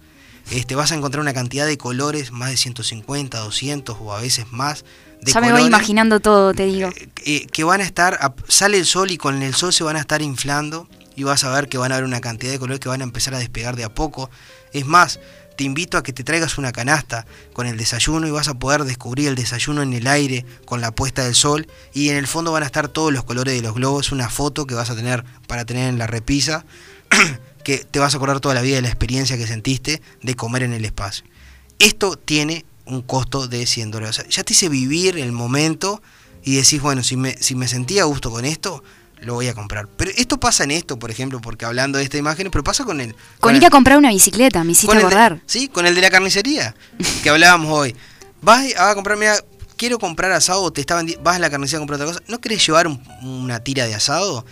este, 0.51 0.75
vas 0.75 0.93
a 0.93 0.95
encontrar 0.95 1.21
una 1.21 1.33
cantidad 1.33 1.67
de 1.67 1.79
colores, 1.79 2.31
más 2.31 2.51
de 2.51 2.57
150, 2.57 3.39
200 3.39 3.97
o 4.01 4.15
a 4.15 4.21
veces 4.21 4.47
más. 4.51 4.85
De 5.23 5.33
ya 5.33 5.41
me 5.41 5.47
voy 5.47 5.61
colores 5.61 5.69
imaginando 5.69 6.21
todo, 6.21 6.53
te 6.53 6.67
digo. 6.67 6.91
eh, 7.25 7.47
que 7.47 7.65
van 7.65 7.81
a 7.81 7.85
estar, 7.85 8.19
sale 8.49 8.79
el 8.79 8.87
sol 8.87 9.11
y 9.11 9.17
con 9.17 9.43
el 9.43 9.55
sol 9.55 9.73
se 9.73 9.85
van 9.85 9.97
a 9.97 10.01
estar 10.01 10.21
inflando 10.23 10.89
y 11.17 11.23
vas 11.23 11.45
a 11.45 11.51
ver 11.51 11.69
que 11.69 11.79
van 11.79 11.93
a 11.93 11.97
haber 11.97 12.05
una 12.07 12.21
cantidad 12.21 12.53
de 12.53 12.59
colores 12.59 12.81
que 12.81 12.89
van 12.89 13.01
a 13.01 13.05
empezar 13.05 13.35
a 13.35 13.39
despegar 13.39 13.77
de 13.77 13.85
a 13.85 13.95
poco. 13.95 14.31
Es 14.73 14.85
más, 14.85 15.21
te 15.57 15.65
invito 15.65 15.97
a 15.97 16.03
que 16.03 16.13
te 16.13 16.25
traigas 16.25 16.59
una 16.59 16.73
canasta 16.73 17.27
con 17.53 17.67
el 17.67 17.77
desayuno 17.77 18.27
y 18.27 18.31
vas 18.33 18.49
a 18.49 18.55
poder 18.55 18.85
descubrir 18.85 19.29
el 19.29 19.37
desayuno 19.37 19.83
en 19.83 19.93
el 19.93 20.07
aire 20.09 20.45
con 20.67 20.81
la 20.81 20.91
puesta 20.91 21.25
del 21.25 21.35
sol 21.37 21.69
y 21.93 22.09
en 22.09 22.17
el 22.17 22.27
fondo 22.27 22.53
van 22.53 22.65
a 22.65 22.67
estar 22.67 22.89
todos 22.89 23.13
los 23.13 23.25
colores 23.25 23.55
de 23.55 23.63
los 23.63 23.75
globos, 23.75 24.11
una 24.13 24.29
foto 24.29 24.67
que 24.67 24.75
vas 24.75 24.91
a 24.91 24.97
tener 24.97 25.25
para 25.47 25.65
tener 25.65 25.89
en 25.89 25.99
la 25.99 26.07
repisa 26.09 26.65
que 27.65 27.79
te 27.79 27.99
vas 27.99 28.15
a 28.15 28.19
acordar 28.19 28.41
toda 28.41 28.55
la 28.55 28.61
vida 28.63 28.77
de 28.77 28.83
la 28.83 28.89
experiencia 28.89 29.37
que 29.37 29.47
sentiste 29.47 30.01
de 30.23 30.37
comer 30.37 30.63
en 30.63 30.73
el 30.73 30.85
espacio. 30.85 31.25
Esto 31.79 32.17
tiene 32.17 32.65
un 32.87 33.03
costo 33.03 33.49
de 33.49 33.67
100 33.67 33.91
dólares. 33.91 34.19
O 34.19 34.23
sea, 34.23 34.31
ya 34.31 34.45
te 34.45 34.53
hice 34.53 34.69
vivir 34.69 35.19
el 35.19 35.33
momento 35.33 36.03
y 36.45 36.57
decís, 36.57 36.81
bueno, 36.81 37.03
si 37.03 37.17
me, 37.17 37.37
si 37.41 37.55
me 37.55 37.67
sentía 37.67 38.03
a 38.03 38.05
gusto 38.05 38.31
con 38.31 38.45
esto, 38.45 38.85
lo 39.21 39.35
voy 39.35 39.49
a 39.49 39.55
comprar. 39.55 39.89
Pero 39.97 40.11
esto 40.17 40.39
pasa 40.39 40.65
en 40.65 40.71
esto, 40.71 40.99
por 40.99 41.11
ejemplo, 41.11 41.41
porque 41.41 41.65
hablando 41.65 41.97
de 41.99 42.05
esta 42.05 42.19
imagen, 42.19 42.51
pero 42.51 42.63
pasa 42.63 42.85
con 42.85 43.01
el... 43.01 43.17
Con 43.41 43.57
ir 43.57 43.65
a 43.65 43.71
comprar 43.71 43.97
una 43.97 44.11
bicicleta, 44.11 44.63
me 44.63 44.73
hiciste 44.73 44.95
de- 44.95 45.01
acordar. 45.03 45.41
sí, 45.47 45.69
con 45.69 45.87
el 45.87 45.95
de 45.95 46.03
la 46.03 46.11
carnicería, 46.11 46.75
que 47.23 47.31
hablábamos 47.31 47.73
hoy. 47.73 47.97
Vas 48.43 48.67
a 48.77 48.95
comprar, 48.95 49.17
mira, 49.17 49.37
quiero 49.77 49.99
comprar 49.99 50.31
asado, 50.33 50.71
te 50.71 50.83
estaban, 50.83 51.09
vas 51.23 51.37
a 51.37 51.39
la 51.39 51.49
carnicería 51.49 51.79
a 51.79 51.81
comprar 51.81 51.99
otra 52.03 52.13
cosa. 52.13 52.23
¿No 52.29 52.39
querés 52.43 52.65
llevar 52.67 52.87
un- 52.87 53.03
una 53.23 53.61
tira 53.61 53.87
de 53.87 53.95
asado? 53.95 54.45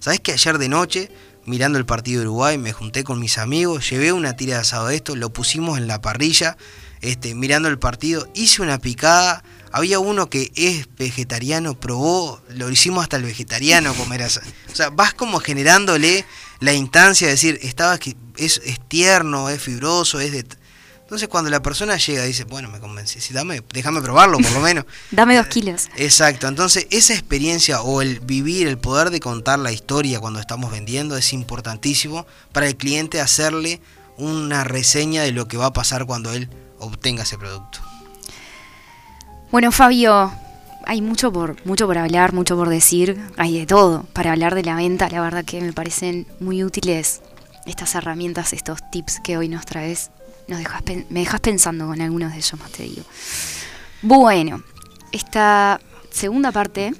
¿Sabés 0.00 0.20
que 0.20 0.32
ayer 0.32 0.58
de 0.58 0.68
noche, 0.68 1.10
mirando 1.48 1.78
el 1.78 1.86
partido 1.86 2.20
de 2.20 2.28
Uruguay, 2.28 2.58
me 2.58 2.72
junté 2.72 3.04
con 3.04 3.18
mis 3.18 3.38
amigos, 3.38 3.88
llevé 3.90 4.12
una 4.12 4.36
tira 4.36 4.54
de 4.54 4.60
asado 4.60 4.88
de 4.88 4.96
esto, 4.96 5.16
lo 5.16 5.32
pusimos 5.32 5.78
en 5.78 5.86
la 5.86 6.00
parrilla, 6.00 6.56
este, 7.00 7.34
mirando 7.34 7.68
el 7.68 7.78
partido, 7.78 8.28
hice 8.34 8.62
una 8.62 8.78
picada. 8.78 9.42
Había 9.70 9.98
uno 9.98 10.30
que 10.30 10.50
es 10.54 10.88
vegetariano, 10.96 11.78
probó, 11.78 12.40
lo 12.48 12.70
hicimos 12.70 13.02
hasta 13.02 13.16
el 13.16 13.22
vegetariano 13.22 13.94
comer 13.94 14.22
asado. 14.22 14.46
O 14.72 14.74
sea, 14.74 14.90
vas 14.90 15.12
como 15.14 15.40
generándole 15.40 16.24
la 16.60 16.72
instancia 16.72 17.26
de 17.26 17.34
decir, 17.34 17.58
estaba 17.62 17.98
es, 18.36 18.60
es 18.64 18.80
tierno, 18.88 19.48
es 19.48 19.60
fibroso, 19.62 20.20
es 20.20 20.32
de... 20.32 20.46
Entonces 21.08 21.28
cuando 21.28 21.48
la 21.48 21.62
persona 21.62 21.96
llega 21.96 22.22
y 22.24 22.26
dice, 22.28 22.44
bueno, 22.44 22.68
me 22.68 22.80
convencí, 22.80 23.18
sí, 23.18 23.32
dame, 23.32 23.62
déjame 23.72 24.02
probarlo 24.02 24.36
por 24.36 24.52
lo 24.52 24.60
menos. 24.60 24.84
Dame 25.10 25.36
dos 25.36 25.46
kilos. 25.46 25.88
Exacto, 25.96 26.46
entonces 26.46 26.86
esa 26.90 27.14
experiencia 27.14 27.80
o 27.80 28.02
el 28.02 28.20
vivir, 28.20 28.68
el 28.68 28.76
poder 28.76 29.08
de 29.08 29.18
contar 29.18 29.58
la 29.58 29.72
historia 29.72 30.20
cuando 30.20 30.38
estamos 30.38 30.70
vendiendo 30.70 31.16
es 31.16 31.32
importantísimo 31.32 32.26
para 32.52 32.66
el 32.66 32.76
cliente 32.76 33.22
hacerle 33.22 33.80
una 34.18 34.64
reseña 34.64 35.22
de 35.22 35.32
lo 35.32 35.48
que 35.48 35.56
va 35.56 35.64
a 35.64 35.72
pasar 35.72 36.04
cuando 36.04 36.30
él 36.30 36.50
obtenga 36.78 37.22
ese 37.22 37.38
producto. 37.38 37.78
Bueno, 39.50 39.72
Fabio, 39.72 40.30
hay 40.84 41.00
mucho 41.00 41.32
por, 41.32 41.56
mucho 41.64 41.86
por 41.86 41.96
hablar, 41.96 42.34
mucho 42.34 42.54
por 42.54 42.68
decir, 42.68 43.18
hay 43.38 43.58
de 43.58 43.64
todo 43.64 44.02
para 44.12 44.32
hablar 44.32 44.54
de 44.54 44.62
la 44.62 44.74
venta. 44.74 45.08
La 45.08 45.22
verdad 45.22 45.46
que 45.46 45.58
me 45.62 45.72
parecen 45.72 46.26
muy 46.38 46.62
útiles 46.64 47.22
estas 47.64 47.94
herramientas, 47.94 48.52
estos 48.52 48.80
tips 48.90 49.20
que 49.24 49.38
hoy 49.38 49.48
nos 49.48 49.64
traes. 49.64 50.10
Nos 50.48 50.58
dejas 50.58 50.82
me 51.10 51.20
dejas 51.20 51.40
pensando 51.40 51.86
con 51.86 52.00
algunos 52.00 52.32
de 52.32 52.38
ellos 52.38 52.58
más, 52.58 52.72
te 52.72 52.82
digo. 52.84 53.04
Bueno, 54.02 54.62
esta 55.12 55.80
segunda 56.10 56.52
parte, 56.52 56.94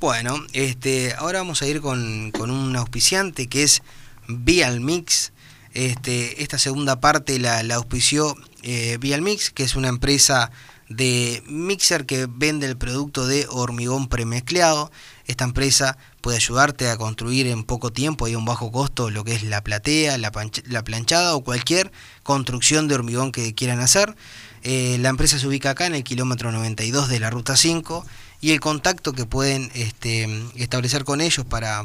Bueno, 0.00 0.42
este, 0.52 1.14
ahora 1.14 1.38
vamos 1.40 1.62
a 1.62 1.66
ir 1.66 1.80
con, 1.80 2.32
con 2.32 2.50
un 2.50 2.74
auspiciante 2.74 3.46
que 3.46 3.62
es 3.62 3.82
Vial 4.26 4.80
Mix. 4.80 5.32
Este, 5.74 6.42
esta 6.42 6.58
segunda 6.58 7.00
parte 7.00 7.38
la, 7.38 7.62
la 7.62 7.76
auspició 7.76 8.34
eh, 8.62 8.98
Vial 9.00 9.22
Mix, 9.22 9.50
que 9.50 9.62
es 9.62 9.74
una 9.76 9.88
empresa 9.88 10.50
de 10.88 11.42
mixer 11.46 12.04
que 12.04 12.26
vende 12.28 12.66
el 12.66 12.76
producto 12.76 13.26
de 13.26 13.46
hormigón 13.48 14.08
premezclado. 14.08 14.90
Esta 15.26 15.44
empresa 15.44 15.96
puede 16.22 16.38
ayudarte 16.38 16.88
a 16.88 16.96
construir 16.96 17.46
en 17.48 17.64
poco 17.64 17.92
tiempo 17.92 18.28
y 18.28 18.32
a 18.32 18.38
un 18.38 18.46
bajo 18.46 18.72
costo 18.72 19.10
lo 19.10 19.24
que 19.24 19.34
es 19.34 19.42
la 19.42 19.62
platea, 19.62 20.16
la, 20.16 20.32
la 20.66 20.84
planchada 20.84 21.34
o 21.34 21.44
cualquier 21.44 21.92
construcción 22.22 22.88
de 22.88 22.94
hormigón 22.94 23.32
que 23.32 23.54
quieran 23.54 23.80
hacer. 23.80 24.16
Eh, 24.62 24.96
la 25.00 25.10
empresa 25.10 25.38
se 25.38 25.46
ubica 25.46 25.70
acá 25.70 25.86
en 25.86 25.94
el 25.94 26.04
kilómetro 26.04 26.52
92 26.52 27.08
de 27.08 27.20
la 27.20 27.28
ruta 27.28 27.56
5 27.56 28.06
y 28.40 28.52
el 28.52 28.60
contacto 28.60 29.12
que 29.12 29.26
pueden 29.26 29.70
este, 29.74 30.28
establecer 30.56 31.04
con 31.04 31.20
ellos 31.20 31.44
para 31.44 31.84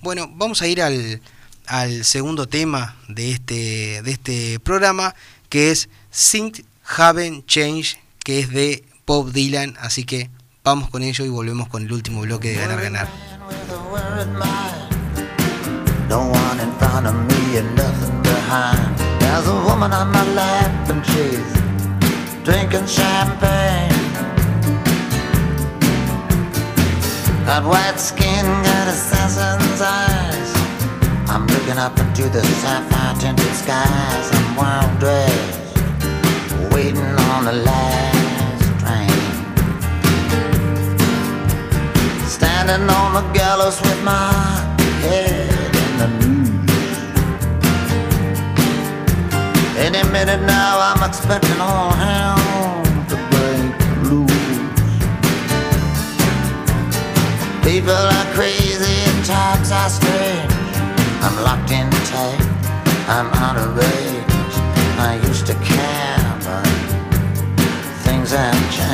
Bueno, 0.00 0.30
vamos 0.34 0.62
a 0.62 0.66
ir 0.66 0.80
al, 0.82 1.20
al 1.66 2.04
segundo 2.04 2.48
tema 2.48 2.96
de 3.08 3.32
este, 3.32 4.00
de 4.02 4.10
este 4.10 4.58
programa, 4.60 5.14
que 5.50 5.70
es 5.70 5.90
Think 6.10 6.64
Haven't 6.96 7.46
Change, 7.46 7.98
que 8.24 8.40
es 8.40 8.48
de 8.50 8.84
Bob 9.06 9.32
Dylan, 9.32 9.76
así 9.80 10.04
que 10.04 10.30
vamos 10.62 10.88
con 10.88 11.02
ello 11.02 11.26
y 11.26 11.28
volvemos 11.28 11.68
con 11.68 11.84
el 11.84 11.92
último 11.92 12.22
bloque 12.22 12.48
de 12.50 12.56
Ganar 12.56 12.80
Ganar. 12.80 13.08
Drinking 22.44 22.86
champagne. 22.86 23.90
Got 27.46 27.64
white 27.64 27.98
skin, 27.98 28.44
got 28.44 28.88
assassin's 28.88 29.80
eyes. 29.80 30.50
I'm 31.30 31.46
looking 31.46 31.78
up 31.78 31.98
into 31.98 32.28
the 32.28 32.42
sapphire 32.60 33.14
tinted 33.18 33.54
skies. 33.54 34.26
I'm 34.36 34.56
well 34.56 34.88
dressed, 34.98 35.60
waiting 36.74 37.16
on 37.32 37.44
the 37.46 37.52
last 37.52 38.64
train. 38.82 39.10
Standing 42.28 42.88
on 42.90 43.14
the 43.14 43.24
gallows 43.32 43.80
with 43.80 44.04
my 44.04 44.32
head 45.00 45.53
Any 49.76 50.02
minute 50.10 50.40
now, 50.42 50.78
I'm 50.78 51.02
expecting 51.08 51.60
all 51.60 51.90
hell 51.90 52.82
to 53.10 53.16
break 53.32 53.74
loose. 54.08 54.30
People 57.64 57.90
are 57.90 58.26
crazy 58.34 58.94
and 59.10 59.24
times 59.24 59.72
are 59.72 59.90
strange. 59.90 60.52
I'm 61.24 61.36
locked 61.42 61.72
in 61.72 61.90
tight, 62.12 62.40
I'm 63.08 63.26
out 63.34 63.56
of 63.56 63.76
range. 63.76 64.54
I 65.00 65.20
used 65.26 65.46
to 65.48 65.54
care, 65.54 66.38
but 66.44 66.66
things 68.04 68.30
have 68.30 68.54
changed. 68.72 68.93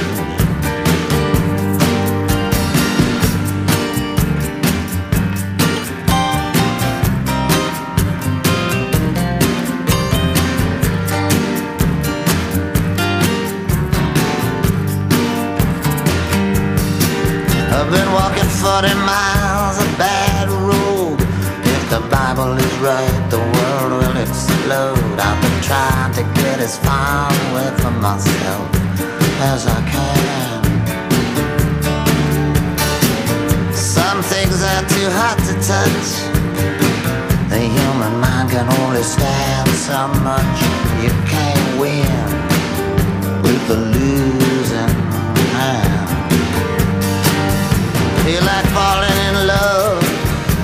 Been 17.91 18.11
walking 18.13 18.47
40 18.47 18.87
miles 19.03 19.77
of 19.83 19.89
bad 19.97 20.47
road. 20.47 21.19
If 21.75 21.83
the 21.89 21.99
Bible 22.07 22.55
is 22.55 22.73
right, 22.79 23.17
the 23.29 23.43
world 23.53 23.91
will 23.99 24.17
explode. 24.17 25.19
I've 25.19 25.39
been 25.43 25.59
trying 25.61 26.13
to 26.15 26.23
get 26.39 26.59
as 26.59 26.79
far 26.79 27.27
away 27.51 27.69
from 27.81 27.99
myself 27.99 28.67
as 29.51 29.67
I 29.67 29.79
can. 29.91 30.59
Some 33.73 34.23
things 34.23 34.63
are 34.63 34.85
too 34.95 35.09
hot 35.19 35.37
to 35.47 35.53
touch. 35.71 36.09
The 37.51 37.59
human 37.59 38.13
mind 38.23 38.51
can 38.51 38.67
only 38.79 39.03
stand 39.03 39.67
so 39.69 40.07
much. 40.23 40.57
You 41.03 41.11
can't 41.27 41.40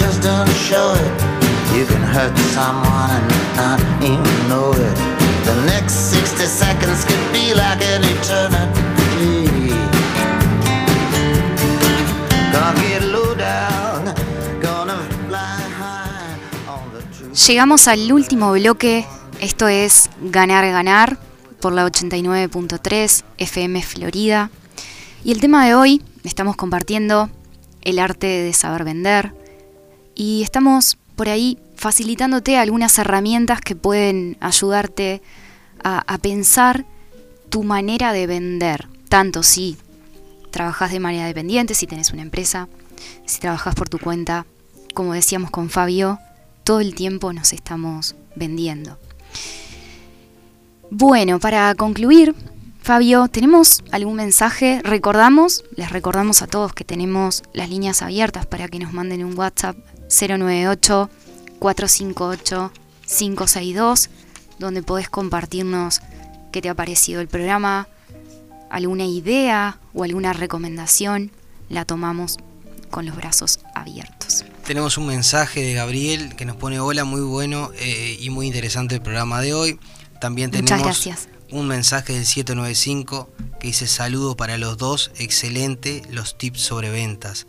Just 0.00 0.22
don't 0.22 0.48
show 0.68 0.94
it. 0.94 1.12
You 1.76 1.84
can 1.84 2.02
hurt 2.02 2.36
someone 2.56 3.10
and 3.12 3.28
not 3.56 3.80
even 4.02 4.48
know 4.48 4.72
it. 4.72 4.96
The 5.44 5.54
next 5.66 5.94
60 6.10 6.46
seconds 6.46 7.04
could 7.04 7.32
be 7.32 7.52
like 7.54 7.82
an 7.84 8.02
eternity. 8.04 9.50
Gonna 12.52 14.14
gonna 14.62 14.96
high. 15.78 17.34
Llegamos 17.46 17.86
al 17.88 18.10
último 18.12 18.52
bloque, 18.52 19.06
esto 19.40 19.68
es 19.68 20.08
Ganar 20.22 20.64
Ganar 20.66 21.18
por 21.60 21.72
la 21.72 21.86
89.3 21.86 23.22
FM 23.38 23.82
Florida. 23.82 24.50
Y 25.24 25.32
el 25.32 25.40
tema 25.40 25.66
de 25.66 25.74
hoy, 25.74 26.02
estamos 26.24 26.56
compartiendo 26.56 27.28
el 27.82 27.98
arte 27.98 28.26
de 28.26 28.52
saber 28.52 28.84
vender 28.84 29.39
y 30.20 30.42
estamos 30.42 30.98
por 31.16 31.30
ahí 31.30 31.58
facilitándote 31.76 32.58
algunas 32.58 32.98
herramientas 32.98 33.62
que 33.62 33.74
pueden 33.74 34.36
ayudarte 34.40 35.22
a, 35.82 36.18
pensar 36.18 36.84
tu 37.48 37.62
manera 37.62 38.12
de 38.12 38.26
vender, 38.26 38.86
tanto 39.08 39.42
si 39.42 39.78
trabajas 40.50 40.92
de 40.92 41.00
manera 41.00 41.24
dependiente, 41.24 41.72
si 41.72 41.86
tenés 41.86 42.12
una 42.12 42.20
empresa, 42.20 42.68
si 43.24 43.40
trabajas 43.40 43.74
por 43.74 43.88
tu 43.88 43.98
cuenta, 43.98 44.44
como 44.92 45.14
decíamos 45.14 45.50
con 45.50 45.70
Fabio, 45.70 46.18
todo 46.64 46.80
el 46.80 46.94
tiempo 46.94 47.32
nos 47.32 47.54
estamos 47.54 48.14
vendiendo. 48.36 48.98
Bueno, 50.90 51.40
para 51.40 51.74
concluir, 51.74 52.34
Fabio, 52.82 53.28
¿tenemos 53.28 53.82
algún 53.90 54.16
mensaje? 54.16 54.82
Recordamos, 54.84 55.64
les 55.76 55.90
recordamos 55.90 56.42
a 56.42 56.46
todos 56.46 56.74
que 56.74 56.84
tenemos 56.84 57.42
las 57.54 57.70
líneas 57.70 58.02
abiertas 58.02 58.44
para 58.44 58.68
que 58.68 58.78
nos 58.78 58.92
manden 58.92 59.24
un 59.24 59.38
WhatsApp 59.38 59.78
098 60.10 61.10
458 61.58 62.72
562, 63.06 64.10
donde 64.58 64.82
podés 64.82 65.08
compartirnos 65.08 66.00
qué 66.52 66.62
te 66.62 66.68
ha 66.68 66.74
parecido 66.74 67.20
el 67.20 67.28
programa, 67.28 67.88
alguna 68.70 69.04
idea 69.04 69.78
o 69.94 70.04
alguna 70.04 70.32
recomendación, 70.32 71.32
la 71.68 71.84
tomamos 71.84 72.38
con 72.90 73.06
los 73.06 73.16
brazos 73.16 73.60
abiertos. 73.74 74.44
Tenemos 74.66 74.98
un 74.98 75.06
mensaje 75.06 75.62
de 75.62 75.74
Gabriel 75.74 76.36
que 76.36 76.44
nos 76.44 76.56
pone 76.56 76.78
hola, 76.80 77.04
muy 77.04 77.20
bueno 77.20 77.70
eh, 77.78 78.16
y 78.20 78.30
muy 78.30 78.46
interesante 78.46 78.96
el 78.96 79.02
programa 79.02 79.40
de 79.40 79.54
hoy. 79.54 79.80
También 80.20 80.50
tenemos 80.50 80.82
gracias. 80.82 81.28
un 81.50 81.66
mensaje 81.66 82.12
del 82.12 82.26
795 82.26 83.30
que 83.58 83.68
dice 83.68 83.86
saludo 83.86 84.36
para 84.36 84.58
los 84.58 84.76
dos, 84.76 85.10
excelente 85.16 86.02
los 86.10 86.38
tips 86.38 86.60
sobre 86.60 86.90
ventas. 86.90 87.46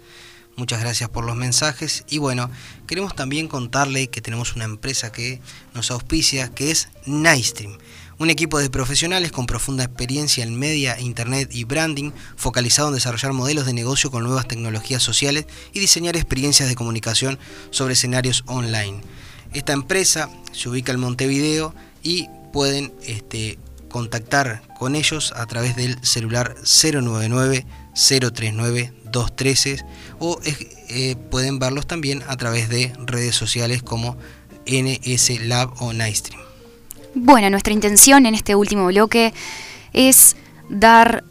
Muchas 0.62 0.82
gracias 0.82 1.10
por 1.10 1.26
los 1.26 1.36
mensajes 1.36 2.04
y 2.08 2.20
bueno, 2.20 2.52
queremos 2.86 3.16
también 3.16 3.48
contarle 3.48 4.12
que 4.12 4.22
tenemos 4.22 4.56
una 4.56 4.66
empresa 4.66 5.12
que 5.12 5.42
nos 5.74 5.90
auspicia 5.90 6.50
que 6.50 6.70
es 6.70 6.90
Nightstream. 7.08 7.80
Un 8.20 8.30
equipo 8.30 8.60
de 8.60 8.70
profesionales 8.70 9.32
con 9.32 9.48
profunda 9.48 9.86
experiencia 9.86 10.44
en 10.44 10.54
media, 10.60 11.00
internet 11.00 11.50
y 11.52 11.64
branding, 11.64 12.12
focalizado 12.36 12.90
en 12.90 12.94
desarrollar 12.94 13.34
modelos 13.34 13.66
de 13.66 13.74
negocio 13.74 14.12
con 14.12 14.24
nuevas 14.24 14.48
tecnologías 14.48 15.02
sociales 15.02 15.48
y 15.74 15.80
diseñar 15.80 16.16
experiencias 16.16 16.70
de 16.70 16.76
comunicación 16.76 17.40
sobre 17.72 17.94
escenarios 17.94 18.44
online. 18.46 19.02
Esta 19.56 19.74
empresa 19.74 20.30
se 20.52 20.70
ubica 20.70 20.92
en 20.92 21.00
Montevideo 21.00 21.74
y 22.04 22.28
pueden 22.54 22.94
este, 23.02 23.58
contactar 23.90 24.62
con 24.78 24.96
ellos 24.96 25.34
a 25.36 25.48
través 25.48 25.76
del 25.76 25.98
celular 26.06 26.54
099 26.62 27.66
039 27.94 28.94
213 29.12 29.84
o 30.20 30.40
eh, 30.44 31.16
pueden 31.30 31.60
verlos 31.60 31.88
también 31.88 32.24
a 32.28 32.38
través 32.38 32.70
de 32.70 32.94
redes 33.06 33.36
sociales 33.36 33.84
como 33.84 34.18
NS 34.66 35.42
Lab 35.42 35.72
o 35.80 35.94
Nightstream. 35.94 36.42
Bueno, 37.14 37.50
nuestra 37.50 37.74
intención 37.74 38.26
en 38.26 38.36
este 38.36 38.56
último 38.56 38.88
bloque 38.88 39.34
es 39.94 40.36
dar 40.70 41.24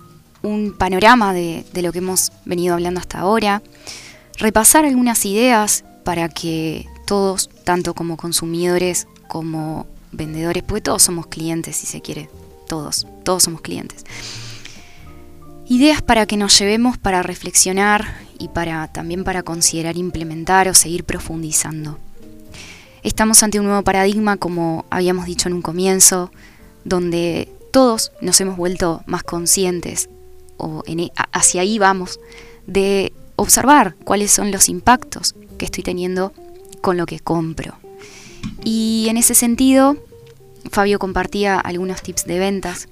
un 0.42 0.74
panorama 0.76 1.32
de, 1.32 1.64
lo 1.74 1.92
que 1.92 1.98
hemos 1.98 2.32
venido 2.44 2.74
hablando 2.74 3.00
hasta 3.00 3.20
ahora, 3.20 3.62
repasar 4.38 4.84
algunas 4.84 5.24
ideas 5.24 5.84
para 6.04 6.28
que 6.28 6.86
todos, 7.06 7.50
tanto 7.64 7.94
como 7.94 8.16
consumidores 8.16 9.06
como 9.28 9.86
vendedores, 10.12 10.62
porque 10.62 10.82
todos 10.82 11.02
somos 11.02 11.26
clientes, 11.26 11.76
si 11.76 11.86
se 11.86 12.00
quiere, 12.00 12.28
todos, 12.66 13.06
todos 13.24 13.42
somos 13.42 13.60
clientes. 13.60 14.04
Ideas 15.70 16.02
para 16.02 16.26
que 16.26 16.36
nos 16.36 16.58
llevemos 16.58 16.98
para 16.98 17.22
reflexionar 17.22 18.16
y 18.40 18.48
para 18.48 18.88
también 18.88 19.22
para 19.22 19.44
considerar 19.44 19.96
implementar 19.96 20.66
o 20.66 20.74
seguir 20.74 21.04
profundizando. 21.04 21.96
Estamos 23.04 23.40
ante 23.44 23.60
un 23.60 23.66
nuevo 23.66 23.84
paradigma, 23.84 24.36
como 24.36 24.84
habíamos 24.90 25.26
dicho 25.26 25.48
en 25.48 25.54
un 25.54 25.62
comienzo, 25.62 26.32
donde 26.84 27.48
todos 27.70 28.10
nos 28.20 28.40
hemos 28.40 28.56
vuelto 28.56 29.04
más 29.06 29.22
conscientes, 29.22 30.10
o 30.56 30.82
en, 30.86 31.08
hacia 31.30 31.60
ahí 31.60 31.78
vamos, 31.78 32.18
de 32.66 33.12
observar 33.36 33.94
cuáles 34.02 34.32
son 34.32 34.50
los 34.50 34.68
impactos 34.68 35.36
que 35.56 35.66
estoy 35.66 35.84
teniendo 35.84 36.32
con 36.80 36.96
lo 36.96 37.06
que 37.06 37.20
compro. 37.20 37.76
Y 38.64 39.06
en 39.08 39.18
ese 39.18 39.36
sentido, 39.36 39.96
Fabio 40.72 40.98
compartía 40.98 41.60
algunos 41.60 42.02
tips 42.02 42.24
de 42.24 42.40
ventas. 42.40 42.88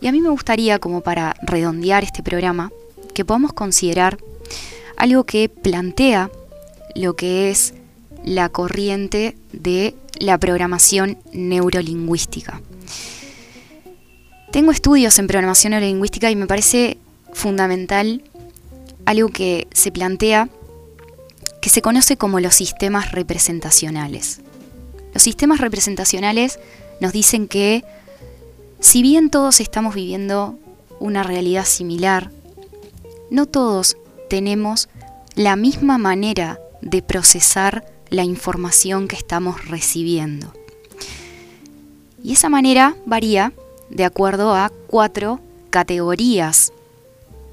Y 0.00 0.08
a 0.08 0.12
mí 0.12 0.20
me 0.20 0.30
gustaría, 0.30 0.78
como 0.78 1.00
para 1.00 1.34
redondear 1.42 2.04
este 2.04 2.22
programa, 2.22 2.70
que 3.14 3.24
podamos 3.24 3.52
considerar 3.52 4.18
algo 4.96 5.24
que 5.24 5.48
plantea 5.48 6.30
lo 6.94 7.14
que 7.16 7.50
es 7.50 7.74
la 8.24 8.48
corriente 8.48 9.36
de 9.52 9.94
la 10.18 10.38
programación 10.38 11.18
neurolingüística. 11.32 12.60
Tengo 14.52 14.70
estudios 14.70 15.18
en 15.18 15.26
programación 15.26 15.72
neurolingüística 15.72 16.30
y 16.30 16.36
me 16.36 16.46
parece 16.46 16.98
fundamental 17.32 18.22
algo 19.04 19.28
que 19.28 19.68
se 19.72 19.92
plantea 19.92 20.48
que 21.60 21.70
se 21.70 21.82
conoce 21.82 22.16
como 22.16 22.40
los 22.40 22.54
sistemas 22.54 23.12
representacionales. 23.12 24.40
Los 25.12 25.22
sistemas 25.22 25.60
representacionales 25.60 26.58
nos 27.00 27.12
dicen 27.12 27.48
que 27.48 27.84
si 28.80 29.02
bien 29.02 29.30
todos 29.30 29.60
estamos 29.60 29.94
viviendo 29.94 30.58
una 31.00 31.22
realidad 31.22 31.64
similar, 31.64 32.30
no 33.30 33.46
todos 33.46 33.96
tenemos 34.28 34.88
la 35.34 35.56
misma 35.56 35.98
manera 35.98 36.58
de 36.80 37.02
procesar 37.02 37.84
la 38.10 38.24
información 38.24 39.08
que 39.08 39.16
estamos 39.16 39.66
recibiendo. 39.66 40.52
Y 42.22 42.32
esa 42.32 42.48
manera 42.48 42.96
varía 43.04 43.52
de 43.90 44.04
acuerdo 44.04 44.54
a 44.54 44.70
cuatro 44.88 45.40
categorías 45.70 46.72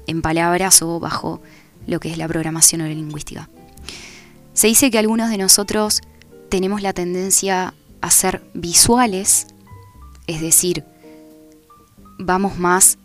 en 0.06 0.22
palabras 0.22 0.82
o 0.82 1.00
bajo 1.00 1.40
lo 1.86 2.00
que 2.00 2.10
es 2.10 2.18
la 2.18 2.28
programación 2.28 2.80
neurolingüística. 2.80 3.48
Se 4.52 4.68
dice 4.68 4.90
que 4.90 4.98
algunos 4.98 5.30
de 5.30 5.38
nosotros 5.38 6.00
tenemos 6.48 6.82
la 6.82 6.92
tendencia 6.92 7.74
a 8.00 8.10
ser 8.10 8.42
visuales, 8.54 9.46
es 10.26 10.40
decir, 10.40 10.84
vamos 12.18 12.58
más 12.58 12.98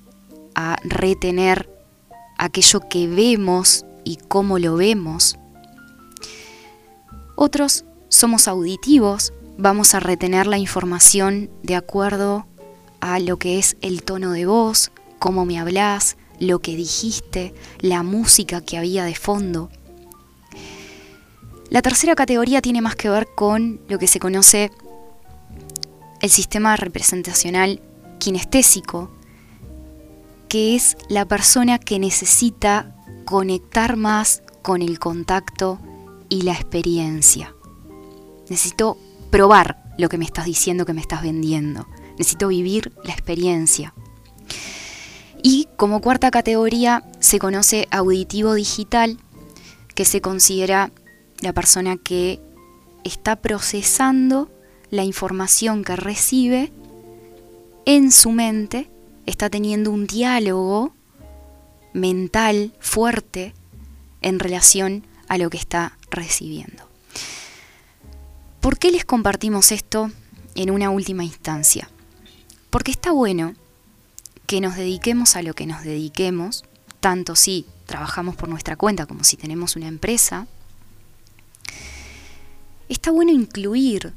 a 0.55 0.77
retener 0.83 1.69
aquello 2.37 2.81
que 2.89 3.07
vemos 3.07 3.85
y 4.03 4.17
cómo 4.17 4.59
lo 4.59 4.75
vemos. 4.75 5.37
Otros 7.35 7.85
somos 8.09 8.47
auditivos, 8.47 9.33
vamos 9.57 9.93
a 9.93 9.99
retener 9.99 10.47
la 10.47 10.57
información 10.57 11.49
de 11.63 11.75
acuerdo 11.75 12.45
a 13.01 13.19
lo 13.19 13.37
que 13.37 13.59
es 13.59 13.77
el 13.81 14.03
tono 14.03 14.31
de 14.31 14.45
voz, 14.45 14.91
cómo 15.19 15.45
me 15.45 15.59
hablas, 15.59 16.17
lo 16.39 16.59
que 16.59 16.75
dijiste, 16.75 17.53
la 17.79 18.03
música 18.03 18.61
que 18.61 18.77
había 18.77 19.05
de 19.05 19.15
fondo. 19.15 19.69
La 21.69 21.81
tercera 21.81 22.15
categoría 22.15 22.61
tiene 22.61 22.81
más 22.81 22.95
que 22.95 23.09
ver 23.09 23.27
con 23.35 23.79
lo 23.87 23.99
que 23.99 24.07
se 24.07 24.19
conoce 24.19 24.71
el 26.21 26.29
sistema 26.29 26.75
representacional 26.75 27.81
kinestésico, 28.19 29.09
que 30.47 30.75
es 30.75 30.97
la 31.09 31.25
persona 31.25 31.79
que 31.79 31.99
necesita 31.99 32.95
conectar 33.25 33.95
más 33.95 34.43
con 34.61 34.81
el 34.81 34.99
contacto 34.99 35.79
y 36.27 36.43
la 36.43 36.53
experiencia. 36.53 37.55
Necesito 38.49 38.97
probar 39.31 39.93
lo 39.97 40.09
que 40.09 40.17
me 40.17 40.25
estás 40.25 40.45
diciendo, 40.45 40.85
que 40.85 40.93
me 40.93 41.01
estás 41.01 41.21
vendiendo. 41.21 41.87
Necesito 42.17 42.47
vivir 42.47 42.93
la 43.03 43.13
experiencia. 43.13 43.93
Y 45.41 45.67
como 45.77 46.01
cuarta 46.01 46.31
categoría 46.31 47.03
se 47.19 47.39
conoce 47.39 47.87
auditivo 47.91 48.53
digital, 48.53 49.17
que 49.95 50.05
se 50.05 50.21
considera 50.21 50.91
la 51.41 51.53
persona 51.53 51.97
que 51.97 52.41
está 53.03 53.37
procesando 53.37 54.49
la 54.89 55.03
información 55.03 55.83
que 55.83 55.95
recibe 55.95 56.71
en 57.89 58.11
su 58.11 58.29
mente, 58.29 58.87
está 59.25 59.49
teniendo 59.49 59.89
un 59.89 60.05
diálogo 60.05 60.93
mental 61.91 62.71
fuerte 62.79 63.55
en 64.21 64.37
relación 64.37 65.07
a 65.27 65.39
lo 65.39 65.49
que 65.49 65.57
está 65.57 65.97
recibiendo. 66.11 66.87
¿Por 68.61 68.77
qué 68.77 68.91
les 68.91 69.05
compartimos 69.05 69.71
esto 69.71 70.11
en 70.53 70.69
una 70.69 70.91
última 70.91 71.23
instancia? 71.23 71.89
Porque 72.69 72.91
está 72.91 73.11
bueno 73.11 73.55
que 74.45 74.61
nos 74.61 74.75
dediquemos 74.75 75.35
a 75.35 75.41
lo 75.41 75.55
que 75.55 75.65
nos 75.65 75.83
dediquemos, 75.83 76.65
tanto 76.99 77.35
si 77.35 77.65
trabajamos 77.87 78.35
por 78.35 78.49
nuestra 78.49 78.75
cuenta 78.75 79.07
como 79.07 79.23
si 79.23 79.35
tenemos 79.35 79.75
una 79.75 79.87
empresa. 79.87 80.45
Está 82.87 83.09
bueno 83.09 83.31
incluir 83.31 84.13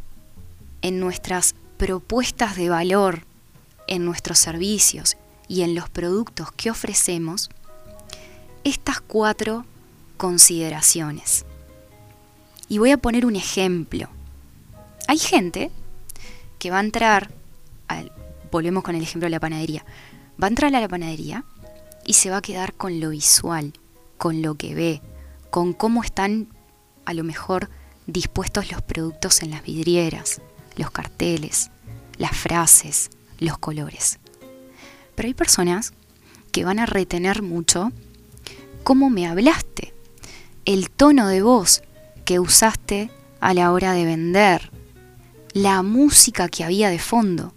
en 0.82 1.00
nuestras 1.00 1.54
propuestas 1.78 2.54
de 2.54 2.68
valor, 2.68 3.31
en 3.86 4.04
nuestros 4.04 4.38
servicios 4.38 5.16
y 5.48 5.62
en 5.62 5.74
los 5.74 5.90
productos 5.90 6.52
que 6.52 6.70
ofrecemos, 6.70 7.50
estas 8.64 9.00
cuatro 9.00 9.64
consideraciones. 10.16 11.44
Y 12.68 12.78
voy 12.78 12.90
a 12.90 12.96
poner 12.96 13.26
un 13.26 13.36
ejemplo. 13.36 14.08
Hay 15.08 15.18
gente 15.18 15.70
que 16.58 16.70
va 16.70 16.78
a 16.78 16.82
entrar, 16.82 17.30
volvemos 18.50 18.82
con 18.82 18.94
el 18.94 19.02
ejemplo 19.02 19.26
de 19.26 19.30
la 19.30 19.40
panadería, 19.40 19.84
va 20.40 20.46
a 20.46 20.50
entrar 20.50 20.74
a 20.74 20.80
la 20.80 20.88
panadería 20.88 21.44
y 22.06 22.14
se 22.14 22.30
va 22.30 22.38
a 22.38 22.42
quedar 22.42 22.72
con 22.74 23.00
lo 23.00 23.10
visual, 23.10 23.72
con 24.16 24.42
lo 24.42 24.54
que 24.54 24.74
ve, 24.74 25.02
con 25.50 25.72
cómo 25.72 26.02
están 26.02 26.48
a 27.04 27.14
lo 27.14 27.24
mejor 27.24 27.68
dispuestos 28.06 28.70
los 28.70 28.80
productos 28.82 29.42
en 29.42 29.50
las 29.50 29.62
vidrieras, 29.62 30.40
los 30.76 30.90
carteles, 30.90 31.70
las 32.16 32.36
frases, 32.36 33.10
los 33.42 33.58
colores. 33.58 34.18
Pero 35.14 35.26
hay 35.26 35.34
personas 35.34 35.92
que 36.50 36.64
van 36.64 36.78
a 36.78 36.86
retener 36.86 37.42
mucho 37.42 37.92
cómo 38.84 39.10
me 39.10 39.26
hablaste, 39.26 39.94
el 40.64 40.90
tono 40.90 41.28
de 41.28 41.42
voz 41.42 41.82
que 42.24 42.38
usaste 42.38 43.10
a 43.40 43.54
la 43.54 43.72
hora 43.72 43.92
de 43.92 44.04
vender, 44.04 44.70
la 45.52 45.82
música 45.82 46.48
que 46.48 46.64
había 46.64 46.90
de 46.90 46.98
fondo. 46.98 47.54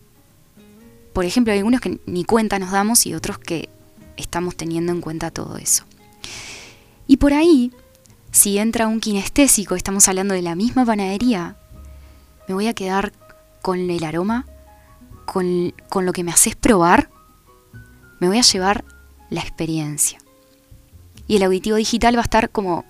Por 1.14 1.26
ejemplo, 1.26 1.54
hay 1.54 1.60
algunos 1.60 1.82
que 1.82 2.00
ni 2.06 2.26
cuenta 2.26 2.60
nos 2.60 2.72
damos 2.72 3.06
y 3.06 3.14
otros 3.14 3.38
que 3.38 3.70
estamos 4.18 4.56
teniendo 4.56 4.92
en 4.92 5.02
cuenta 5.02 5.32
todo 5.32 5.58
eso. 5.58 5.86
Y 7.08 7.18
por 7.18 7.34
ahí, 7.34 7.72
si 8.32 8.58
entra 8.58 8.88
un 8.88 9.00
kinestésico, 9.00 9.76
estamos 9.76 10.08
hablando 10.08 10.34
de 10.34 10.42
la 10.42 10.56
misma 10.56 10.86
panadería, 10.86 11.58
me 12.48 12.54
voy 12.54 12.68
a 12.68 12.74
quedar 12.74 13.14
con 13.62 13.90
el 13.90 14.04
aroma, 14.04 14.46
con, 15.26 15.74
con 15.90 16.06
lo 16.06 16.14
que 16.14 16.24
me 16.24 16.32
haces 16.32 16.56
probar, 16.56 17.10
me 18.20 18.28
voy 18.28 18.38
a 18.38 18.44
llevar 18.44 18.86
la 19.30 19.42
experiencia. 19.42 20.20
Y 21.28 21.38
el 21.38 21.44
auditivo 21.44 21.78
digital 21.78 22.16
va 22.16 22.22
a 22.22 22.24
estar 22.24 22.50
como 22.50 22.86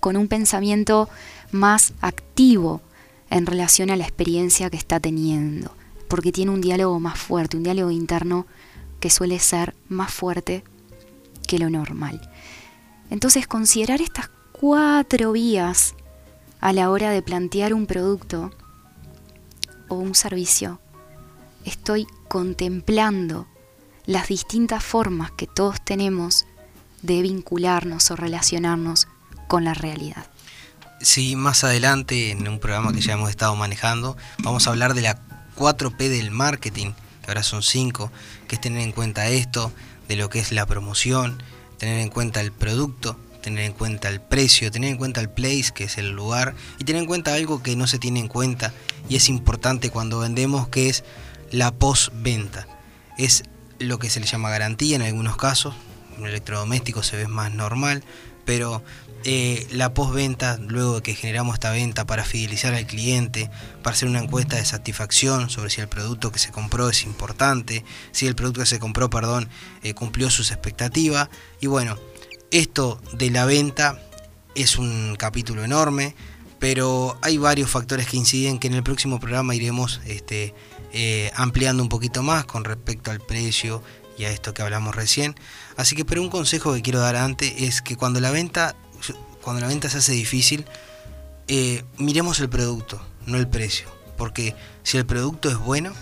con 0.00 0.16
un 0.16 0.28
pensamiento 0.28 1.08
más 1.52 1.92
activo 2.00 2.82
en 3.30 3.46
relación 3.46 3.90
a 3.90 3.96
la 3.96 4.04
experiencia 4.04 4.68
que 4.68 4.76
está 4.76 5.00
teniendo, 5.00 5.74
porque 6.08 6.32
tiene 6.32 6.50
un 6.50 6.60
diálogo 6.60 7.00
más 7.00 7.18
fuerte, 7.18 7.56
un 7.56 7.62
diálogo 7.62 7.90
interno 7.90 8.46
que 9.00 9.10
suele 9.10 9.38
ser 9.38 9.74
más 9.88 10.12
fuerte 10.12 10.64
que 11.46 11.58
lo 11.58 11.70
normal. 11.70 12.20
Entonces, 13.10 13.46
considerar 13.46 14.00
estas 14.00 14.30
cuatro 14.52 15.32
vías 15.32 15.94
a 16.60 16.72
la 16.72 16.90
hora 16.90 17.10
de 17.10 17.22
plantear 17.22 17.74
un 17.74 17.86
producto 17.86 18.50
o 19.88 19.96
un 19.96 20.14
servicio, 20.14 20.80
estoy 21.64 22.06
contemplando 22.28 23.46
las 24.06 24.28
distintas 24.28 24.82
formas 24.82 25.30
que 25.30 25.46
todos 25.46 25.82
tenemos 25.84 26.46
de 27.02 27.22
vincularnos 27.22 28.10
o 28.10 28.16
relacionarnos 28.16 29.08
con 29.48 29.64
la 29.64 29.74
realidad. 29.74 30.26
Sí, 31.00 31.34
más 31.36 31.64
adelante 31.64 32.30
en 32.30 32.46
un 32.46 32.58
programa 32.58 32.92
que 32.92 33.00
ya 33.00 33.14
hemos 33.14 33.30
estado 33.30 33.56
manejando, 33.56 34.16
vamos 34.38 34.66
a 34.66 34.70
hablar 34.70 34.94
de 34.94 35.02
la 35.02 35.20
4P 35.56 36.08
del 36.08 36.30
marketing, 36.30 36.92
que 37.22 37.28
ahora 37.28 37.42
son 37.42 37.62
5, 37.62 38.10
que 38.46 38.54
es 38.54 38.60
tener 38.60 38.82
en 38.82 38.92
cuenta 38.92 39.28
esto, 39.28 39.72
de 40.08 40.16
lo 40.16 40.30
que 40.30 40.38
es 40.38 40.52
la 40.52 40.66
promoción, 40.66 41.42
tener 41.78 41.98
en 41.98 42.08
cuenta 42.08 42.40
el 42.40 42.52
producto, 42.52 43.18
tener 43.42 43.64
en 43.64 43.72
cuenta 43.72 44.08
el 44.08 44.20
precio, 44.20 44.70
tener 44.70 44.90
en 44.90 44.96
cuenta 44.96 45.20
el 45.20 45.28
place, 45.28 45.72
que 45.74 45.84
es 45.84 45.98
el 45.98 46.10
lugar, 46.10 46.54
y 46.78 46.84
tener 46.84 47.02
en 47.02 47.06
cuenta 47.06 47.34
algo 47.34 47.62
que 47.62 47.76
no 47.76 47.86
se 47.86 47.98
tiene 47.98 48.20
en 48.20 48.28
cuenta 48.28 48.72
y 49.08 49.16
es 49.16 49.28
importante 49.28 49.90
cuando 49.90 50.20
vendemos, 50.20 50.68
que 50.68 50.88
es 50.88 51.04
la 51.52 51.70
postventa. 51.70 52.66
Es 53.16 53.44
lo 53.78 53.98
que 53.98 54.10
se 54.10 54.20
le 54.20 54.26
llama 54.26 54.50
garantía 54.50 54.96
en 54.96 55.02
algunos 55.02 55.36
casos, 55.36 55.74
en 56.18 56.26
electrodoméstico 56.26 57.02
se 57.02 57.16
ve 57.16 57.28
más 57.28 57.52
normal, 57.52 58.02
pero 58.44 58.82
eh, 59.24 59.68
la 59.70 59.94
postventa, 59.94 60.58
luego 60.58 60.96
de 60.96 61.02
que 61.02 61.14
generamos 61.14 61.54
esta 61.54 61.70
venta 61.70 62.06
para 62.06 62.24
fidelizar 62.24 62.74
al 62.74 62.86
cliente, 62.86 63.50
para 63.82 63.94
hacer 63.94 64.08
una 64.08 64.20
encuesta 64.20 64.56
de 64.56 64.64
satisfacción 64.64 65.48
sobre 65.48 65.70
si 65.70 65.80
el 65.80 65.88
producto 65.88 66.32
que 66.32 66.40
se 66.40 66.50
compró 66.50 66.90
es 66.90 67.04
importante, 67.04 67.84
si 68.10 68.26
el 68.26 68.34
producto 68.34 68.60
que 68.60 68.66
se 68.66 68.80
compró, 68.80 69.10
perdón, 69.10 69.48
eh, 69.82 69.94
cumplió 69.94 70.28
sus 70.30 70.50
expectativas. 70.50 71.28
Y 71.60 71.68
bueno, 71.68 71.98
esto 72.50 73.00
de 73.12 73.30
la 73.30 73.44
venta 73.44 74.02
es 74.54 74.76
un 74.76 75.14
capítulo 75.16 75.64
enorme, 75.64 76.16
pero 76.58 77.16
hay 77.22 77.38
varios 77.38 77.70
factores 77.70 78.06
que 78.08 78.16
inciden 78.16 78.58
que 78.58 78.68
en 78.68 78.74
el 78.74 78.82
próximo 78.82 79.20
programa 79.20 79.54
iremos 79.54 80.00
este, 80.04 80.54
eh, 80.92 81.30
ampliando 81.34 81.82
un 81.82 81.88
poquito 81.88 82.22
más 82.22 82.44
con 82.44 82.64
respecto 82.64 83.10
al 83.10 83.20
precio 83.20 83.82
y 84.18 84.24
a 84.24 84.30
esto 84.30 84.54
que 84.54 84.62
hablamos 84.62 84.94
recién. 84.94 85.34
Así 85.76 85.96
que, 85.96 86.04
pero 86.04 86.22
un 86.22 86.28
consejo 86.28 86.74
que 86.74 86.82
quiero 86.82 87.00
dar 87.00 87.16
antes 87.16 87.54
es 87.58 87.82
que 87.82 87.96
cuando 87.96 88.20
la 88.20 88.30
venta, 88.30 88.74
cuando 89.40 89.60
la 89.60 89.68
venta 89.68 89.88
se 89.88 89.98
hace 89.98 90.12
difícil, 90.12 90.66
eh, 91.48 91.84
miremos 91.98 92.40
el 92.40 92.48
producto, 92.48 93.04
no 93.26 93.38
el 93.38 93.48
precio. 93.48 93.86
Porque 94.16 94.54
si 94.82 94.98
el 94.98 95.06
producto 95.06 95.50
es 95.50 95.58
bueno 95.58 95.92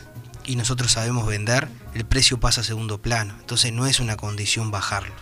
y 0.45 0.57
nosotros 0.57 0.93
sabemos 0.93 1.27
vender, 1.27 1.69
el 1.95 2.05
precio 2.05 2.41
pasa 2.41 2.61
a 2.61 2.65
segundo 2.65 3.01
plano. 3.01 3.35
Entonces 3.41 3.73
no 3.73 3.87
es 3.87 4.01
una 4.01 4.17
condición 4.17 4.71
bajarlo. 4.71 5.15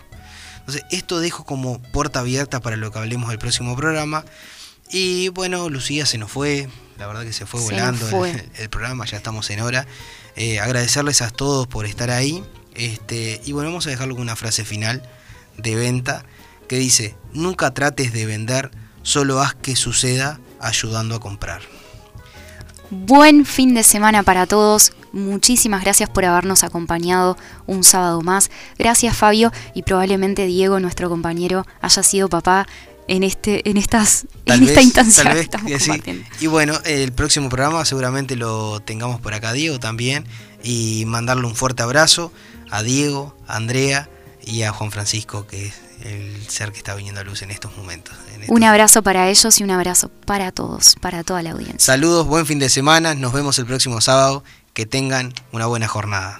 Entonces 0.59 0.83
esto 0.91 1.19
dejo 1.19 1.45
como 1.45 1.81
puerta 1.81 2.19
abierta 2.19 2.59
para 2.59 2.75
lo 2.75 2.91
que 2.91 2.99
hablemos 2.99 3.29
del 3.29 3.39
próximo 3.39 3.75
programa. 3.75 4.25
Y 4.89 5.29
bueno, 5.29 5.69
Lucía 5.69 6.05
se 6.05 6.17
nos 6.17 6.31
fue, 6.31 6.67
la 6.97 7.07
verdad 7.07 7.23
que 7.23 7.33
se 7.33 7.45
fue 7.45 7.61
Se 7.61 7.73
volando 7.73 8.01
nos 8.01 8.09
fue. 8.09 8.31
El, 8.31 8.51
el 8.57 8.69
programa, 8.69 9.05
ya 9.05 9.17
estamos 9.17 9.49
en 9.49 9.61
hora. 9.61 9.85
Eh, 10.35 10.59
agradecerles 10.59 11.21
a 11.21 11.29
todos 11.29 11.67
por 11.67 11.85
estar 11.85 12.09
ahí. 12.09 12.43
Este, 12.73 13.41
y 13.45 13.51
bueno, 13.51 13.69
vamos 13.69 13.87
a 13.87 13.89
dejarlo 13.89 14.15
con 14.15 14.21
una 14.21 14.35
frase 14.35 14.63
final 14.63 15.03
de 15.57 15.75
venta 15.75 16.23
que 16.67 16.77
dice, 16.77 17.15
nunca 17.33 17.73
trates 17.73 18.13
de 18.13 18.25
vender, 18.25 18.71
solo 19.01 19.41
haz 19.41 19.55
que 19.55 19.75
suceda 19.75 20.39
ayudando 20.61 21.15
a 21.15 21.19
comprar. 21.19 21.61
Buen 22.91 23.45
fin 23.45 23.73
de 23.73 23.83
semana 23.83 24.23
para 24.23 24.47
todos. 24.47 24.93
Muchísimas 25.11 25.83
gracias 25.83 26.09
por 26.09 26.25
habernos 26.25 26.63
acompañado 26.63 27.37
un 27.67 27.83
sábado 27.83 28.21
más. 28.21 28.49
Gracias 28.77 29.17
Fabio 29.17 29.51
y 29.73 29.83
probablemente 29.83 30.45
Diego, 30.45 30.79
nuestro 30.79 31.09
compañero, 31.09 31.65
haya 31.81 32.03
sido 32.03 32.29
papá 32.29 32.67
en 33.09 33.23
este, 33.23 33.69
en 33.69 33.77
estas, 33.77 34.25
Tal 34.45 34.61
en 34.61 34.67
esta 34.69 34.81
instancia 34.81 35.23
tal 35.23 35.33
que 35.35 35.39
estamos 35.41 35.71
sí. 35.71 35.87
compartiendo. 35.89 36.25
Y 36.39 36.47
bueno, 36.47 36.79
el 36.85 37.11
próximo 37.11 37.49
programa 37.49 37.83
seguramente 37.85 38.35
lo 38.35 38.79
tengamos 38.79 39.19
por 39.21 39.33
acá 39.33 39.51
Diego 39.53 39.79
también. 39.79 40.25
Y 40.63 41.05
mandarle 41.05 41.45
un 41.47 41.55
fuerte 41.55 41.83
abrazo 41.83 42.31
a 42.69 42.83
Diego, 42.83 43.35
a 43.47 43.55
Andrea 43.55 44.09
y 44.45 44.63
a 44.63 44.71
Juan 44.73 44.91
Francisco, 44.91 45.47
que 45.47 45.67
es 45.67 45.73
el 46.03 46.47
ser 46.49 46.71
que 46.71 46.77
está 46.77 46.95
viniendo 46.95 47.21
a 47.21 47.23
luz 47.23 47.41
en 47.41 47.51
estos 47.51 47.75
momentos. 47.77 48.13
en 48.33 48.41
estos- 48.41 48.55
Un 48.55 48.63
abrazo 48.63 49.01
para 49.03 49.29
ellos 49.29 49.59
y 49.59 49.63
un 49.63 49.71
abrazo 49.71 50.09
para 50.25 50.51
todos, 50.51 50.95
para 51.01 51.23
toda 51.23 51.41
la 51.43 51.51
audiencia. 51.51 51.79
Saludos, 51.79 52.27
buen 52.27 52.45
fin 52.45 52.59
de 52.59 52.69
semana, 52.69 53.15
nos 53.15 53.31
vemos 53.33 53.57
el 53.59 53.65
próximo 53.65 54.01
sábado, 54.01 54.43
que 54.73 54.85
tengan 54.85 55.33
una 55.51 55.65
buena 55.65 55.87
jornada. 55.87 56.39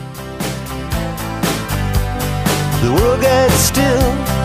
the 2.81 2.91
world 2.91 3.21
gets 3.21 3.53
still. 3.53 4.41